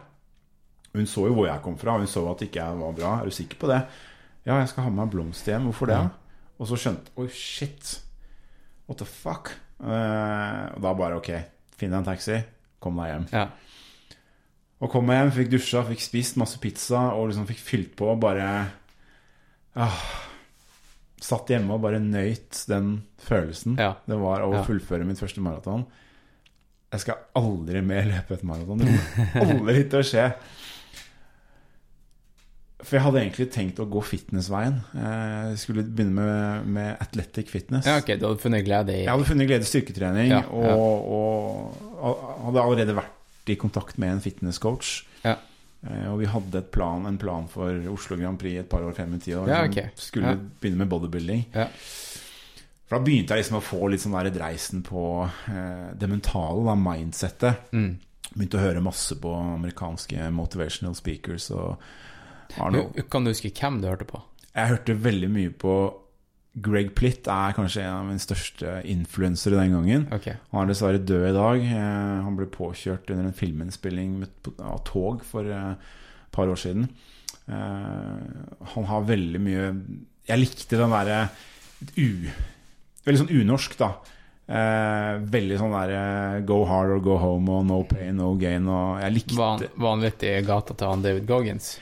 [0.95, 3.17] Hun så jo hvor jeg kom fra, hun så at ikke jeg var bra.
[3.19, 3.81] Er du sikker på det?
[4.45, 5.65] Ja, jeg skal ha med meg blomster hjem.
[5.71, 5.97] Hvorfor det?
[5.97, 6.09] Ja.
[6.61, 7.97] Og så skjønte Oi, shit.
[8.87, 9.51] What the fuck?
[9.81, 11.29] Uh, og da bare ok,
[11.75, 12.37] finn deg en taxi,
[12.79, 13.25] kom deg hjem.
[13.33, 13.47] Ja.
[14.83, 18.09] Og kom meg hjem, fikk dusja, fikk spist masse pizza og liksom fikk fylt på.
[18.13, 18.47] og Bare
[19.79, 20.01] ah,
[21.25, 22.89] Satt hjemme og bare nøyt den
[23.25, 23.95] følelsen Ja.
[24.05, 24.63] det var å Ja.
[24.67, 25.85] fullføre mitt første maraton.
[26.91, 28.77] Jeg skal aldri mer løpe et maraton.
[28.83, 28.99] Det
[29.33, 30.27] kommer aldri til å skje.
[32.85, 34.75] For jeg hadde egentlig tenkt å gå fitnessveien.
[34.93, 37.87] Jeg skulle begynne med, med athletic fitness.
[37.89, 40.67] ja, ok, du hadde funnet glede i Jeg hadde funnet glede i styrketrening, Ja, og,
[40.69, 40.75] ja.
[42.05, 44.93] og hadde allerede vært i kontakt med en fitnesscoach.
[45.25, 45.35] Ja.
[45.85, 48.93] Eh, Og vi hadde et plan, en plan for Oslo Grand Prix et par år
[48.97, 49.41] frem i tida.
[49.41, 49.89] og Ja, okay.
[49.97, 51.45] Skulle begynne med bodybuilding.
[51.57, 51.67] Ja.
[52.85, 56.65] For da begynte jeg liksom å få litt sånn der dreisen på eh, det mentale,
[56.69, 57.69] da, mindsettet.
[57.73, 57.95] Mm.
[58.35, 61.79] Begynte å høre masse på amerikanske motivational speakers og
[62.59, 62.97] Arnold.
[63.11, 64.21] Kan du huske hvem du hørte på?
[64.55, 65.75] Jeg hørte veldig mye på
[66.65, 70.05] Greg Plitt, er kanskje en av mine største influensere den gangen.
[70.15, 70.37] Okay.
[70.53, 71.65] Han er dessverre død i dag.
[71.67, 74.13] Eh, Han ble påkjørt under en filminnspilling
[74.63, 76.87] av tog for eh, et par år siden.
[77.51, 79.65] Eh, Han har veldig mye
[80.31, 81.25] Jeg likte den derre
[81.99, 82.29] u...
[83.05, 83.91] Veldig sånn unorsk, da.
[84.47, 88.99] Eh, veldig sånn derre go hard or go home og no pain, no gain og
[89.03, 91.75] Jeg likte var han litt i gata til han David Goggins?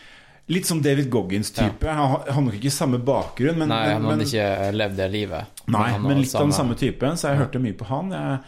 [0.51, 1.87] Litt som David Goggins-type.
[1.87, 5.61] Har- han har nok ikke samme bakgrunn, men, Nei, han hadde ikke levd det livet.
[5.71, 8.11] Nei, men, men litt litt av den samme typen, så jeg hørte mye på han.
[8.11, 8.39] Jeg,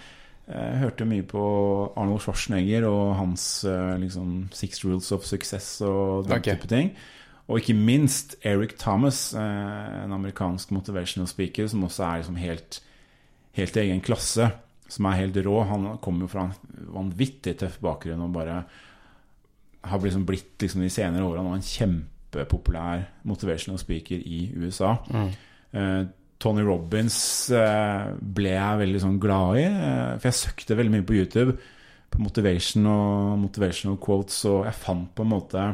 [0.51, 1.43] jeg hørte mye på
[1.95, 6.57] Arnold Schwarzenegger og hans eh, liksom Six Rules of Success og den okay.
[6.57, 6.91] type ting.
[7.47, 12.81] Og ikke minst Eric Thomas, eh, en amerikansk motivational speaker som også er liksom helt,
[13.55, 14.51] helt i egen klasse.
[14.91, 15.63] Som er helt rå.
[15.65, 18.59] Han kommer jo fra en vanvittig tøff bakgrunn og bare
[19.89, 24.95] har liksom blitt liksom de senere årene en kjempepopulær motivational speaker i USA.
[25.09, 25.31] Mm.
[25.75, 26.03] Uh,
[26.41, 27.17] Tony Robins
[27.55, 29.65] uh, ble jeg veldig sånn glad i.
[29.69, 31.57] uh, for jeg søkte veldig mye på YouTube
[32.15, 35.65] på motivation og motivational quotes, og jeg fant på en måte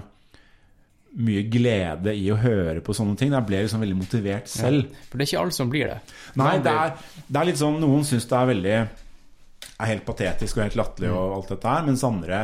[1.22, 3.34] mye glede i å høre på sånne ting.
[3.36, 4.94] Jeg ble liksom veldig motivert selv.
[5.10, 5.98] For det er ikke alle som blir det.
[6.40, 6.94] Nei, det er,
[7.28, 11.12] det er litt sånn Noen syns det er veldig Er helt patetisk og helt latterlig
[11.12, 12.42] og alt dette her, mens andre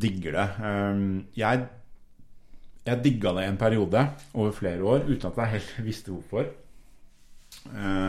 [0.00, 0.48] digger det.
[0.64, 1.06] Um,
[1.36, 1.66] jeg
[2.82, 4.00] jeg digga det en periode
[4.34, 6.48] over flere år uten at jeg helt visste hvorfor.
[7.70, 8.08] Eh,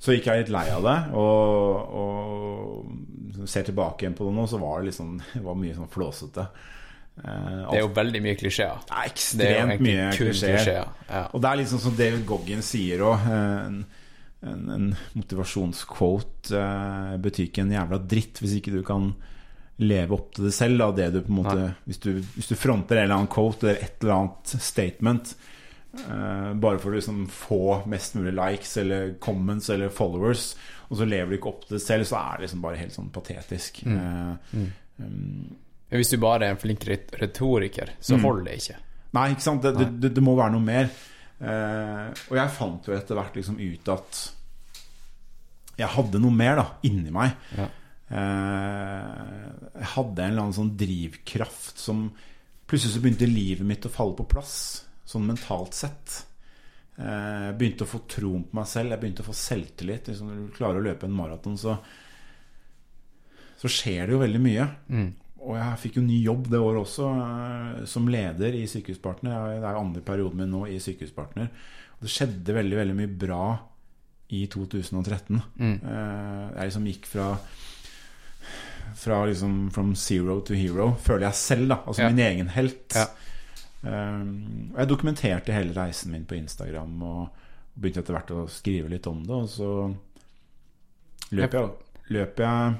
[0.00, 4.44] Så gikk jeg litt lei av det, og, og ser tilbake igjen på det nå,
[4.48, 6.46] så var det liksom Det var mye sånn flåsete.
[7.20, 8.80] Eh, Det er jo veldig mye klisjeer.
[8.88, 10.56] det er Det er ekstremt mye klisjeer.
[10.60, 10.90] klisjeer.
[11.10, 11.22] Ja.
[11.32, 13.28] Og det er liksom som David Goggin sier òg.
[13.36, 13.78] En,
[14.46, 19.10] en, en motivasjonsquote eh, betyr ikke en jævla dritt hvis ikke du kan
[19.78, 20.78] leve opp til det selv.
[20.80, 23.66] Da, det du på en måte, hvis, du, hvis du fronter en eller annen quote
[23.68, 25.34] eller et eller annet statement
[26.06, 27.58] uh, bare for å liksom få
[27.92, 30.54] mest mulig likes eller comments eller followers,
[30.88, 32.94] og så lever du ikke opp til det selv, så er det liksom bare helt
[32.94, 33.80] sånn patetisk.
[33.90, 34.58] Eh,
[35.02, 35.56] um,
[35.90, 38.02] Men hvis du bare er en flink ret- retoriker, Mm.
[38.08, 38.76] så holder det ikke.
[39.16, 39.62] Nei, ikke sant?
[39.62, 40.88] Det, det, det, det må være noe mer.
[41.40, 44.22] Uh, og jeg fant jo etter hvert liksom ut at
[45.76, 47.34] jeg hadde noe mer da, inni meg.
[47.58, 47.66] Ja.
[48.06, 49.42] Eh,
[49.80, 52.08] jeg hadde en eller annen sånn drivkraft som
[52.66, 54.56] Plutselig så begynte livet mitt å falle på plass,
[55.06, 56.16] sånn mentalt sett.
[56.98, 60.08] Eh, Jeg begynte å få troen på meg selv, jeg begynte å få selvtillit.
[60.10, 61.76] Liksom, når du klarer å løpe en maraton, så,
[63.60, 64.66] så skjer det jo veldig mye.
[64.90, 65.06] Mm.
[65.46, 69.60] Og jeg fikk jo ny jobb det året også, eh, som leder i Sykehuspartner.
[69.60, 71.52] Det er andre perioden min nå i Sykehuspartner.
[72.00, 73.44] Og det skjedde veldig, veldig mye bra
[74.34, 75.38] i 2013.
[75.54, 75.76] Mm.
[75.86, 77.30] Jeg liksom gikk fra
[78.94, 81.78] Fra liksom from zero to hero, føler jeg selv, da.
[81.86, 82.08] Altså Ja.
[82.08, 82.94] min egen helt.
[82.94, 83.06] Ja.
[83.82, 87.28] Um, og jeg dokumenterte hele reisen min på Instagram og
[87.78, 89.30] begynte etter hvert å skrive litt om det.
[89.30, 89.94] Og så
[91.32, 91.70] løp jeg,
[92.10, 92.76] løp jeg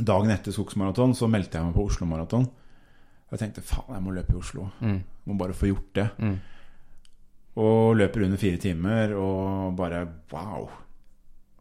[0.00, 2.44] Dagen etter skogsmaraton så meldte jeg meg på Oslo Maraton.
[3.32, 4.68] Jeg tenkte faen, jeg må løpe i Oslo.
[4.80, 5.00] Mm.
[5.26, 6.04] Må bare få gjort det.
[6.22, 6.36] Mm.
[7.56, 10.68] Og løper under fire timer og bare wow.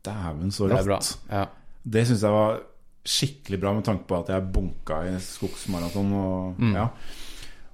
[0.05, 1.09] Dæven, så Det rått.
[1.31, 1.47] Ja.
[1.83, 2.61] Det syns jeg var
[3.05, 6.11] skikkelig bra med tanke på at jeg bunka i skogsmaraton.
[6.13, 6.73] Og, Mm.
[6.75, 6.87] ja.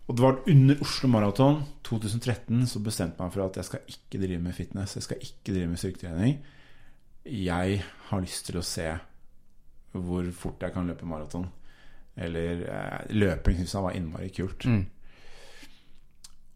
[0.08, 3.80] og det var under Oslo Maraton 2013 så bestemte jeg meg for at jeg skal
[3.90, 4.96] ikke drive med fitness.
[4.96, 6.38] Jeg skal ikke drive med styrketrening.
[7.26, 8.90] Jeg har lyst til å se
[9.96, 11.48] hvor fort jeg kan løpe maraton.
[12.18, 14.66] Eller eh, løping syns jeg var innmari kult.
[14.66, 14.86] Mm.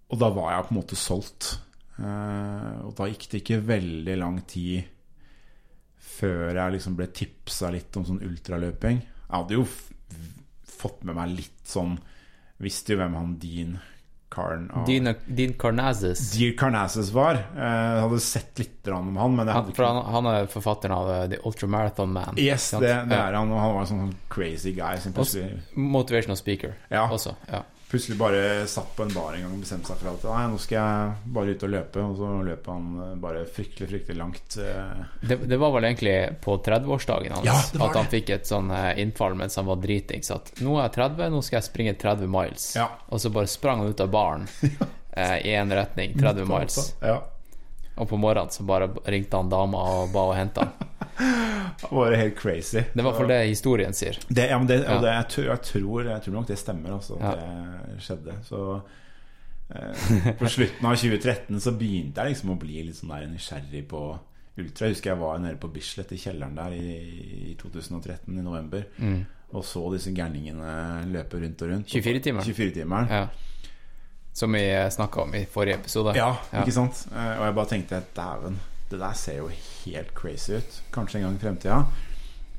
[0.10, 1.50] Og da var jeg på en måte solgt.
[2.00, 4.84] Eh, og da gikk det ikke veldig lang tid
[6.20, 9.00] før jeg liksom ble tipsa litt om sånn ultraløping.
[9.06, 9.66] Jeg hadde jo
[10.80, 11.98] fått med meg litt sånn
[12.60, 13.78] Visste jo hvem han Dean
[14.30, 16.20] Carn av Dean, Dean Carnazes.
[16.36, 17.40] Dean Carnassus var.
[17.56, 17.64] Eh,
[17.96, 21.24] Jeg hadde sett litt om han, men Han, ikke han, han er forfatteren av uh,
[21.32, 22.38] The Ultramarathon Man.
[22.38, 23.50] Yes, det, det er han.
[23.50, 27.08] Og han var en sånn crazy guy som plutselig, Motivational speaker Ja.
[27.10, 27.34] også.
[27.50, 27.64] Ja.
[27.90, 30.60] Plutselig bare satt på en bar en gang og bestemte seg for at Nei, nå
[30.62, 32.04] skal jeg bare ut og løpe.
[32.06, 34.58] Og så løp han eh, bare fryktelig, fryktelig langt.
[34.62, 35.02] eh.
[35.22, 36.14] Det, det var vel egentlig
[36.46, 37.58] på 30-årsdagen hans Ja,
[37.88, 40.30] at han fikk et sånn eh, innfall mens han var dritings.
[40.36, 42.70] At nå er jeg 30, nå skal jeg springe 30 miles.
[42.78, 42.88] Ja.
[43.10, 46.80] Og så bare sprang han ut av baren eh, i én retning, 30 miles.
[47.02, 47.18] Ja.
[48.00, 50.88] Og på morgenen så bare ringte han dama og ba henne hente han.
[51.80, 52.80] Det var helt crazy.
[52.80, 54.18] Det er i hvert fall det historien sier.
[54.28, 54.98] Det, ja, men det, Ja.
[55.04, 57.18] det, jeg, tror, jeg, tror, jeg tror nok det stemmer, altså.
[57.20, 57.34] Ja.
[57.36, 58.36] det skjedde.
[58.48, 58.62] Så
[59.76, 63.84] eh, på slutten av 2013 så begynte jeg liksom å bli litt sånn der nysgjerrig
[63.92, 64.02] på
[64.60, 64.88] ultra.
[64.90, 66.96] Jeg husker jeg var nede på Bislett i kjelleren der i,
[67.52, 68.88] i 2013, i november.
[69.50, 70.74] Og så disse gærningene
[71.10, 71.94] løpe rundt og rundt.
[71.96, 72.46] 24-timeren.
[72.48, 73.14] 24-timeren.
[73.14, 73.28] Ja.
[74.40, 74.62] Som vi
[74.96, 76.14] snakka om i forrige episode.
[76.16, 76.30] Ja,
[76.62, 77.02] ikke sant?
[77.12, 78.60] Eh, Og jeg bare tenkte dæven,
[78.90, 80.78] det der ser jo helt crazy ut.
[80.96, 81.80] Kanskje en gang i fremtida.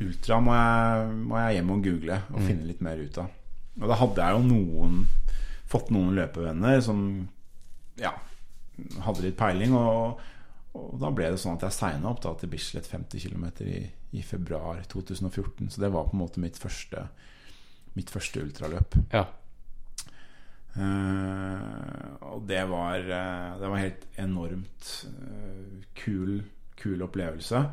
[0.01, 3.33] Ultra må jeg, må jeg hjem og google og finne litt mer ut av.
[3.81, 5.01] Og da hadde jeg jo noen
[5.71, 7.01] fått noen løpevenner som
[8.01, 8.13] ja,
[9.07, 9.75] hadde litt peiling.
[9.77, 10.21] Og,
[10.77, 13.83] og da ble det sånn at jeg signa opp da til Bislett 50 km i,
[14.21, 15.69] i februar 2014.
[15.71, 17.07] Så det var på en måte mitt første,
[17.97, 18.97] mitt første ultraløp.
[19.15, 19.27] Ja.
[20.79, 26.43] Eh, og det var, eh, det var helt enormt eh, kul,
[26.79, 27.65] kul opplevelse.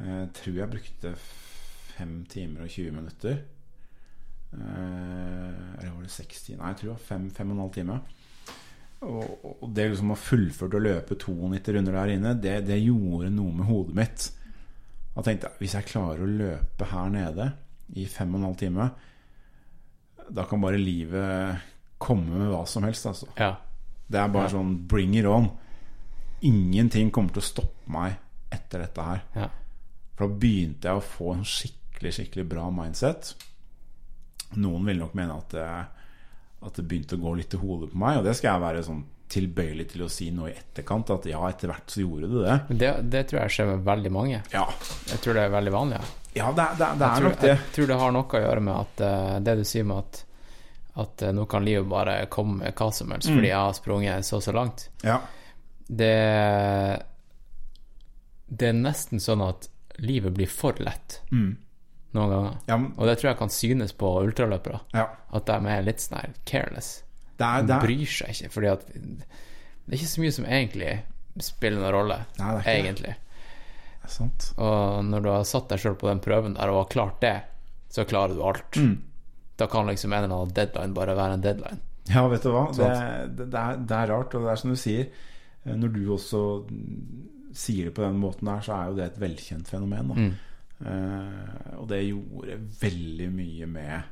[0.00, 3.42] Jeg tror jeg brukte fem timer og 20 minutter.
[4.50, 6.62] Eller var det seks timer?
[6.62, 7.98] Nei, jeg tror det var fem, fem og en halv time.
[9.00, 13.28] Og, og det liksom å fullført å løpe 92 runder der inne, det, det gjorde
[13.32, 14.26] noe med hodet mitt.
[15.16, 17.50] Jeg tenkte hvis jeg klarer å løpe her nede
[18.00, 18.88] i fem og en halv time,
[20.30, 21.69] da kan bare livet
[22.00, 23.06] komme med hva som helst.
[23.10, 23.28] Altså.
[23.38, 23.54] ja.
[24.10, 25.44] Det er bare sånn bring it on.
[26.42, 28.16] Ingenting kommer til å stoppe meg
[28.50, 29.20] etter dette her.
[29.36, 29.48] ja.
[30.16, 33.30] For da begynte jeg å få en skikkelig, skikkelig bra mindset.
[34.60, 35.68] Noen vil nok mene at det,
[36.66, 38.82] at det begynte å gå litt i hodet på meg, og det skal jeg være
[38.84, 39.00] sånn
[39.30, 42.56] tilbøyelig til å si nå i etterkant, at ja, etter hvert så gjorde du det.
[42.68, 44.42] Men det, det tror jeg skjer med veldig mange.
[44.52, 44.66] Ja,
[45.12, 46.00] Jeg tror det er veldig vanlig.
[46.02, 46.42] Ja.
[46.42, 47.52] ja det, det, det Jeg er tror, nok det.
[47.54, 50.20] jeg tror det har noe å gjøre med at uh, det du sier med at
[50.96, 53.34] at eh, nå kan livet bare komme med hva som helst Mm.
[53.36, 54.88] fordi jeg har sprunget så og så langt.
[55.04, 55.20] Ja.
[55.88, 57.02] Det
[58.50, 59.68] Det er nesten sånn at
[60.02, 61.56] livet blir for lett Mm.
[62.14, 62.56] noen ganger.
[62.66, 64.80] Ja, men- Og det tror jeg kan synes på ultraløpere.
[64.92, 65.06] ja.
[65.32, 67.02] At de er litt sånn careless.
[67.38, 69.24] Det er, De bryr seg ikke, fordi at det
[69.88, 71.02] er ikke så mye som egentlig
[71.38, 72.26] spiller noen rolle.
[72.38, 73.16] Nei, det ikke det.
[74.02, 74.52] det sant.
[74.58, 77.42] Og når du har satt deg sjøl på den prøven der og har klart det,
[77.88, 78.70] så klarer du alt.
[78.72, 79.02] Mm.
[79.60, 81.80] Da kan liksom en eller annen deadline bare være en deadline.
[82.10, 82.68] Ja, vet du hva?
[82.74, 82.86] Det,
[83.38, 86.40] det, er, det er rart, og det er som du sier eh, Når du også
[87.56, 90.14] sier det på den måten der, så er jo det et velkjent fenomen.
[90.16, 90.32] Mm.
[90.80, 94.06] Uh, og det gjorde veldig mye med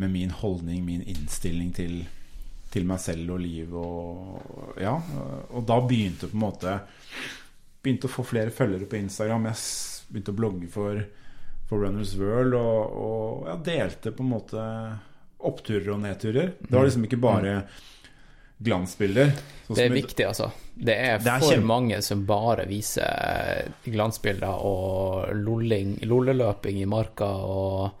[0.00, 1.98] Med min holdning, min innstilling til,
[2.72, 4.94] til meg selv og livet og Ja.
[5.52, 6.78] Og da begynte på en måte
[7.82, 9.50] Begynte å få flere følgere på Instagram.
[9.50, 11.02] Jeg begynte å blogge for,
[11.72, 14.66] for Runners World og, og ja, delte på en måte
[15.42, 16.52] oppturer og nedturer.
[16.60, 17.54] Det var liksom ikke bare
[18.62, 19.32] glansbilder.
[19.64, 20.50] Sånn Det er viktig, altså.
[20.74, 27.32] Det er Det er for mange som bare viser glansbilder og lolling, lolleløping i marka
[27.48, 27.98] og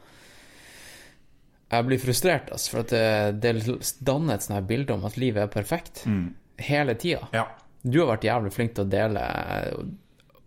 [1.72, 3.56] Jeg blir frustrert, altså, for det, det
[4.04, 6.04] danner et sånt bilde om at livet er perfekt
[6.60, 7.24] hele tida.
[7.32, 7.46] Ja.
[7.80, 9.22] Du har vært jævlig flink til å dele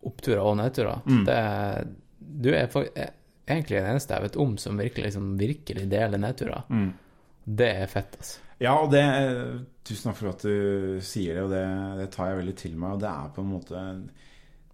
[0.06, 1.02] oppturer og nedturer.
[1.10, 1.24] Mm.
[1.26, 1.40] Det,
[2.26, 3.14] du er er
[3.46, 6.66] egentlig den eneste jeg vet om som virkelig, liksom, virkelig deler nedturer.
[6.70, 6.90] Mm.
[7.46, 8.42] Det er fett, altså.
[8.64, 9.04] Ja, og det
[9.86, 11.66] Tusen takk for at du sier det, og det,
[12.00, 12.96] det tar jeg veldig til meg.
[12.96, 13.84] Og det er på en måte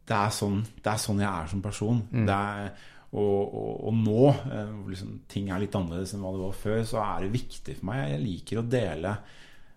[0.08, 2.00] Det er sånn, det er sånn jeg er som person.
[2.30, 2.70] Det er,
[3.12, 6.56] og, og, og nå, eh, hvor liksom, ting er litt annerledes enn hva det var
[6.62, 8.06] før, så er det viktig for meg.
[8.14, 9.14] Jeg liker å dele.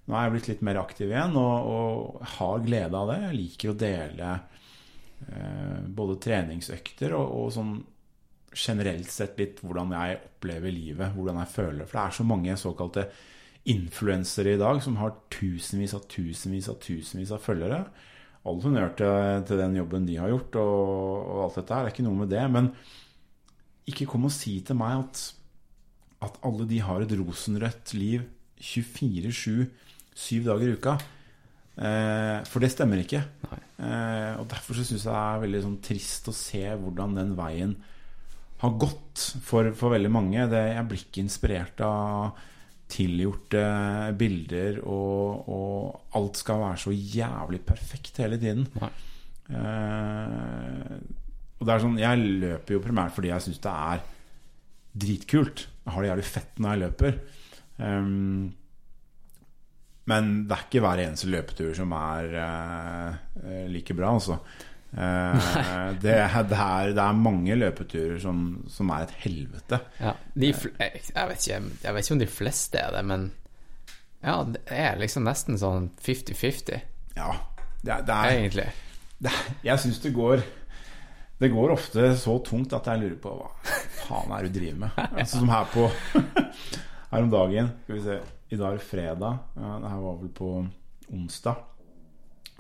[0.05, 3.19] Nå er jeg blitt litt mer aktiv igjen og, og har glede av det.
[3.25, 4.64] Jeg liker å dele eh,
[5.95, 7.75] både treningsøkter og, og sånn
[8.55, 11.87] generelt sett litt hvordan jeg opplever livet, hvordan jeg føler.
[11.89, 13.07] For det er så mange såkalte
[13.73, 17.81] influensere i dag som har tusenvis av tusenvis av tusenvis av følgere.
[18.45, 20.83] All honnør til, til den jobben de har gjort, og,
[21.33, 21.87] og alt dette her.
[21.87, 22.45] Det er ikke noe med det.
[22.53, 22.71] Men
[23.91, 25.25] ikke kom og si til meg at,
[26.29, 28.27] at alle de har et rosenrødt liv
[28.61, 29.65] 24-7,
[30.15, 30.99] syv dager i uka.
[31.75, 33.23] Eh, for det stemmer ikke.
[33.51, 37.75] Eh, og Derfor syns jeg det er veldig sånn trist å se hvordan den veien
[38.63, 40.47] har gått for, for veldig mange.
[40.51, 42.39] Det, jeg blir ikke inspirert av
[42.95, 43.65] tilgjorte
[44.21, 48.67] bilder, og, og alt skal være så jævlig perfekt hele tiden.
[48.79, 48.93] Nei.
[49.51, 50.97] Eh,
[51.55, 54.05] og det er sånn Jeg løper jo primært fordi jeg syns det er
[55.05, 55.67] dritkult.
[55.85, 57.19] Jeg har det jævlig fett når jeg løper.
[57.79, 58.53] Um,
[60.11, 64.39] men det er ikke hver eneste løpetur som er uh, like bra, altså.
[64.95, 65.39] Uh,
[66.03, 66.13] det,
[66.51, 69.81] det, er, det er mange løpeturer som, som er et helvete.
[70.01, 73.33] Ja, jeg, jeg, vet ikke, jeg vet ikke om de fleste er det, men
[74.25, 76.85] ja, det er liksom nesten sånn 50-50,
[77.19, 77.33] Ja,
[77.85, 78.69] det det er, egentlig.
[79.21, 79.33] det
[79.67, 80.41] Jeg syns det går
[81.39, 83.51] Det går ofte så tungt at jeg lurer på hva
[84.07, 84.97] faen er det du driver med?
[85.21, 85.91] Altså, som her på
[87.13, 88.17] Her om dagen Skal vi se
[88.53, 89.39] I dag er det fredag.
[89.57, 90.51] Ja, det her var vel på
[91.13, 91.57] onsdag.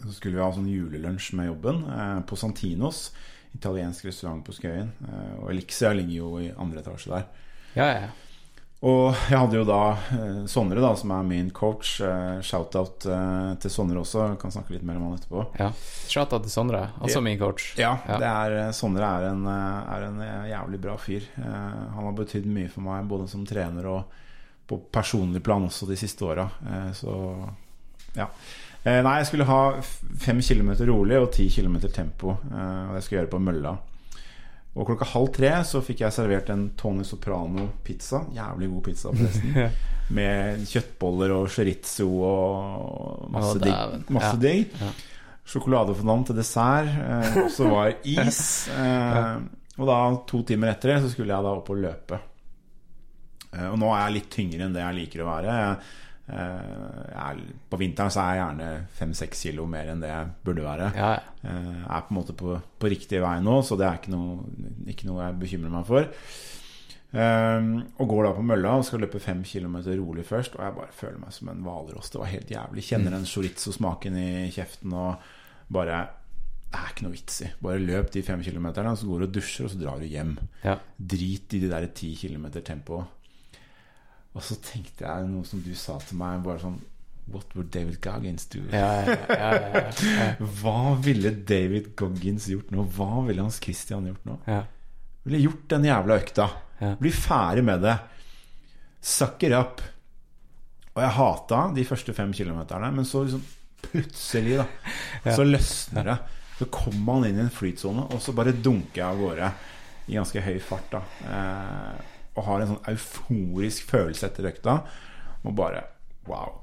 [0.02, 3.10] Så skulle vi ha sånn julelunsj med jobben eh, på Santinos.
[3.54, 4.90] Italiensk restaurant på Skøyen.
[5.06, 7.28] Eh, og Elixia ligger jo i andre etasje der.
[7.78, 8.08] Ja, ja.
[8.84, 9.78] Og jeg hadde jo da
[10.12, 11.94] eh, Sondre, da, som er min coach.
[12.04, 14.24] Eh, Shout-out eh, til Sondre også.
[14.32, 15.46] Jeg kan snakke litt mer om han etterpå.
[15.62, 15.70] ja.
[16.10, 17.70] Shout-out til Sondre, også min coach.
[17.80, 18.18] Ja, Ja.
[18.20, 20.20] Det er, eh, Sondre er en, er en
[20.50, 21.30] jævlig bra fyr.
[21.38, 24.20] Han har betydd mye for meg, både som trener og
[24.68, 26.48] på personlig plan også de siste åra.
[26.66, 27.14] Eh, Så
[28.16, 28.28] ja.
[28.84, 29.80] Eh, Nei, jeg skulle ha
[30.20, 32.36] fem kilometer rolig og ti kilometer tempo.
[32.50, 33.76] eh, Og jeg skulle gjøre det på mølla.
[34.76, 38.24] Og klokka halv tre så fikk jeg servert en Tony Soprano-pizza.
[38.34, 39.70] Jævlig god pizza, forresten.
[40.18, 44.10] Med kjøttboller og chorizo og masse digg.
[44.10, 44.74] Masse digg.
[44.80, 44.90] Ja.
[45.46, 46.88] Sjokoladefondant til dessert.
[46.90, 48.40] Eh, og så var is.
[48.68, 49.36] Eh,
[49.78, 49.98] og da,
[50.30, 52.18] to timer etter det, så skulle jeg da opp og løpe.
[53.54, 55.54] Eh, og nå er jeg litt tyngre enn det jeg liker å være.
[55.60, 55.76] Jeg,
[56.34, 60.64] eh, er, på vinteren så er jeg gjerne fem-seks kilo mer enn det jeg burde
[60.66, 60.90] være.
[60.96, 61.36] Ja, ja.
[61.44, 64.14] Eh, Jeg er på en måte på, på riktig vei nå, så det er ikke
[64.16, 64.42] noe,
[64.90, 66.10] ikke noe jeg bekymrer meg for.
[67.14, 67.68] Um,
[68.02, 70.56] og går da på mølla og skal løpe fem kilometer rolig først.
[70.58, 72.10] Og jeg bare føler meg som en hvalross.
[72.10, 72.82] Det var helt jævlig.
[72.88, 75.22] Kjenner den chorizo-smaken i kjeften og
[75.70, 76.00] bare
[76.74, 77.52] Det er ikke noe vits i.
[77.62, 80.32] Bare løp de fem kilometerne, så går du og dusjer, og så drar du hjem.
[80.64, 80.74] ja.
[80.98, 83.06] Drit i de der ti kilometer tempoet.
[84.34, 86.80] Og så tenkte jeg noe som du sa til meg, bare sånn
[87.32, 88.60] What would David Goggins do?
[88.68, 90.24] Ja, ja, ja,
[90.60, 92.84] Hva ville David Goggins gjort nå?
[92.92, 94.38] Hva ville Hans Christian gjort nå?
[94.50, 94.62] ja.
[95.24, 96.44] Ville gjort den jævla økta.
[97.00, 97.94] Bli ferdig med det.
[99.00, 99.78] Sucker up.
[100.92, 103.40] Og jeg hata de første fem kilometerne, men så liksom
[103.86, 104.66] plutselig, da,
[105.32, 106.18] så løsner det.
[106.58, 109.48] Så kommer man inn i en flytsone, og så bare dunker jeg av gårde
[110.12, 110.92] i ganske høy fart.
[110.92, 112.04] da eh,
[112.34, 114.80] Og har en sånn euforisk følelse etter økta.
[115.44, 115.84] Og bare
[116.28, 116.60] wow.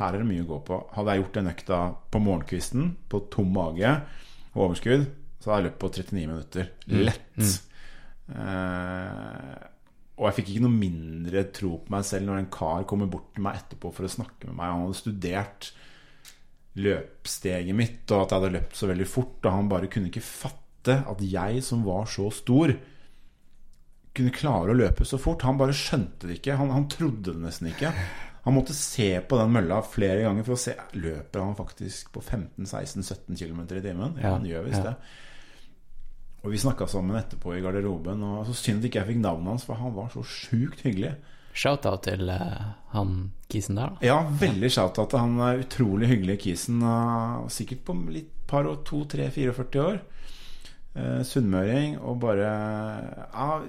[0.00, 0.78] Her er det mye å gå på.
[0.96, 1.80] Hadde jeg gjort den økta
[2.12, 3.96] på morgenkvisten, på tom mage
[4.50, 5.04] og overskudd,
[5.40, 6.70] så hadde jeg løpt på 39 minutter.
[6.90, 7.50] Lett.
[8.30, 9.68] Eh,
[10.20, 13.30] og jeg fikk ikke noe mindre tro på meg selv når en kar kommer bort
[13.34, 14.68] til meg etterpå for å snakke med meg.
[14.68, 15.70] Han hadde studert
[16.80, 19.38] løpssteget mitt, og at jeg hadde løpt så veldig fort.
[19.42, 22.74] Og han bare kunne ikke fatte at jeg som var så stor,
[24.16, 25.44] kunne klare å løpe så fort.
[25.46, 26.58] Han bare skjønte det ikke.
[26.58, 27.92] Han, han trodde det nesten ikke.
[28.42, 32.22] Han måtte se på den mølla flere ganger for å se Løper han faktisk på
[32.24, 34.16] 15-16-17 km i timen.
[34.22, 34.94] Ja, han gjør visst ja.
[34.94, 35.18] det.
[36.40, 39.66] Og vi snakka sammen etterpå i garderoben, og så synd ikke jeg fikk navnet hans,
[39.68, 41.12] for han var så sjukt hyggelig.
[41.52, 43.18] Shout-out til uh, han
[43.50, 44.06] kisen der, da.
[44.06, 46.80] Ja, veldig shout-out til han er utrolig hyggelig kisen.
[46.80, 50.00] uh, sikkert på litt par og to, tre, 44 år.
[50.96, 51.98] Uh, Sunnmøring.
[52.00, 53.60] Og bare Ja,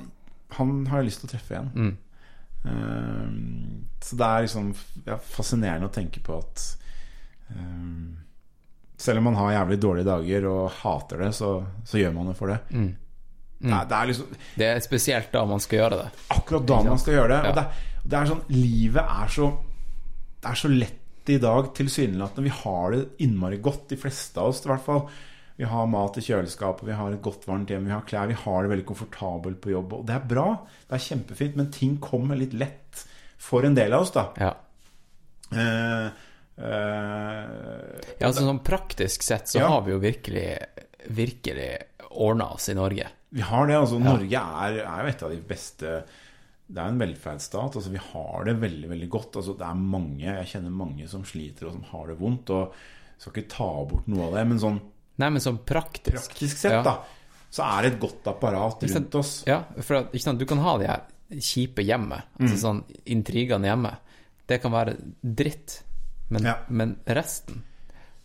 [0.57, 1.71] han har jeg lyst til å treffe igjen.
[1.75, 1.97] Mm.
[2.61, 3.29] Uh,
[4.05, 4.71] så det er liksom
[5.07, 6.63] ja, fascinerende å tenke på at
[7.55, 8.17] um,
[9.01, 11.53] selv om man har jævlig dårlige dager og hater det, så,
[11.89, 12.59] så gjør man det for det.
[12.73, 12.91] Mm.
[13.61, 16.07] Det, er, det er liksom Det er spesielt da man skal gjøre det.
[16.33, 17.41] akkurat da man skal gjøre det.
[17.43, 17.49] Ja.
[17.51, 19.47] Og det, er- det er sånn Livet er så
[20.41, 22.47] Det er så lett i dag, tilsynelatende.
[22.47, 25.03] Vi har det innmari godt, de fleste av oss i hvert fall.
[25.61, 28.25] Vi har mat i kjøleskapet, vi har et godt varmt hjem, vi har klær.
[28.31, 29.91] Vi har det veldig komfortabelt på jobb.
[29.99, 30.45] Og det er bra.
[30.89, 31.55] Det er kjempefint.
[31.59, 33.03] Men ting kommer litt lett
[33.37, 34.23] for en del av oss, da.
[34.41, 34.55] Ja.
[35.53, 36.07] Eh,
[36.65, 39.67] eh, Ja, altså sånn praktisk sett så Ja.
[39.67, 40.57] har vi jo virkelig
[41.09, 41.69] virkelig
[42.11, 43.07] ordna oss i Norge.
[43.29, 43.75] Vi har det.
[43.77, 46.03] altså Norge er, er jo et av de beste
[46.71, 47.75] Det er en velferdsstat.
[47.75, 49.35] altså Vi har det veldig veldig godt.
[49.35, 52.49] altså Det er mange, Jeg kjenner mange som sliter og som har det vondt.
[52.49, 54.81] og jeg Skal ikke ta bort noe av det, men sånn
[55.17, 56.13] Nei, men sånn praktisk.
[56.31, 56.81] praktisk sett, Ja.
[56.83, 57.03] da,
[57.51, 59.43] så er det et godt apparat rundt oss.
[59.47, 61.01] Ja, for at, sant, du kan ha de her
[61.31, 62.61] kjipe hjemme, altså Mm.
[62.63, 63.97] sånn intrigene hjemme.
[64.47, 65.81] Det kan være dritt,
[66.29, 66.55] men, Ja.
[66.69, 67.63] men resten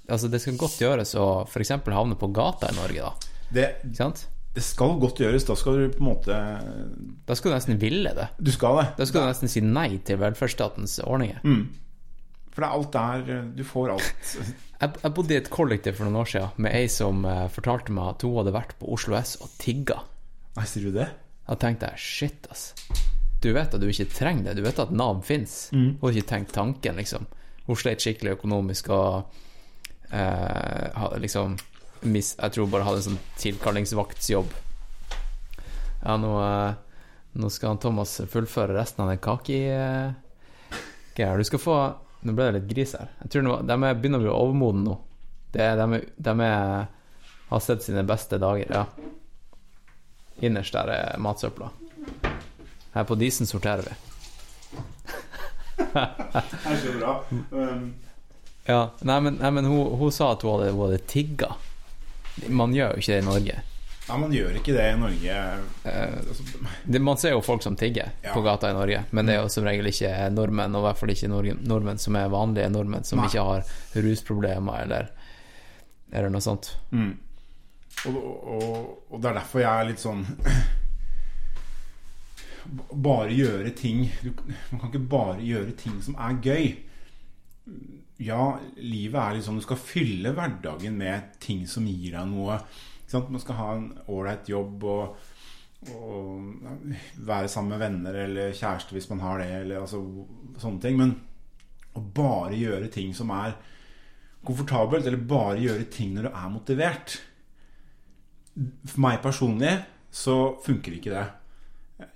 [0.09, 1.69] Altså, det skal godt gjøres å f.eks.
[1.85, 3.13] havne på gata i Norge, da.
[3.53, 4.27] Det, Ikke sant?
[4.55, 5.45] Det skal godt gjøres.
[5.45, 8.29] Da skal du på en måte Da skal du nesten ville det.
[8.41, 8.97] Du skal det.
[8.97, 11.41] Da skal du nesten si nei til velferdsstatens ordninger.
[12.57, 14.37] For det er alt der Du får alt.
[14.77, 17.95] Jeg, jeg bodde i et kollektiv for noen år siden med ei som eh, fortalte
[17.97, 20.03] meg at hun hadde vært på Oslo S og tigga.
[20.59, 21.07] Nei, sier du det?
[21.47, 22.74] Da tenkte jeg shit, ass.
[23.41, 24.59] Du vet at du ikke trenger det.
[24.59, 25.70] Du vet at Nav fins.
[25.73, 27.24] Hun har ikke tenkt tanken, liksom.
[27.65, 29.33] Hun slet skikkelig økonomisk og
[30.12, 31.57] eh, liksom
[32.12, 34.51] mis, Jeg tror bare hadde en sånn tilkallingsvaktsjobb.
[36.05, 36.73] Ja, nå, eh,
[37.41, 40.12] nå skal Thomas fullføre resten av den kaki-greia.
[41.16, 41.78] Du skal få
[42.20, 43.10] Nå ble det litt gris her.
[43.22, 44.97] Jeg tror de er begynner å bli overmodne nå.
[45.56, 46.88] Det de, de er,
[47.51, 48.86] har sett sine beste dager, ja.
[50.44, 51.70] Innerst der er matsøpla.
[52.97, 53.94] Her på Disen sorterer vi.
[55.76, 57.14] Det er så bra.
[57.52, 57.86] Um,
[58.66, 61.52] Ja, nei, men, nei, men hun, hun sa at hun hadde, hun hadde tigga.
[62.51, 63.60] Man gjør jo ikke det i Norge.
[64.07, 65.37] Nei, man gjør ikke det i Norge.
[65.91, 66.45] Altså,
[66.95, 68.33] Det, man ser jo folk som tigger Ja.
[68.37, 71.01] på gata i Norge, men det er jo som regel ikke nordmenn, og i hvert
[71.01, 71.31] fall ikke
[71.66, 73.27] nordmenn som er vanlige nordmenn, som Nei.
[73.27, 73.66] ikke har
[74.07, 75.09] rusproblemer eller,
[76.12, 76.70] eller noe sånt.
[76.95, 77.16] Mm.
[78.07, 78.78] Og, og,
[79.11, 80.20] og det er derfor jeg er litt sånn
[83.07, 84.33] Bare gjøre ting du,
[84.73, 86.66] Man kan ikke bare gjøre ting som er gøy.
[88.27, 92.59] Ja, livet er litt sånn Du skal fylle hverdagen med ting som gir deg noe.
[93.16, 93.32] Sant?
[93.32, 95.16] Man skal ha en ålreit jobb og,
[95.94, 100.02] og være sammen med venner eller kjæreste hvis man har det, eller altså,
[100.60, 101.01] sånne ting.
[101.01, 101.16] Men
[101.97, 103.56] å bare gjøre ting som er
[104.47, 107.16] komfortabelt, eller bare gjøre ting når du er motivert
[108.86, 109.72] For meg personlig
[110.14, 111.24] så funker ikke det.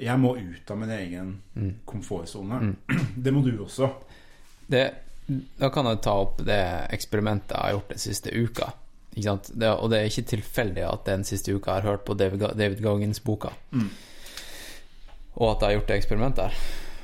[0.01, 1.33] Jeg må ut av min egen
[1.89, 2.75] komfortsone.
[3.25, 3.91] Det må du også.
[4.71, 4.85] Det,
[5.61, 6.63] da kan jeg ta opp det
[6.95, 8.71] eksperimentet jeg har gjort den siste uka.
[9.11, 12.45] Det, og det er ikke tilfeldig at den siste uka jeg har hørt på David,
[12.57, 13.51] David Goggins-boka.
[15.35, 16.61] Og at jeg har gjort det eksperimentet der.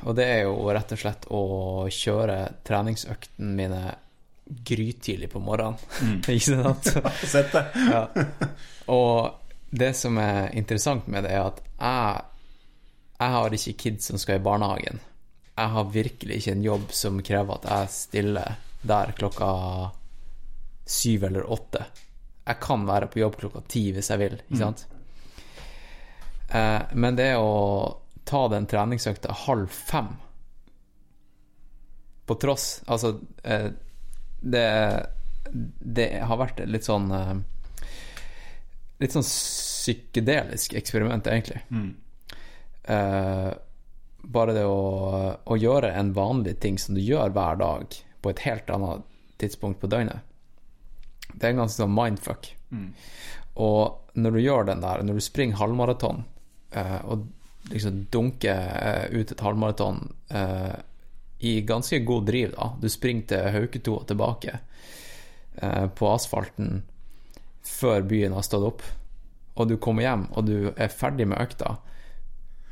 [0.06, 1.42] Og det er jo rett og slett å
[1.90, 3.80] kjøre treningsøktene mine
[4.46, 5.78] grytidlig på morgenen.
[6.22, 6.92] ikke sant?
[7.34, 7.64] Sett det.
[7.90, 8.04] Ja.
[8.92, 12.24] Og det som er interessant med det, er at jeg,
[13.18, 15.00] jeg har ikke kids som skal i barnehagen.
[15.56, 19.48] Jeg har virkelig ikke en jobb som krever at jeg stiller der klokka
[20.86, 21.84] syv eller åtte.
[22.46, 24.86] Jeg kan være på jobb klokka ti hvis jeg vil, ikke sant?
[26.54, 27.50] Eh, men det å
[28.26, 30.12] ta den treningsøkta halv fem
[32.26, 33.66] På tross Altså, eh,
[34.40, 34.66] det,
[35.98, 37.34] det har vært litt sånn eh,
[39.02, 41.60] Litt sånn psykedelisk eksperiment, egentlig.
[42.88, 43.50] Eh,
[44.26, 44.78] bare det å,
[45.44, 49.04] å gjøre en vanlig ting som du gjør hver dag, på et helt annet
[49.38, 50.25] tidspunkt på døgnet.
[51.32, 52.50] Det er en ganske sånn mindfuck.
[53.56, 56.24] Og når du gjør den der, når du springer halvmaraton,
[56.76, 57.26] eh, og
[57.72, 60.76] liksom dunker eh, ut et halvmaraton eh,
[61.38, 64.58] i ganske god driv, da Du springer til Hauketo og tilbake
[65.60, 66.84] eh, på asfalten
[67.66, 68.84] før byen har stått opp,
[69.56, 71.76] og du kommer hjem og du er ferdig med økta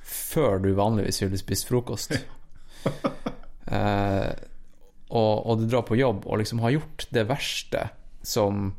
[0.05, 2.13] før du vanligvis ville spist frokost.
[3.75, 4.33] eh,
[5.15, 7.89] og, og du drar på jobb og liksom har gjort det verste
[8.27, 8.73] som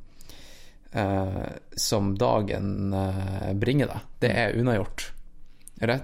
[0.92, 1.46] eh,
[1.76, 4.10] som dagen eh, bringer deg.
[4.20, 5.12] Det er unnagjort.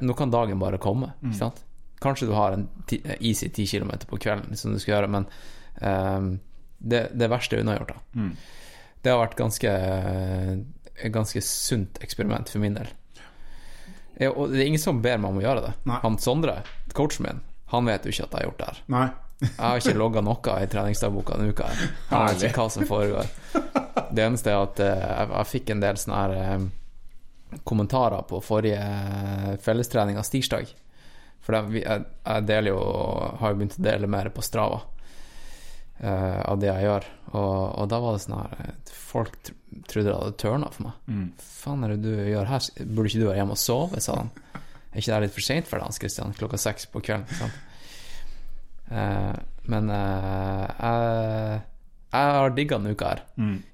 [0.01, 1.13] Nå kan dagen bare komme.
[1.37, 1.63] Sant?
[2.01, 5.27] Kanskje du har en ti, easy 10 km på kvelden som du skal gjøre, men
[5.81, 6.31] eh,
[6.77, 7.95] det, det verste er unnagjort.
[7.95, 8.33] da
[9.01, 9.69] det har vært ganske
[11.01, 12.89] et ganske sunt eksperiment for min del.
[14.21, 15.71] Ja, og det er ingen som ber meg om å gjøre det.
[15.89, 15.97] Nei.
[16.03, 16.59] Han Sondre,
[16.93, 17.41] coachen min,
[17.73, 18.81] han vet jo ikke at jeg har gjort det her.
[18.93, 19.07] Nei.
[19.41, 21.69] Jeg har ikke logga noe i treningsdagboka denne uka.
[21.73, 23.31] Jeg har ikke hva som foregår.
[24.11, 28.41] Det eneste er at eh, jeg, jeg fikk en del sånne her eh, kommentarer på
[28.45, 30.69] forrige eh, fellestrening av tirsdag.
[31.41, 32.83] For jeg, jeg deler jo
[33.41, 34.83] har jo begynt å dele mer på Strava
[36.01, 37.03] av det jeg gjør.
[37.37, 39.35] Og, og da var det sånn her Folk
[39.85, 41.27] trodde det hadde tørna for meg.
[41.45, 42.69] faen er det du gjør her?
[42.81, 44.01] Burde ikke du være hjemme og sove?
[44.01, 44.31] sa han.
[44.91, 46.33] Er ikke det litt for seint for deg, Hans Christian?
[46.37, 47.29] Klokka seks på kvelden?
[47.37, 47.59] Sant?
[48.91, 49.33] Eh,
[49.71, 51.59] men eh, jeg,
[52.11, 53.23] jeg har digga denne uka her.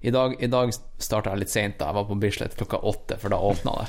[0.02, 1.82] I dag, i dag starta jeg litt seint.
[1.82, 3.88] Jeg var på Bislett klokka åtte, for da åpna det.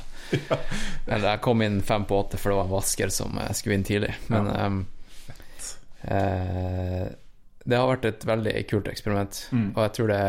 [1.13, 3.79] Eller jeg kom inn fem på åtte, for det var en vasker som eh, skulle
[3.79, 4.15] inn tidlig.
[4.33, 4.69] Men ja.
[4.69, 4.79] um,
[6.07, 7.05] uh,
[7.69, 9.43] det har vært et veldig kult eksperiment,
[9.75, 10.23] og jeg tror det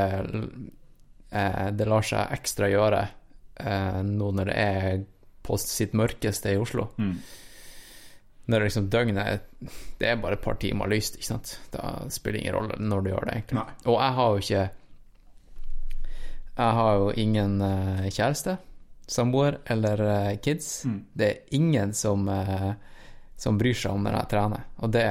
[1.32, 5.06] uh, det lar seg ekstra gjøre uh, nå når det er
[5.48, 6.90] på sitt mørkeste i Oslo.
[8.50, 9.44] Når liksom døgnet
[10.00, 11.54] Det er bare et par timer lyst, ikke sant.
[11.74, 13.60] Da spiller det ingen rolle når du gjør det, egentlig.
[13.60, 13.76] Nei.
[13.86, 14.64] Og jeg har jo ikke
[16.60, 18.58] Jeg har jo ingen uh, kjæreste,
[19.08, 20.86] samboer eller uh, kids.
[20.86, 20.98] Mm.
[21.14, 22.74] Det er ingen som, uh,
[23.38, 24.66] som bryr seg om når jeg trener.
[24.78, 25.06] Og det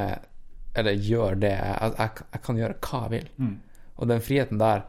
[0.78, 3.31] Eller gjør det jeg, jeg, jeg kan gjøre hva jeg vil.
[3.39, 3.55] Mm.
[3.97, 4.85] Og den friheten der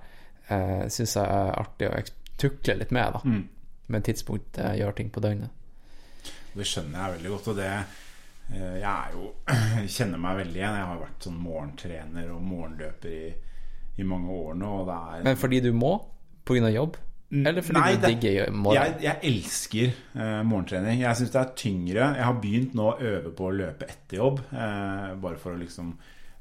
[0.49, 2.03] uh, syns jeg er artig å
[2.39, 3.21] tukle litt med, da.
[3.23, 3.47] Mm.
[3.89, 5.55] Med tidspunkt jeg gjør ting på døgnet.
[6.53, 7.49] Det skjønner jeg veldig godt.
[7.51, 7.97] Og det eh,
[8.53, 9.27] Jeg er jo
[9.97, 10.77] kjenner meg veldig igjen.
[10.80, 13.27] Jeg har vært sånn morgentrener og morgenløper i,
[14.01, 15.93] i mange år nå, er Men fordi du må?
[16.49, 16.95] Av jobb?
[17.30, 18.80] Eller fordi Nei, du det- digger morgen?
[18.80, 21.03] jeg, jeg elsker uh, morgentrening.
[21.03, 22.07] Jeg syns det er tyngre.
[22.17, 25.59] Jeg har begynt nå å øve på å løpe etter jobb, uh, bare for å
[25.61, 25.91] liksom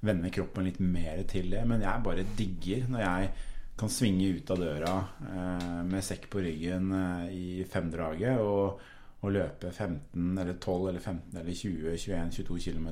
[0.09, 1.61] vende kroppen litt mer til det.
[1.69, 3.31] Men jeg bare digger når jeg
[3.79, 8.81] kan svinge ut av døra eh, med sekk på ryggen eh, i femdraget og,
[9.19, 12.89] og løpe 15 eller 12 eller 15 eller 20, 21, 22 km.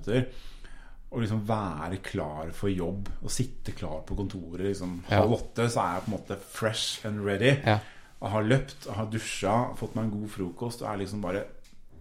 [1.10, 5.84] Og liksom være klar for jobb og sitte klar på kontoret liksom halv åtte, så
[5.84, 7.52] er jeg på en måte fresh and ready.
[7.62, 7.78] Ja.
[8.16, 11.44] Jeg har løpt, jeg har dusja, fått meg en god frokost og er liksom bare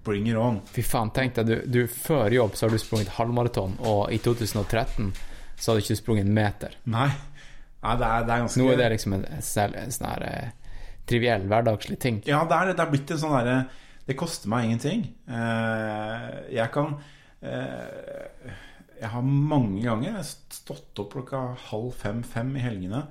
[0.06, 0.60] bring it on.
[0.74, 4.20] Fy faen, tenk deg, du, du før jobb så har du sprunget halvmaraton, og i
[4.24, 5.14] 2013
[5.56, 6.78] så hadde du ikke sprunget en meter.
[6.90, 7.10] Nei,
[7.86, 10.28] Nei det, er, det er ganske Nå er det liksom en, en, en sånn her
[10.30, 10.78] eh,
[11.10, 12.22] triviell, hverdagslig ting.
[12.26, 13.58] Ja, det er, det er blitt en sånn derre
[14.06, 15.04] Det koster meg ingenting.
[15.28, 16.92] Eh, jeg kan
[17.42, 18.52] eh,
[19.02, 21.40] Jeg har mange ganger stått opp klokka
[21.72, 23.02] halv fem-fem i helgene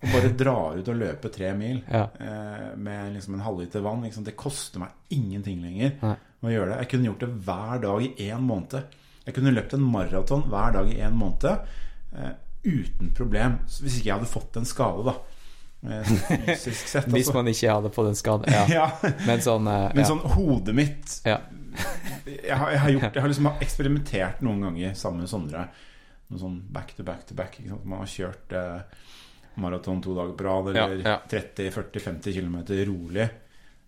[0.00, 2.06] og bare drar ut og løper tre mil Ja.
[2.20, 4.04] eh, med liksom en halvliter vann.
[4.06, 4.24] Liksom.
[4.24, 6.14] Det koster meg ingenting lenger Nei.
[6.44, 6.78] å gjøre det.
[6.84, 8.96] Jeg kunne gjort det hver dag i én måned.
[9.26, 11.66] Jeg kunne løpt en maraton hver dag i én måned
[12.64, 13.58] uten problem.
[13.68, 15.14] Hvis ikke jeg hadde fått en skade, da.
[16.46, 17.34] Fysisk sett, Hvis altså.
[17.38, 18.52] man ikke hadde fått en skade.
[18.52, 18.64] Ja.
[18.78, 19.12] Ja.
[19.26, 23.48] Men sånn uh, Men sånn hodet mitt jeg har, jeg har gjort Jeg har liksom
[23.62, 25.62] eksperimentert noen ganger sammen med Sondre.
[26.30, 27.56] Noe sånn back to back to back.
[27.84, 29.06] Man har kjørt uh,
[29.60, 31.18] maraton to dager på rad, eller Ja, ja.
[31.30, 32.58] 30-40-50 km
[32.90, 33.28] rolig.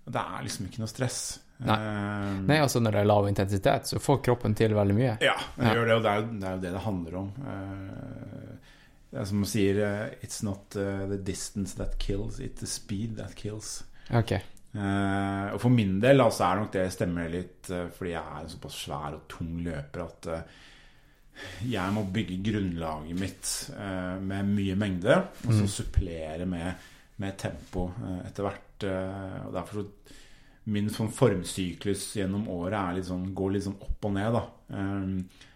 [0.04, 1.18] Det er liksom ikke noe stress.
[1.62, 1.76] Nei.
[1.78, 5.12] Eh, Nei, altså når det er lav intensitet, så får kroppen til veldig mye.
[5.22, 5.74] Ja, det Ja.
[5.76, 7.28] gjør det, og det er, jo, det det handler om.
[7.52, 8.71] Eh,
[9.12, 12.66] det er som man sier eh, It's not eh, the distance that kills, it's the
[12.70, 13.82] speed that kills.
[14.08, 14.40] Okay.
[14.72, 18.38] Uh, og for min del altså, er nok det stemmer litt uh, fordi jeg er
[18.40, 20.54] en såpass svær og tung løper at uh,
[21.68, 23.50] jeg må bygge grunnlaget mitt
[24.20, 25.14] med mye mengde,
[25.46, 26.82] og så supplere med,
[27.24, 27.86] med tempo
[28.20, 28.84] etter hvert.
[28.84, 30.18] og derfor så
[30.76, 34.36] Min sånn formsyklus gjennom året er litt sånn, går litt sånn opp og ned.
[34.36, 34.76] Da.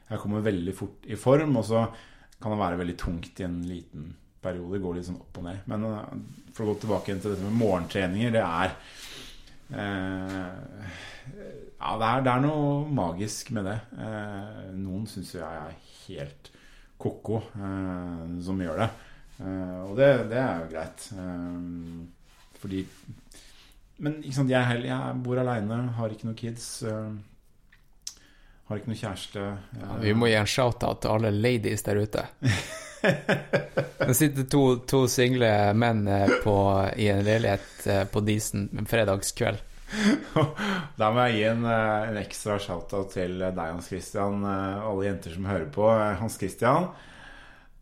[0.09, 1.85] Jeg kommer veldig fort i form, og så
[2.43, 4.09] kan det være veldig tungt i en liten
[4.45, 4.81] periode.
[4.83, 5.63] Går litt sånn opp og ned.
[5.71, 8.77] Men eh, for å gå tilbake til dette med morgentreninger, det er
[9.75, 10.91] eh,
[11.77, 13.79] Ja, det er, det er noe magisk med det.
[13.99, 15.75] Eh, noen syns jeg er
[16.07, 16.51] helt
[17.03, 18.91] ko-ko eh, som gjør det.
[19.43, 21.09] Eh, og det, det er jo greit.
[21.17, 22.85] Eh, fordi
[23.99, 26.69] Men ikke sant, jeg, jeg bor aleine, har ikke noen kids.
[26.89, 27.11] eh,
[28.67, 29.45] har ikke noe kjæreste.
[29.81, 32.27] Ja, vi må gi en shout-out til alle ladies der ute.
[33.07, 35.49] Det sitter to, to single
[35.79, 36.55] menn eh, på,
[36.99, 39.61] i en leilighet eh, på Disen en fredagskveld.
[40.99, 44.89] Da må jeg gi en, eh, en ekstra shout-out til deg, Hans Christian, eh, og
[44.97, 45.87] alle jenter som hører på.
[45.93, 46.89] Eh, Hans Christian,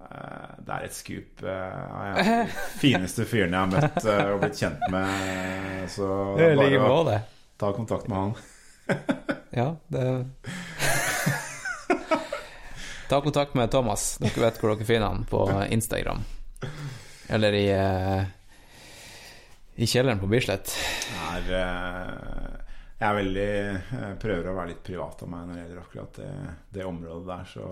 [0.05, 2.41] eh, det er et skup eh, av de
[2.83, 5.87] fineste fyrene jeg har møtt eh, og blitt kjent med.
[5.95, 7.23] Så det er bare å
[7.65, 8.37] ta kontakt med han.
[9.55, 10.05] Ja, det
[13.09, 14.17] Ta kontakt med Thomas.
[14.19, 16.25] Dere vet hvor dere finner han på Instagram.
[17.29, 18.23] Eller i eh,
[19.75, 20.73] I kjelleren på Bislett.
[21.29, 22.59] Er, eh,
[22.99, 26.21] jeg er veldig jeg prøver å være litt privat av meg når det gjelder akkurat
[26.21, 26.33] det,
[26.77, 27.67] det området der, så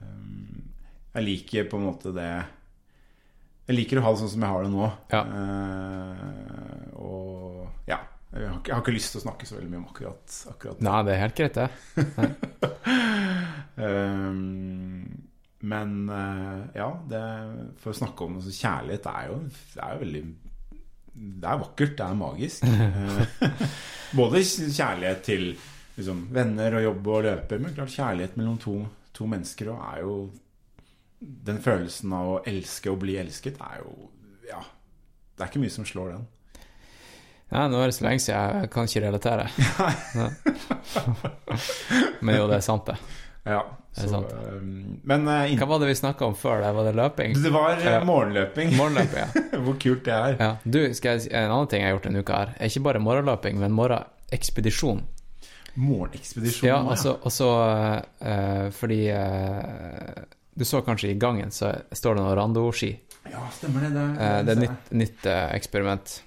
[0.00, 0.72] um,
[1.16, 2.30] Jeg liker på en måte det
[3.68, 4.90] Jeg liker å ha det sånn som jeg har det nå.
[5.12, 5.22] Ja.
[5.28, 8.00] Uh, og ja.
[8.34, 10.36] Jeg har, ikke, jeg har ikke lyst til å snakke så veldig mye om akkurat,
[10.50, 10.84] akkurat det.
[10.88, 11.68] Nei, det er helt greit, det.
[13.78, 15.04] Um,
[15.74, 17.20] men uh, ja, det,
[17.82, 19.38] for å snakke om det, så kjærlighet er jo,
[19.76, 20.24] det er jo veldig
[21.14, 22.66] Det er vakkert, det er magisk.
[22.74, 25.48] Eh, Både kjærlighet til
[25.96, 28.74] liksom, venner og jobb og løper, men klart kjærlighet mellom to,
[29.14, 30.12] to mennesker òg er jo
[31.48, 33.94] Den følelsen av å elske og bli elsket er jo
[34.50, 34.60] Ja,
[35.34, 36.26] det er ikke mye som slår den.
[37.52, 39.48] Ja, nå er det så lenge siden jeg kan ikke relatere.
[40.14, 40.28] Ja.
[42.20, 42.96] Men jo, det er sant, det.
[43.44, 43.58] Ja,
[43.94, 44.30] Det er så, sant.
[44.32, 46.62] um, men uh, Hva var det vi snakka om før?
[46.64, 46.70] det?
[46.76, 47.34] Var det løping?
[47.44, 48.72] det var uh, morgenløping.
[48.78, 49.44] Morgenløping, ja.
[49.66, 50.36] Hvor kult det er.
[50.40, 50.50] ja.
[50.64, 52.54] Du, skal jeg en annen ting jeg har gjort denne uka her?
[52.58, 55.04] Er ikke bare morgenløping, men morgenekspedisjon.
[55.74, 56.68] Morgenekspedisjon.
[56.70, 59.00] Ja, altså, også uh, fordi
[60.54, 62.92] Du så kanskje i gangen, så står det noen rando-ski.
[63.26, 63.90] Ja, stemmer det.
[63.96, 64.04] Det,
[64.46, 65.26] det er et nytt, nytt
[65.56, 66.20] eksperiment.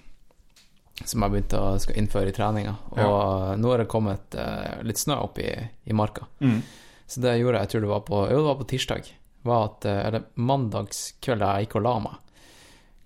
[1.05, 2.73] Som jeg begynte å skal innføre i treninga.
[2.97, 5.49] Og nå er det kommet uh, litt snø opp i,
[5.85, 6.25] i marka.
[6.41, 6.61] Mm.
[7.07, 9.11] Så det jeg gjorde, jeg tror det var på, jo, det var på tirsdag,
[9.47, 12.17] var at uh, Eller mandagskveld da jeg gikk og la meg,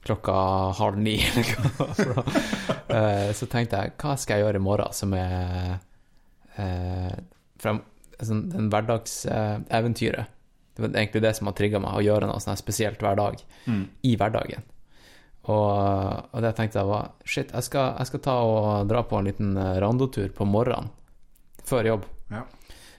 [0.07, 0.35] klokka
[0.80, 2.43] halv ni, eller hva for noe,
[2.89, 5.76] eh, så tenkte jeg hva skal jeg gjøre i morgen som er
[7.61, 7.84] frem,
[8.18, 10.26] sånn, den hverdagseventyret.
[10.76, 13.38] det var egentlig det som har trigga meg, å gjøre noe sånn spesielt hver dag
[13.69, 13.84] Mm.
[14.01, 14.63] i hverdagen.
[15.49, 15.68] Og,
[16.31, 19.26] og det tenkte jeg var Shit, jeg skal, jeg skal ta og dra på en
[19.26, 20.91] liten eh, randotur på morgenen
[21.65, 22.05] før jobb.
[22.30, 22.43] Ja.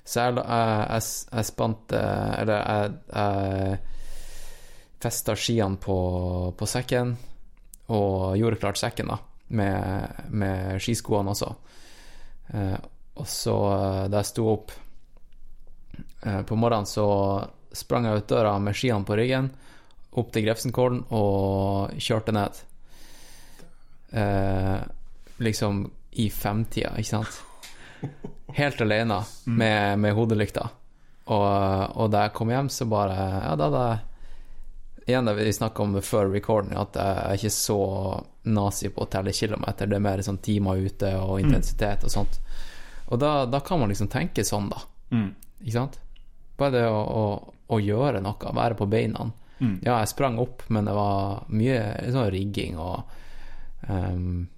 [0.02, 3.78] Så jeg, jeg, jeg, jeg spant eh, Eller jeg, jeg
[5.02, 5.96] festa skiene på,
[6.58, 7.16] på sekken
[7.92, 9.18] og gjorde klart sekken, da,
[9.58, 11.50] med, med skiskoene også.
[12.54, 12.78] Eh,
[13.20, 14.72] og så, eh, da jeg sto opp
[16.22, 17.06] eh, på morgenen, så
[17.74, 19.50] sprang jeg ut døra med skiene på ryggen,
[20.12, 22.60] opp til Grefsenkollen og kjørte ned.
[24.12, 24.78] Eh,
[25.42, 25.86] liksom
[26.20, 27.40] i femtida, ikke sant?
[28.52, 30.68] Helt alene med, med hodelykta.
[31.32, 34.08] Og, og da jeg kom hjem, så bare Ja, da hadde jeg
[35.06, 37.78] Igjen det vi snakka om før recording, at jeg er ikke så
[38.54, 39.88] nazi på å telle kilometer.
[39.90, 42.38] Det er mer sånn timer ute og intensitet og sånt.
[43.10, 44.78] Og da, da kan man liksom tenke sånn, da.
[45.10, 45.32] Mm.
[45.64, 45.98] Ikke sant?
[46.54, 47.24] Bare det å, å,
[47.66, 49.26] å gjøre noe, være på beina.
[49.62, 49.76] Mm.
[49.86, 51.78] Ja, jeg sprang opp, men det var mye
[52.10, 53.04] sånn rigging og
[53.88, 54.48] um,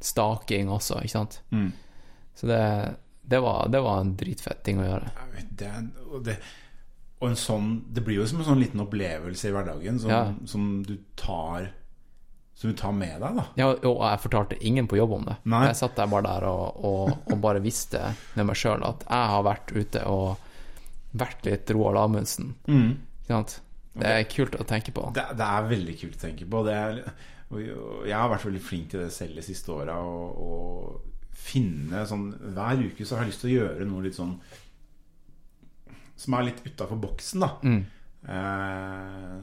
[0.00, 1.40] staking også, ikke sant.
[1.52, 1.70] Mm.
[2.34, 2.60] Så det,
[3.22, 5.10] det, var, det var en dritfett ting å gjøre.
[5.34, 5.70] Vet, det,
[6.08, 6.38] og, det,
[7.20, 10.22] og en sånn Det blir jo som en sånn liten opplevelse i hverdagen som, Ja.
[10.48, 11.68] som du tar
[12.56, 13.44] Som du tar med deg, da.
[13.60, 15.36] Ja, og jeg fortalte ingen på jobb om det.
[15.48, 15.66] Nei.
[15.68, 19.30] Jeg satt der bare der og, og, og bare visste med meg sjøl at jeg
[19.34, 20.48] har vært ute og
[21.20, 22.54] vært litt Roald Amundsen.
[22.68, 23.54] Ikke sant?
[23.92, 25.08] Det er kult å tenke på.
[25.16, 26.62] Det, det er veldig kult å tenke på.
[26.66, 27.00] Det er,
[28.06, 29.96] jeg har vært veldig flink til det selv de siste åra.
[29.98, 31.00] Å
[31.40, 34.34] finne sånn Hver uke så har jeg lyst til å gjøre noe litt sånn
[36.20, 37.48] Som er litt utafor boksen, da.
[37.64, 37.80] Mm.
[38.28, 39.36] Eh,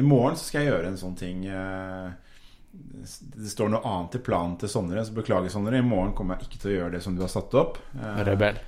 [0.00, 2.14] I morgen så skal jeg gjøre en sånn ting eh,
[2.72, 5.78] Det står noe annet i planen til Sondre, så beklager, Sondre.
[5.78, 7.76] I morgen kommer jeg ikke til å gjøre det som du har satt opp.
[7.94, 8.62] Eh, Rebell.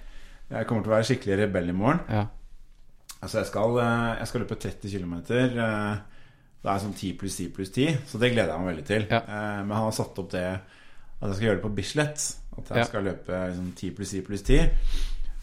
[0.52, 2.04] jeg kommer til å være skikkelig rebell i morgen.
[2.12, 2.26] Ja.
[3.22, 5.14] Altså jeg skal, eh, jeg skal løpe 30 km.
[5.26, 9.06] Det er sånn 10 pluss 10 pluss 10, så det gleder jeg meg veldig til.
[9.10, 9.20] Ja.
[9.22, 12.24] Eh, Men han har satt opp det at jeg skal gjøre det på Bislett.
[12.58, 12.84] At jeg Ja.
[12.84, 14.70] skal løpe liksom 10 pluss 10 pluss 10.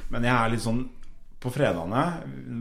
[0.09, 0.89] Men jeg er litt sånn
[1.39, 2.03] på fredagene,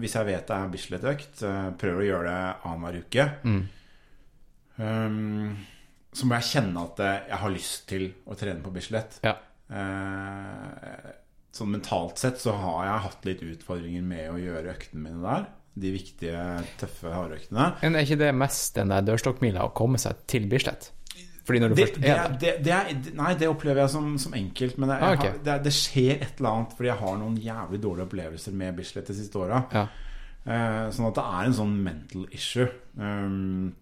[0.01, 3.29] hvis jeg vet det er Bislett-økt, eh, prøver å gjøre det annenhver uke.
[3.45, 3.69] Mm.
[4.79, 5.57] Um,
[6.13, 9.21] så må jeg kjenne at eh, jeg har lyst til å trene på Bislett.
[9.23, 9.37] Ja.
[9.71, 11.13] Eh,
[11.53, 15.45] sånn mentalt sett så har jeg hatt litt utfordringer med å gjøre øktene mine der.
[15.83, 16.41] De viktige,
[16.81, 17.71] tøffe hardøktene.
[17.83, 20.91] Men er ikke det mest den der dørstokkmila å komme seg til Bislett?
[21.43, 24.35] Fordi når du Det, først er det, det er, nei, det opplever jeg som, som
[24.39, 24.77] enkelt.
[24.79, 25.25] Men det, jeg Ah, ok.
[25.27, 28.77] har, det, det skjer et eller annet fordi jeg har noen jævlig dårlige opplevelser med
[28.79, 29.63] Bislett de siste åra.
[29.75, 29.87] Ja.
[30.45, 32.69] Eh, sånn at det er en sånn mental issue.
[32.97, 33.73] Um,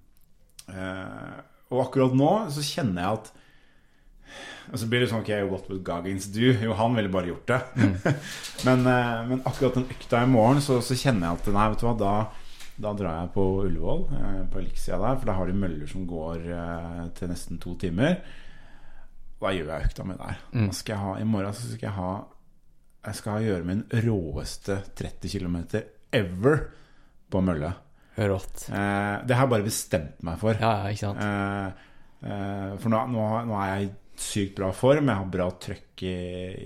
[0.72, 1.36] eh,
[1.70, 3.30] og akkurat nå så kjenner jeg at
[4.70, 6.52] Og så blir det sånn Ok, what would Goggins do?
[6.52, 7.60] Jo, han ville bare gjort det.
[8.68, 11.82] men, eh, men akkurat den økta i morgen så, så kjenner jeg at Nei, vet
[11.82, 12.12] du hva, da,
[12.86, 16.06] da drar jeg på Ullevål, eh, på Elixia der, for da har de møller som
[16.08, 18.20] går eh, til nesten to timer.
[19.40, 20.42] Da gjør jeg økta mi der.
[20.52, 20.70] Mm.
[21.00, 22.10] ha, I morgen så skal jeg ha
[23.06, 25.56] Jeg skal gjøre min råeste 30 km
[26.12, 26.66] ever
[27.30, 27.72] på mølle.
[28.20, 28.66] Rått.
[28.68, 30.58] Eh, det har jeg bare bestemt meg for.
[30.60, 31.22] Ja, ja, ikke sant.
[31.24, 31.86] Eh,
[32.28, 33.90] eh, for nå, nå, nå er jeg
[34.20, 35.08] sykt bra form.
[35.10, 36.12] Jeg har bra trøkk i,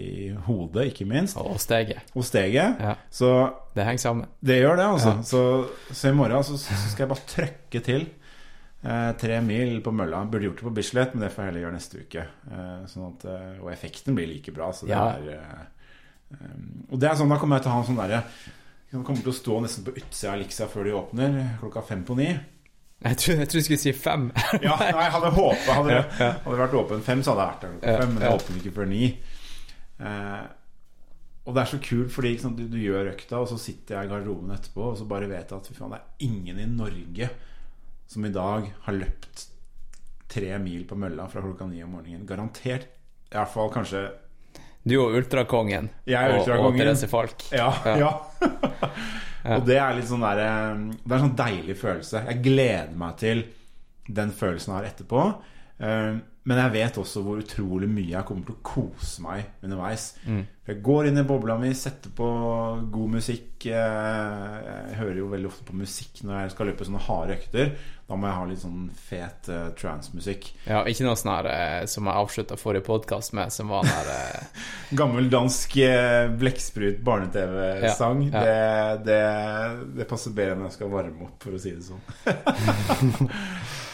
[0.05, 1.37] i hodet, ikke minst.
[1.41, 2.03] Og steget.
[2.15, 2.81] Og steget.
[2.81, 2.95] Ja.
[3.11, 3.31] Så
[3.75, 4.27] Det henger sammen.
[4.45, 5.15] det gjør det, altså.
[5.17, 5.23] Ja.
[5.23, 5.43] Så,
[5.95, 8.07] så i morgen så, så skal jeg bare trøkke til.
[8.85, 10.25] Eh, tre mil på mølla.
[10.29, 12.27] Burde gjort det på Bislett, men det får jeg heller gjøre neste uke.
[12.51, 14.73] Eh, sånn at, eh, og effekten blir like bra.
[14.77, 15.07] Så det Ja.
[15.15, 18.03] er, eh, um, og det er sånn, da kommer jeg til å ha en sånn
[18.03, 18.23] derre
[19.03, 22.15] kommer til å stå nesten på utsida av Elixia før de åpner, klokka fem på
[22.15, 22.29] ni.
[23.05, 24.27] Jeg tror, jeg tror du skulle si fem.
[24.65, 27.65] Ja, nei, jeg hadde håpet Hadde, Ja, hadde vært åpen fem, så hadde jeg vært
[27.65, 28.13] der klokka fem.
[28.15, 29.03] Men jeg åpner ikke før ni.
[30.01, 30.45] Eh,
[31.45, 34.09] og det er så kult, fordi liksom, du, du gjør økta, og så sitter jeg
[34.09, 36.69] i garderoben etterpå, og så bare vet jeg at fy faen, det er ingen i
[36.73, 37.29] Norge
[38.09, 39.45] som i dag har løpt
[40.35, 42.25] tre mil på mølla fra klokka ni om morgenen.
[42.29, 42.89] Garantert.
[43.29, 44.07] I hvert fall kanskje
[44.85, 45.91] Du og ultrakongen.
[46.09, 46.73] Jeg er og- ultrakongen.
[46.73, 47.45] Og Therese Falk.
[47.53, 47.69] Ja.
[47.85, 47.95] Ja.
[48.01, 48.11] ja.
[49.45, 52.23] og det er litt sånn der eh, Det er en sånn deilig følelse.
[52.31, 53.45] Jeg gleder meg til
[54.09, 55.25] den følelsen jeg har etterpå.
[55.81, 56.15] Eh,
[56.47, 60.11] Men jeg vet også hvor utrolig mye jeg kommer til å kose meg underveis.
[60.65, 62.27] Jeg går inn i bobla mi, setter på
[62.89, 63.67] god musikk.
[63.67, 64.55] eh,
[64.89, 67.75] Jeg hører jo veldig ofte på musikk når jeg skal løpe sånne harde økter.
[68.09, 70.51] Da må jeg ha litt sånn fet uh, transmusikk.
[70.69, 73.93] Ja, ikke noe sånn her uh, som jeg avslutta forrige podkast med, som var den
[73.97, 74.65] her eh,
[75.01, 78.27] Gammel dansk uh, blekksprut barne-TV-sang.
[78.29, 79.21] Ja, det, det,
[80.01, 82.05] det passer bedre når jeg skal varme opp, for å si det sånn.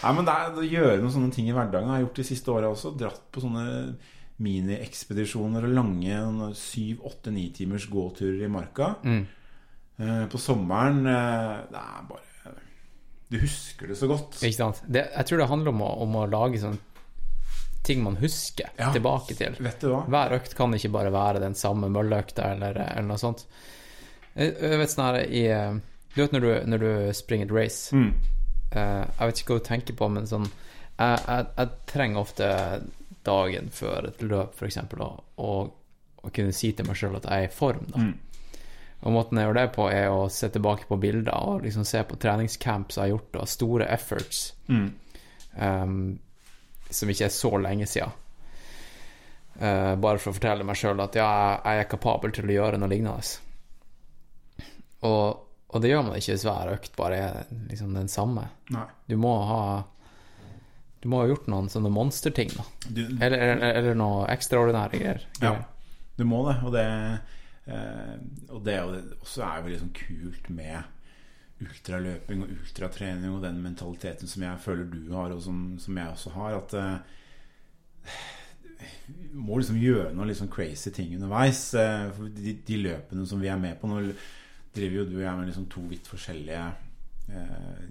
[0.01, 1.91] Nei, men det er å gjøre noen sånne ting i hverdagen.
[1.91, 2.95] Jeg har gjort de siste åra også.
[2.99, 3.67] Dratt på sånne
[4.41, 8.95] miniekspedisjoner og lange syv, åtte, ni timers gåturer i marka.
[9.05, 9.27] mm.
[10.01, 12.53] Eh, På sommeren eh, Det er bare
[13.29, 14.39] Du husker det så godt.
[14.43, 14.79] Ikke sant?
[14.89, 16.79] Det, jeg tror det handler om å, om å lage sånn
[17.85, 18.91] ting man husker Ja.
[18.93, 19.55] tilbake til.
[19.61, 20.01] Vet du hva?
[20.09, 23.45] Hver økt kan ikke bare være den samme mølleøkta eller, eller noe sånt.
[24.35, 25.79] Jeg, jeg vet sånn her i eh,
[26.15, 28.11] Du vet når du, når du springer et race Mm.
[28.73, 32.51] eh, Jeg vet ikke hva du tenker på, men sånn Jeg, jeg, jeg trenger ofte
[33.27, 34.79] dagen før et løp, f.eks.,
[35.37, 35.71] og,
[36.21, 37.87] å kunne si til meg sjøl at jeg er i form.
[37.93, 38.19] da Mm.
[39.01, 42.03] Og måten jeg gjør det på, er å se tilbake på bilder og liksom se
[42.05, 44.91] på treningscamps jeg har gjort, og store efforts Mm.
[45.57, 46.19] um,
[46.91, 48.13] som ikke er så lenge siden.
[49.57, 51.31] Uh, bare for å fortelle meg sjøl at ja,
[51.65, 53.25] jeg er kapabel til å gjøre noe lignende.
[55.09, 55.41] Og,
[55.73, 58.49] og det gjør man ikke hvis hver økt bare er liksom den samme.
[58.75, 58.85] Nei.
[59.09, 59.63] Du må ha
[61.01, 62.65] Du må ha gjort noen sånne monsterting, da.
[62.93, 65.23] Du, Eller, eller, eller noe ekstraordinære greier.
[65.41, 65.55] Ja,
[66.19, 66.57] du må det.
[66.69, 66.85] Og det,
[67.67, 68.17] eh,
[68.51, 70.83] og det er det- også er jo veldig sånn kult med
[71.61, 76.09] ultraløping og ultratrening og den mentaliteten som jeg føler du har, og som, som jeg
[76.15, 76.99] også har, at eh,
[79.09, 81.63] du må liksom gjøre noen liksom crazy ting underveis.
[81.75, 84.03] Eh, for de, de løpene som vi er med på Nå
[84.75, 86.67] driver jo du og jeg med liksom to vidt forskjellige
[87.33, 87.83] eh,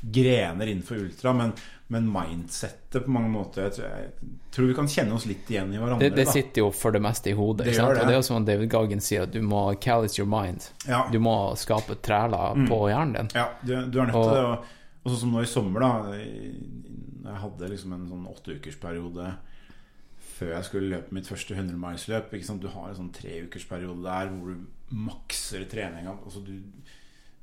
[0.00, 1.52] grener innenfor ultra, men,
[1.86, 5.72] men mindsettet på mange måter Jeg tror, jeg tror vi kan kjenne oss litt igjen
[5.74, 6.08] i hverandre.
[6.08, 7.66] Det, det sitter jo for det meste i hodet.
[7.66, 7.76] Det.
[7.82, 10.70] Og det er jo som David Goggin sier, at du må callous your mind.
[10.86, 11.04] Ja.
[11.12, 13.32] Du må skape træler på hjernen din.
[13.38, 14.46] Ja, du, du er nødt til det.
[14.46, 14.72] Og,
[15.02, 16.16] og sånn som nå i sommer, da.
[16.18, 19.34] jeg hadde liksom en sånn åtteukersperiode
[20.38, 22.30] før jeg skulle løpe mitt første 100-milsløp.
[22.34, 22.62] ikke sant?
[22.62, 26.14] Du har en sånn treukersperiode der hvor du makser treninga.
[26.22, 26.54] Altså du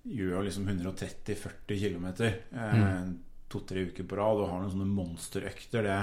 [0.06, 3.10] gjør liksom 130-40 km eh,
[3.52, 5.86] to-tre uker på rad og har noen sånne monsterøkter.
[5.86, 6.00] Det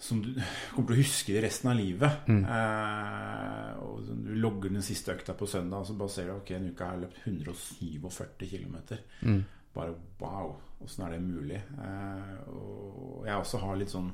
[0.00, 0.32] som du
[0.74, 2.28] kommer til å huske det resten av livet.
[2.28, 6.54] Eh, og du logger den siste økta på søndag, og så bare ser du ok,
[6.56, 8.78] en uke har jeg løpt 147 km.
[9.20, 9.42] Mm.
[9.76, 11.60] Bare wow, åssen er det mulig?
[11.60, 14.08] Eh, og jeg også har litt sånn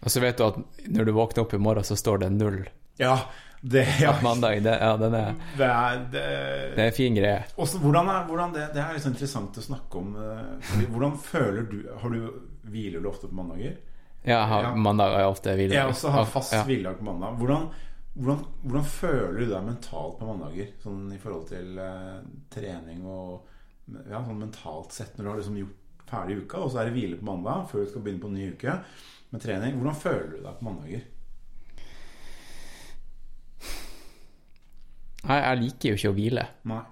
[0.00, 2.60] Og så vet du at når du våkner opp i morgen, så står det null.
[3.00, 3.16] Ja,
[3.60, 6.22] det, ja, At mandag, det, ja, den er, det er det,
[6.76, 7.42] det er fin greie.
[7.60, 10.14] også, hvordan er, hvordan det, det er sånn interessant å snakke om.
[10.16, 12.20] eh, fordi Hvordan føler du Har du
[12.70, 13.76] Hviler du ofte på mandager?
[14.24, 14.74] Ja, jeg har, Ja.
[14.76, 15.76] mandag er ofte hviledag.
[15.76, 16.62] Jeg også har fast ja.
[16.64, 17.36] hviledag på mandag.
[17.40, 17.68] Hvordan,
[18.14, 20.72] hvordan, hvordan føler du deg mentalt på mandager?
[20.82, 22.20] Sånn i forhold til uh,
[22.52, 23.46] trening og
[24.10, 26.94] Ja, sånn mentalt sett, når du har liksom gjort ferdig uka, og så er det
[26.94, 28.74] hvile på mandag før du skal begynne på en ny uke
[29.32, 29.76] med trening.
[29.80, 31.02] Hvordan føler du deg på mandager?
[35.28, 36.44] Nei, jeg liker jo ikke å hvile.
[36.70, 36.82] Nei.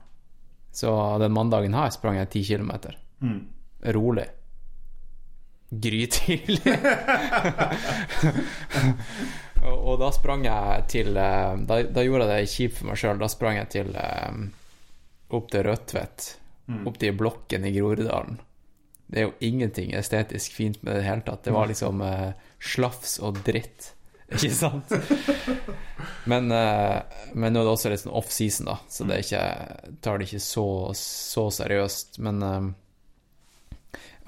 [0.78, 0.90] Så
[1.22, 2.98] den mandagen her sprang jeg ti kilometer.
[3.24, 3.40] Mm.
[3.96, 4.26] Rolig.
[5.68, 6.60] Grytidlig.
[9.64, 13.00] og, og da sprang jeg til eh, Da, da gjorde jeg det kjipt for meg
[13.00, 13.20] sjøl.
[13.20, 14.44] Da sprang jeg til eh,
[15.36, 16.28] opp til Rødtvet.
[16.88, 18.40] Opp til blokken i Groruddalen.
[19.09, 21.46] Det er jo ingenting estetisk fint med det i det hele tatt.
[21.46, 23.94] Det var liksom eh, slafs og dritt.
[24.36, 24.92] Ikke sant?
[26.28, 26.98] Men, eh,
[27.32, 29.40] men nå er det også litt sånn off-season, da, så det ikke,
[30.05, 30.66] tar det ikke så,
[30.98, 32.18] så seriøst.
[32.26, 32.66] Men eh,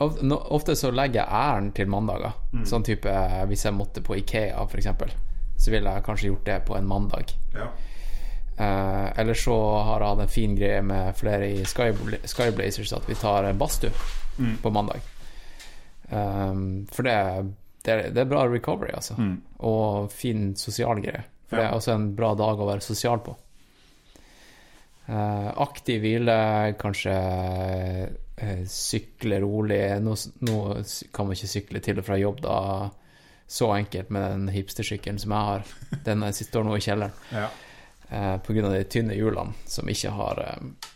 [0.00, 2.32] ofte så legger jeg æren til mandager.
[2.68, 5.12] Sånn type eh, hvis jeg måtte på Ikea, eksempel,
[5.60, 7.36] så ville jeg kanskje gjort det på en mandag.
[7.52, 7.68] Ja.
[8.60, 13.06] Uh, eller så har jeg hatt en fin greie med flere i Skybla- Skyblazers at
[13.08, 13.92] vi tar badstue
[14.36, 14.58] mm.
[14.60, 15.06] på mandag.
[16.10, 17.16] Um, for det,
[17.84, 19.14] det, er- det er bra recovery, altså.
[19.66, 21.22] Og fin sosial greie.
[21.50, 23.32] For det er også en bra dag å være sosial på.
[25.10, 26.36] Eh, aktiv hvile,
[26.78, 27.14] kanskje
[28.36, 29.80] eh, sykle rolig.
[30.04, 30.14] Nå,
[30.46, 30.58] nå
[31.12, 32.58] kan man ikke sykle til og fra jobb da
[33.50, 35.66] så enkelt med den hipstersykkelen som jeg har.
[36.06, 37.48] Den eh, står nå i kjelleren Ja.
[38.10, 40.90] eh, på grunn av de tynne hjulene som ikke har, eh,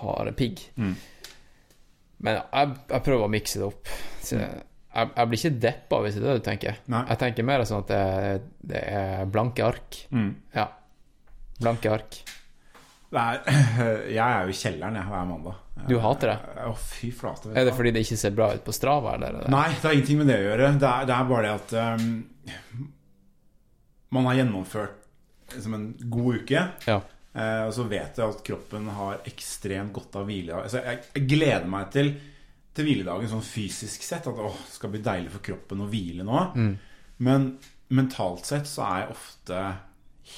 [0.00, 0.64] har pigg.
[0.80, 0.94] Mm.
[2.22, 3.92] Men jeg, jeg prøver å mikse det opp.
[4.24, 4.38] Så
[4.92, 6.78] jeg, jeg blir ikke deppa, hvis det er det du tenker.
[6.92, 7.02] Nei.
[7.08, 8.04] Jeg tenker mer sånn at det,
[8.72, 9.98] det er blanke ark.
[10.12, 10.30] Mm.
[10.56, 10.68] Ja.
[11.62, 12.22] Blanke ark.
[13.12, 13.42] Er,
[14.16, 15.60] jeg er jo i kjelleren jeg, hver mandag.
[15.88, 16.64] Du hater det?
[16.68, 17.52] Å, fy flate.
[17.56, 19.40] Er det fordi det ikke ser bra ut på Strava, eller?
[19.46, 20.68] er Nei, det har ingenting med det å gjøre.
[20.80, 22.84] Det er, det er bare det at um,
[24.16, 24.98] man har gjennomført
[25.54, 26.66] liksom en god uke.
[26.88, 26.98] Ja.
[27.32, 30.60] Uh, og så vet jeg at kroppen har ekstremt godt av hvile.
[30.66, 32.12] Altså, jeg, jeg gleder meg til,
[32.74, 34.26] til hviledagen sånn fysisk sett.
[34.30, 36.42] At åh, det skal bli deilig for kroppen å hvile nå.
[37.22, 37.50] Men
[37.92, 39.62] mentalt sett så er jeg ofte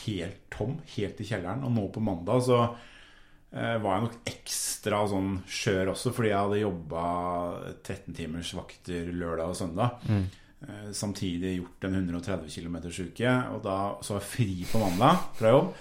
[0.05, 1.63] helt tom, helt i kjelleren.
[1.65, 6.41] Og nå på mandag så eh, var jeg nok ekstra sånn skjør også, fordi jeg
[6.43, 7.05] hadde jobba
[7.85, 9.99] 13 timers vakter lørdag og søndag.
[10.65, 15.27] Eh, Samtidig gjort en 130 km uke, og da så var jeg fri på mandag
[15.39, 15.75] fra jobb.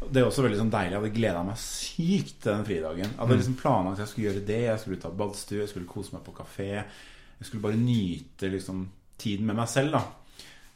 [0.00, 0.94] Det er også veldig sånn deilig.
[0.94, 3.04] Jeg hadde gleda meg sykt til den fridagen.
[3.10, 4.60] Jeg hadde liksom planlagt at jeg skulle gjøre det.
[4.64, 6.68] Jeg skulle ta badstue, jeg skulle kose meg på kafé.
[6.80, 8.86] Jeg skulle bare nyte liksom
[9.20, 10.02] tiden med meg selv, da.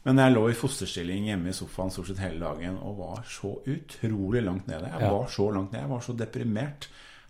[0.05, 3.55] Men jeg lå i fosterstilling hjemme i sofaen stort sett hele dagen og var så
[3.65, 4.91] utrolig langt nede.
[4.93, 5.81] Jeg var så langt nede.
[5.87, 6.87] Jeg var så deprimert.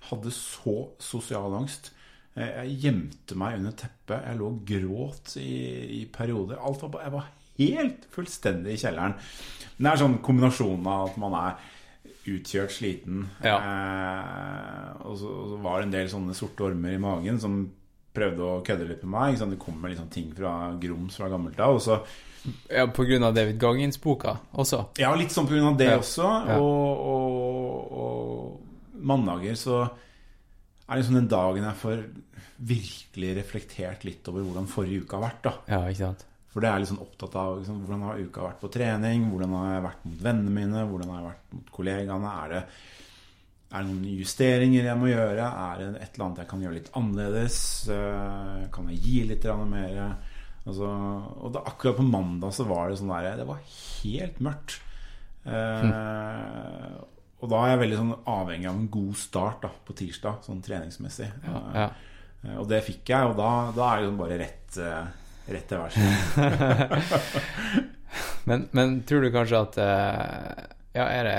[0.09, 1.93] Hadde så sosial angst.
[2.35, 4.19] Eh, Jeg gjemte meg under teppet.
[4.27, 6.59] Jeg lå og gråt i, i perioder.
[6.59, 9.15] Alt var jeg var helt fullstendig i kjelleren.
[9.77, 11.71] Men det er sånn kombinasjonen av at man er
[12.27, 13.57] utkjørt, sliten, Ja.
[13.59, 17.57] eh, og, så, og så var det en del sånne sorte ormer i magen som
[18.15, 19.37] prøvde å kødde litt med meg.
[19.51, 21.77] Det kommer liksom ting fra grums fra gammelt av.
[22.69, 24.83] Ja, på grunn av David Goggins-boka også.
[25.01, 25.97] ja, litt sånn på grunn av det Ja.
[25.97, 26.29] også.
[26.59, 29.81] Og, og, og mandager så
[30.87, 32.05] er liksom den dagen jeg får
[32.61, 35.41] virkelig reflektert litt over hvordan forrige uke har vært.
[35.43, 36.25] da Ja, ikke sant?
[36.55, 39.73] For det er sånn opptatt av liksom, hvordan har uka vært på trening, hvordan har
[39.73, 42.29] jeg vært mot vennene mine, hvordan har jeg vært mot kollegaene.
[42.45, 42.61] Er det,
[43.75, 45.49] er det noen justeringer jeg må gjøre?
[45.65, 47.57] Er det et eller annet jeg kan gjøre litt annerledes?
[47.91, 49.99] Eh, Kan jeg gi litt mer?
[50.65, 50.87] Altså,
[51.43, 54.79] og da, akkurat på mandag så var det sånn der Det var helt mørkt.
[55.45, 56.95] Eh,
[57.43, 60.63] Og da er jeg veldig sånn avhengig av en god start da, på tirsdag, sånn
[60.65, 61.27] treningsmessig.
[61.43, 61.89] Ja.
[62.45, 65.05] Eh, Og det fikk jeg, og da, da er det liksom bare rett, eh,
[65.47, 65.95] rett til værs.
[68.45, 70.65] Men, men tror du kanskje at eh,
[70.95, 71.37] Ja, er det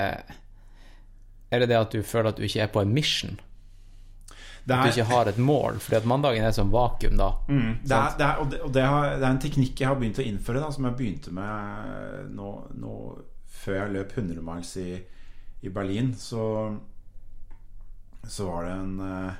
[1.49, 3.37] Er det det at du føler at du ikke er på en mission?
[4.67, 5.79] Det At du ikke har et mål?
[5.79, 7.29] Fordi at mandagen er som vakuum da.
[7.47, 9.87] Mm, det, er, det, er, og det, og det, har, det er en teknikk jeg
[9.87, 12.95] har begynt å innføre, da, som jeg begynte med nå, nå
[13.61, 14.89] før jeg løp 100 miles i,
[15.63, 16.11] i Berlin.
[16.19, 16.41] Så,
[18.27, 19.39] så var det en eh,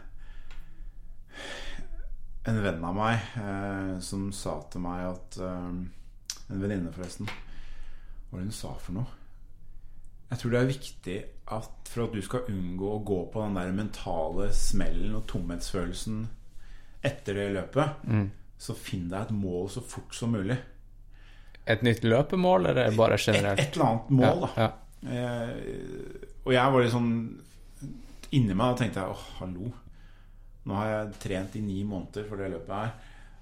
[2.47, 5.69] en venn av meg eh, som sa til meg at eh,
[6.47, 7.27] En venninne, forresten.
[7.27, 9.15] Hva var det hun sa for noe?
[10.29, 11.17] Jeg tror det er viktig
[11.57, 16.25] at for at du skal unngå å gå på den der mentale smellen og tomhetsfølelsen
[17.07, 18.07] etter det løpet,
[18.59, 20.57] så finn deg et mål så fort som mulig.
[21.67, 23.59] Et nytt løpemål, eller bare generelt?
[23.59, 24.51] et eller annet mål, da.
[24.55, 24.71] Ja,
[25.05, 25.49] Eh,
[26.45, 27.11] og jeg var litt sånn
[28.35, 29.69] Inni meg og tenkte jeg åh, hallo.
[30.67, 32.91] Nå har jeg trent i ni måneder for det løpet her.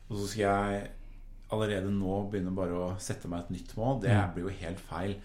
[0.10, 0.90] Og så skal jeg
[1.56, 4.02] allerede nå begynne bare å sette meg et nytt mål.
[4.04, 4.34] Det Mm.
[4.36, 5.16] blir jo helt feil.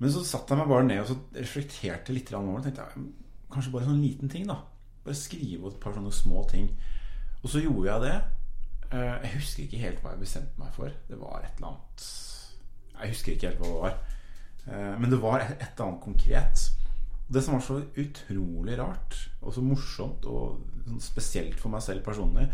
[0.00, 2.72] Men så satte jeg meg bare ned og så reflekterte litt over det.
[2.74, 3.12] Tenkte jeg,
[3.52, 4.56] kanskje bare en sånn liten ting, da.
[5.04, 6.70] Bare skrive et par sånne små ting.
[7.42, 8.22] Og så gjorde jeg det.
[8.92, 10.90] Eh, Jeg husker ikke helt hva jeg bestemte meg for.
[11.08, 12.06] Det var et eller annet
[13.00, 13.94] Jeg husker ikke helt hva det var.
[14.68, 16.70] Eh, Men det var et eller annet konkret.
[17.30, 22.02] Det som var så utrolig rart, og så morsomt, og sånn spesielt for meg selv
[22.02, 22.48] personlig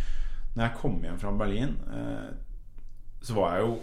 [0.57, 2.28] Når jeg kom hjem fra Berlin, eh,
[3.24, 3.74] så var jeg jo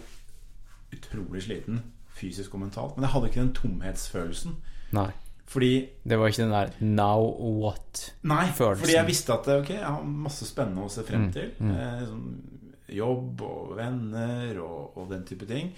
[0.94, 1.82] utrolig sliten
[2.14, 2.96] fysisk og mentalt.
[2.96, 4.56] Men jeg hadde ikke den tomhetsfølelsen.
[4.94, 5.10] Nei.
[5.46, 7.20] Fordi Det var ikke den der 'now
[7.62, 8.12] what'?
[8.22, 11.50] Nei, fordi jeg visste at ok, jeg har masse spennende å se frem til.
[11.60, 12.40] Eh, sånn,
[12.88, 15.72] jobb og venner og, og den type ting.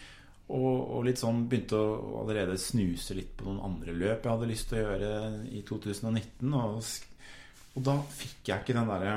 [0.46, 4.50] Og, og litt sånn begynte å allerede snuse litt på noen andre løp jeg hadde
[4.50, 5.14] lyst til å gjøre
[5.50, 6.52] i 2019.
[6.54, 6.76] Og,
[7.74, 9.16] og da fikk jeg ikke den derre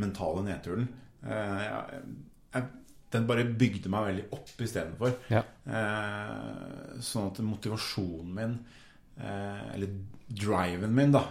[0.00, 0.90] mentale nedturen.
[1.24, 2.02] Eh, jeg,
[2.52, 2.68] jeg,
[3.10, 5.16] den bare bygde meg veldig opp istedenfor.
[5.32, 5.42] Ja.
[5.64, 8.54] Eh, sånn at motivasjonen min
[9.20, 9.96] eh, Eller
[10.30, 11.24] driven min, da.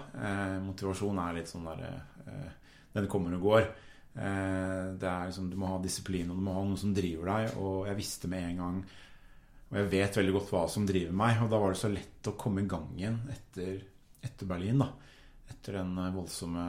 [0.65, 1.93] Motivasjon er litt sånn derre
[2.25, 2.49] eh,
[2.97, 3.69] Den kommer og går.
[4.19, 7.59] Eh, liksom, Du må ha disiplin, og du må ha noen som driver deg.
[7.61, 8.81] Og jeg visste med en gang
[9.69, 11.43] Og jeg vet veldig godt hva som driver meg.
[11.43, 13.83] Og da var det så lett å komme i gang igjen etter,
[14.25, 14.81] etter Berlin.
[14.81, 14.89] da
[15.49, 16.65] Etter den eh, voldsomme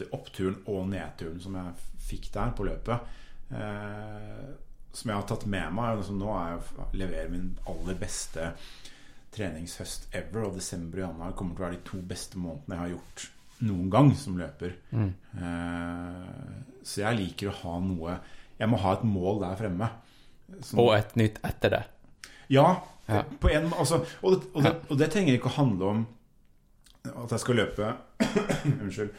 [0.00, 1.76] si, oppturen og nedturen som jeg
[2.08, 3.14] fikk der på løpet.
[3.52, 4.48] Eh,
[4.96, 6.00] som jeg har tatt med meg.
[6.00, 8.54] Liksom, nå er jeg leverer min aller beste
[9.36, 10.48] treningshøst ever.
[10.48, 13.28] Og desember og januar kommer til å være de to beste månedene jeg har gjort
[13.66, 14.74] noen gang som løper.
[14.92, 15.08] Mm.
[16.84, 18.18] så jeg liker å ha noe
[18.58, 19.88] Jeg må ha et mål der fremme.
[20.62, 21.82] Som- Og et nytt etter det.
[22.48, 23.22] ja, Ja.
[23.40, 26.06] på en altså, og, det, og, det, og det trenger ikke å handle om
[27.08, 27.96] at jeg skal løpe
[28.82, 29.10] Unnskyld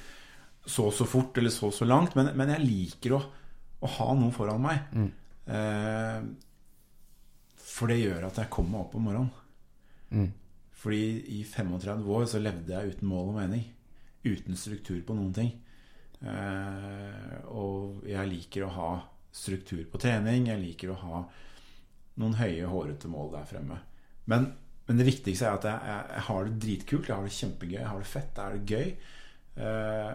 [0.69, 3.21] så og så fort eller så og så langt, men, men jeg liker å,
[3.81, 4.83] å ha noe foran meg.
[4.93, 5.07] Mm.
[5.49, 6.19] Eh,
[7.57, 9.31] for det gjør at jeg kommer meg opp om morgenen.
[10.13, 10.27] Mm.
[10.83, 10.99] Fordi
[11.39, 13.63] i 35 år så levde jeg uten mål og mening.
[14.23, 15.51] Uten struktur på noen ting.
[16.19, 18.89] Eh, og jeg liker å ha
[19.31, 20.49] struktur på trening.
[20.51, 21.21] Jeg liker å ha
[22.19, 23.77] noen høye, hårete mål der fremme.
[24.29, 24.49] Men,
[24.89, 27.07] men det viktigste er at jeg, jeg, jeg, har det dritkult.
[27.07, 27.77] Jeg har det kjempegøy.
[27.79, 28.33] Jeg har det fett.
[28.35, 28.89] Jeg er det gøy.
[29.63, 30.11] Eh,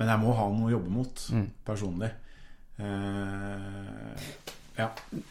[0.00, 1.48] men jeg må ha noe å jobbe mot Mm.
[1.66, 2.10] personlig.
[2.82, 4.22] Eh,
[4.78, 4.88] ja.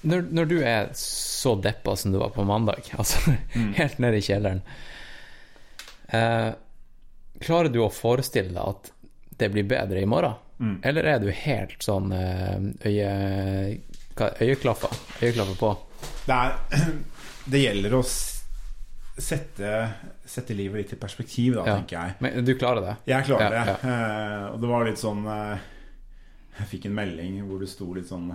[0.07, 3.33] Når, når du er så deppa som du var på mandag, altså
[3.75, 4.61] helt nede i kjelleren
[6.15, 6.51] eh,
[7.43, 8.91] Klarer du å forestille deg at
[9.39, 10.35] det blir bedre i morgen?
[10.63, 10.75] Mm.
[10.85, 13.09] Eller er du helt sånn eh, øye,
[14.41, 15.71] øyeklaffer, øyeklaffer på?
[16.27, 16.93] Det, er,
[17.51, 19.73] det gjelder å sette,
[20.25, 21.75] sette livet litt i perspektiv, da, Ja.
[21.77, 22.15] tenker jeg.
[22.23, 22.95] Men du klarer det?
[23.11, 23.77] Jeg klarer Ja, det.
[23.89, 25.57] Eh, og det var litt sånn eh,
[26.59, 28.31] Jeg fikk en melding hvor det sto litt sånn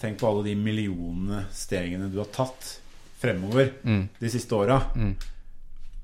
[0.00, 2.78] Tenk på alle de millionene stegene du har tatt
[3.20, 4.06] fremover Mm.
[4.18, 4.78] de siste åra.
[4.96, 5.10] Mm.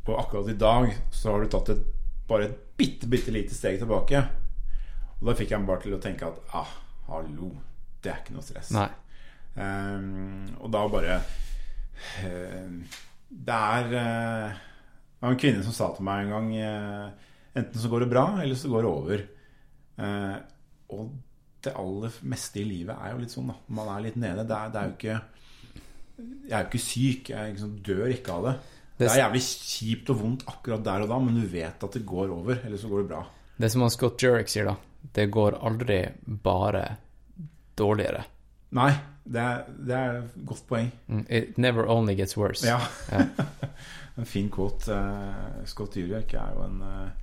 [0.07, 1.83] Og akkurat i dag så har du tatt et,
[2.29, 4.23] bare et bitte, bitte lite steg tilbake.
[5.19, 6.73] Og da fikk jeg meg bare til å tenke at ah,
[7.09, 7.51] hallo,
[8.05, 8.73] det er ikke noe stress.
[9.57, 12.73] Ehm, og da bare uh,
[13.33, 17.81] Det er uh, Det var en kvinne som sa til meg en gang uh, Enten
[17.81, 19.23] så går det bra, eller så går det over.
[19.97, 20.35] Eh,
[20.93, 21.13] og
[21.65, 23.55] det aller meste i livet er jo litt sånn, da.
[23.79, 24.45] Man er litt nede.
[24.45, 25.15] Det er, det er jo ikke
[26.19, 27.31] Jeg er jo ikke syk.
[27.33, 28.55] Jeg liksom dør ikke av det.
[28.97, 32.05] Det er jævlig kjipt og vondt akkurat der og da, men du vet at det
[32.09, 33.25] går over, eller så går det bra.
[33.57, 34.77] Det er som han Scott Jurek sier, da.
[35.17, 36.87] Det går aldri bare
[37.77, 38.25] dårligere.
[38.77, 38.91] Nei,
[39.25, 40.89] det er, det er et godt poeng.
[41.07, 41.23] Mm.
[41.29, 42.67] It never only gets worse.
[42.67, 42.81] Ja.
[43.13, 43.27] Ja.
[44.19, 44.93] en fin quote.
[44.93, 47.15] Eh, Scott Jurek er jo en eh,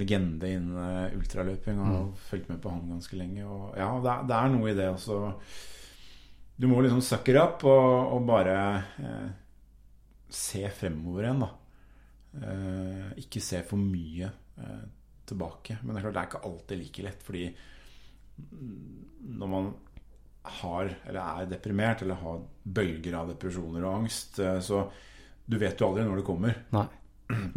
[0.00, 1.80] legende innen eh, ultraløping.
[1.80, 3.46] Og har fulgt med på han ganske lenge.
[3.46, 5.22] Og ja, det er, det er noe i det også.
[6.56, 8.56] Du må liksom sucker up og, og bare
[9.02, 9.26] eh,
[10.28, 11.50] se fremover igjen, da.
[12.36, 14.84] Eh, ikke se for mye eh,
[15.26, 15.78] tilbake.
[15.82, 17.46] Men det er klart det er ikke alltid like lett, fordi
[18.36, 19.70] når man
[20.60, 24.84] har, eller er deprimert, eller har bølger av depresjoner og angst, eh, så
[25.46, 26.62] du vet jo aldri når det kommer.
[26.74, 26.86] Nei.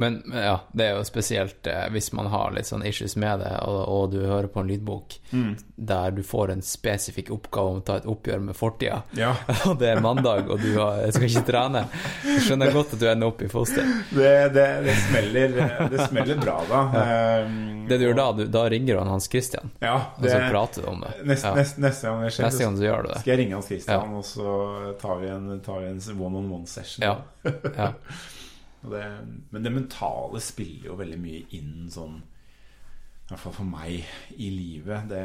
[0.01, 3.51] Men ja, det er jo spesielt eh, hvis man har litt sånn issues med det,
[3.67, 5.17] og, og du hører på en lydbok
[5.75, 9.35] der du får en spesifikk oppgave om å ta et oppgjør med fortida, Ja,
[9.69, 11.83] og det er mandag, og du har, skal ikke trene,
[12.25, 13.85] jeg skjønner godt at du ender opp i foster.
[14.09, 15.53] det, det, det, smeller,
[15.93, 16.81] det smeller bra da.
[17.09, 17.53] Eh,
[17.89, 20.89] Det du gjør da, du, da ringer du Hans Christian, Ja, og så prater du
[20.91, 21.13] om det.
[21.29, 21.53] nest, Ja.
[21.57, 23.21] nest, neste gang det skjer, Neste gang så gjør du det.
[23.21, 24.57] skal jeg ringe Hans Christian, og så
[25.01, 27.05] tar vi en, tar vi en one-on-one-session.
[27.05, 27.15] Ja.
[27.77, 27.93] Ja.
[28.81, 29.03] Det,
[29.51, 34.05] men det mentale spiller jo veldig mye inn sånn I hvert fall for meg
[34.39, 35.09] i livet.
[35.11, 35.23] Det,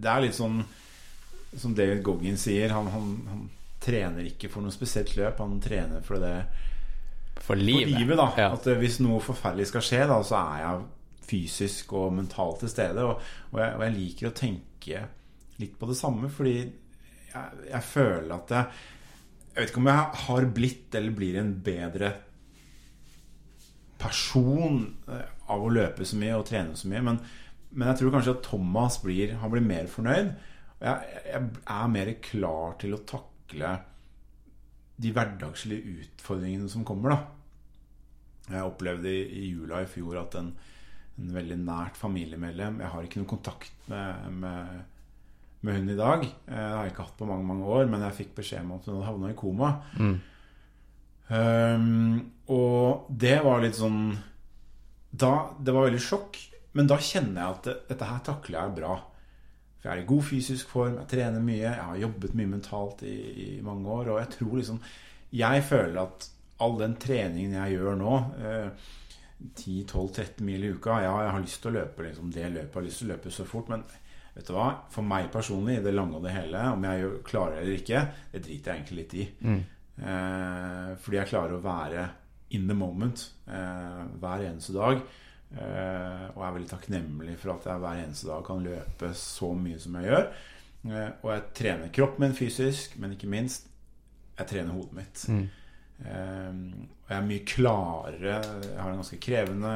[0.00, 0.60] det er litt sånn
[1.58, 2.70] som David Goggin sier.
[2.76, 3.42] Han, han, han
[3.82, 5.40] trener ikke for noe spesielt løp.
[5.42, 6.36] Han trener for det
[7.40, 7.90] For livet.
[7.90, 8.16] for livet.
[8.20, 8.48] da Ja.
[8.54, 10.86] At eh, Hvis noe forferdelig skal skje, da så er jeg
[11.30, 13.04] fysisk og mentalt til stede.
[13.06, 13.20] Og,
[13.50, 15.02] og, jeg, og jeg liker å tenke
[15.60, 18.64] litt på det samme, fordi jeg, jeg føler at jeg
[19.50, 22.12] Jeg vet ikke om jeg har blitt eller blir en bedre
[24.00, 27.18] person eh, av å løpe så mye og trene så mye, men,
[27.74, 30.30] men jeg tror kanskje at Thomas blir, han blir mer fornøyd.
[30.80, 31.42] Jeg, jeg
[31.74, 33.74] er mer klar til å takle
[35.00, 37.20] de hverdagslige utfordringene som kommer, da.
[38.50, 40.50] Jeg opplevde i, jula i fjor at en,
[41.20, 44.80] en veldig nært familiemedlem Jeg har ikke noe kontakt med, med,
[45.62, 46.24] med hun i dag.
[46.24, 48.72] Eh, Det har jeg ikke hatt på mange mange år, men jeg fikk beskjed om
[48.78, 49.70] at hun hadde havna i koma.
[49.98, 50.16] Mm.
[51.30, 54.16] Um, og det var litt sånn
[55.14, 56.38] da, Det var veldig sjokk,
[56.74, 58.96] men da kjenner jeg at det, dette her takler jeg bra.
[59.80, 63.02] For jeg er i god fysisk form, jeg trener mye, jeg har jobbet mye mentalt
[63.06, 63.14] i,
[63.44, 64.10] i mange år.
[64.12, 64.80] Og jeg tror liksom
[65.32, 66.28] Jeg føler at
[66.60, 68.14] all den treningen jeg gjør nå
[68.44, 68.88] eh,
[69.56, 72.80] 10-12-13 mil i uka Ja, jeg har lyst til å løpe liksom, det løpet, jeg
[72.80, 73.84] har lyst til å løpe så fort, men
[74.34, 74.68] vet du hva?
[74.94, 78.02] For meg personlig, i det lange og det hele, om jeg klarer det eller ikke,
[78.32, 79.26] det driter jeg egentlig litt i.
[80.00, 82.06] Eh, fordi jeg klarer å være
[82.56, 85.02] in the moment eh, hver eneste dag.
[85.50, 89.78] Eh, og er veldig takknemlig for at jeg hver eneste dag kan løpe så mye
[89.82, 90.28] som jeg gjør.
[90.90, 93.66] Eh, og jeg trener kroppen min fysisk, men ikke minst
[94.38, 95.24] jeg trener hodet mitt.
[96.00, 96.52] Eh,
[97.02, 98.36] og jeg er mye klarere.
[98.64, 99.74] Jeg har en ganske krevende,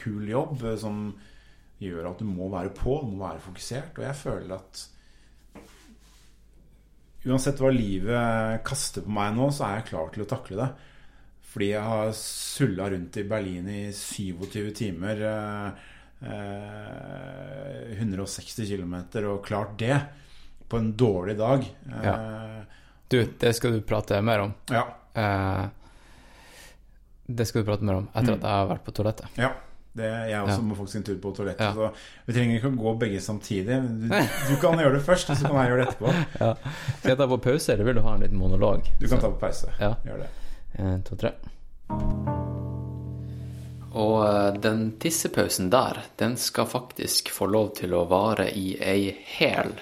[0.00, 1.02] kul jobb eh, som
[1.80, 3.98] gjør at du må være på, du må være fokusert.
[3.98, 4.84] Og jeg føler at
[7.28, 10.68] uansett hva livet kaster på meg nå, så er jeg klar til å takle det.
[11.48, 15.22] Fordi jeg har sulla rundt i Berlin i 27 timer.
[15.28, 15.68] Eh,
[16.28, 18.94] eh, 160 km
[19.32, 19.96] og klart det
[20.68, 21.64] på en dårlig dag.
[21.88, 22.58] Eh,
[23.08, 24.50] Du, det skal du prate mer om.
[24.68, 24.82] Ja.
[25.16, 25.68] Eh,
[27.28, 29.38] det skal du prate mer om etter at jeg har vært på toalettet.
[29.40, 29.54] ja.
[29.98, 30.64] Det, jeg også Ja.
[30.68, 31.64] må faktisk en tur på toalettet.
[31.66, 31.72] Ja.
[31.74, 33.78] Så vi trenger ikke å gå begge samtidig.
[34.04, 34.08] Du,
[34.50, 36.16] du kan gjøre det først, og så kan jeg gjøre det etterpå.
[36.40, 36.52] Ja.
[36.98, 38.88] Skal jeg ta på pause, eller vil du ha en liten monolog?
[39.00, 39.72] Du kan Så- ta på pause.
[39.82, 39.94] Ja.
[40.06, 40.30] Gjør det.
[40.78, 41.34] En, to, tre.
[43.98, 49.08] Og eh, den tissepausen der, den skal faktisk få lov til å vare i ei
[49.38, 49.72] hel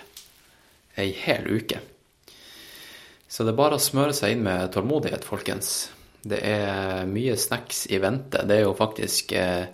[0.97, 1.81] ei hel uke.
[3.29, 5.91] Så det er bare å smøre seg inn med tålmodighet, folkens.
[6.27, 8.41] Det er mye snacks i vente.
[8.49, 9.67] Det er jo faktisk eh,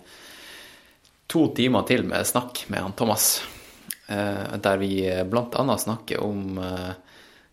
[1.33, 3.41] to timer til med snakk med han Thomas.
[4.07, 6.91] Eh, der vi annet snakker om eh,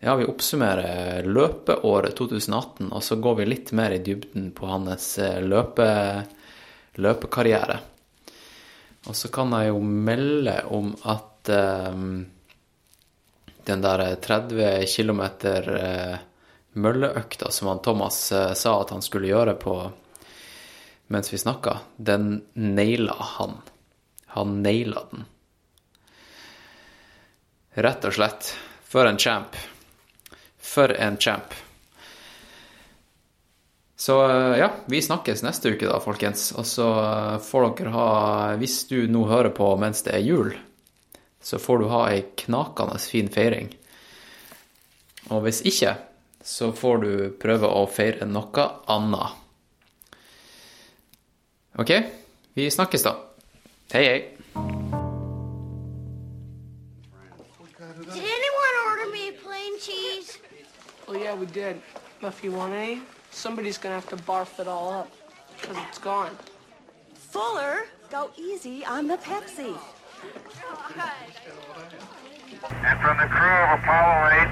[0.03, 5.19] Ja, vi oppsummerer løpeåret 2018, og så går vi litt mer i dybden på hans
[5.21, 5.87] eh, løpe,
[6.97, 7.79] løpekarriere.
[9.05, 12.05] Og så kan jeg jo melde om at eh,
[13.65, 15.21] den der 30 km
[16.73, 18.23] mølleøkta som han Thomas
[18.57, 19.75] sa at han skulle gjøre på
[21.11, 23.59] mens vi snakka, den naila han.
[24.35, 25.25] Han naila den.
[27.73, 28.53] Rett og slett.
[28.91, 29.55] For en champ.
[30.57, 31.53] For en champ.
[34.01, 36.49] Så eh, ja, vi snakkes neste uke da, folkens.
[36.57, 38.07] Og så eh, får dere ha
[38.59, 40.55] Hvis du nå hører på mens det er jul,
[41.41, 43.69] så får du ha ei knakende fin feiring.
[45.29, 45.95] Og hvis ikke,
[46.43, 49.37] så får du prøve å feire noe annet.
[51.79, 51.93] OK?
[52.57, 53.15] Vi snakkes, da.
[53.91, 54.23] Hei, hei.
[58.13, 60.37] Did anyone order me a plain cheese?
[61.09, 61.81] Oh, yeah, we did.
[62.21, 63.01] If you want any,
[63.31, 65.11] somebody's gonna have to barf it all up.
[65.59, 66.31] Because it's gone.
[67.15, 69.75] Fuller, go easy on the Pepsi.
[72.87, 74.47] And from the crew of Apollo 8,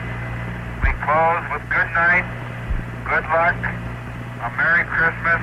[0.83, 2.27] we close with good night,
[3.07, 5.41] good luck, a Merry Christmas,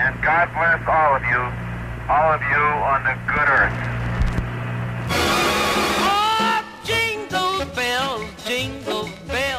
[0.00, 1.67] and God bless all of you,
[2.08, 3.72] all of you on the good earth.
[6.00, 9.57] Oh, jingle bells, jingle bells,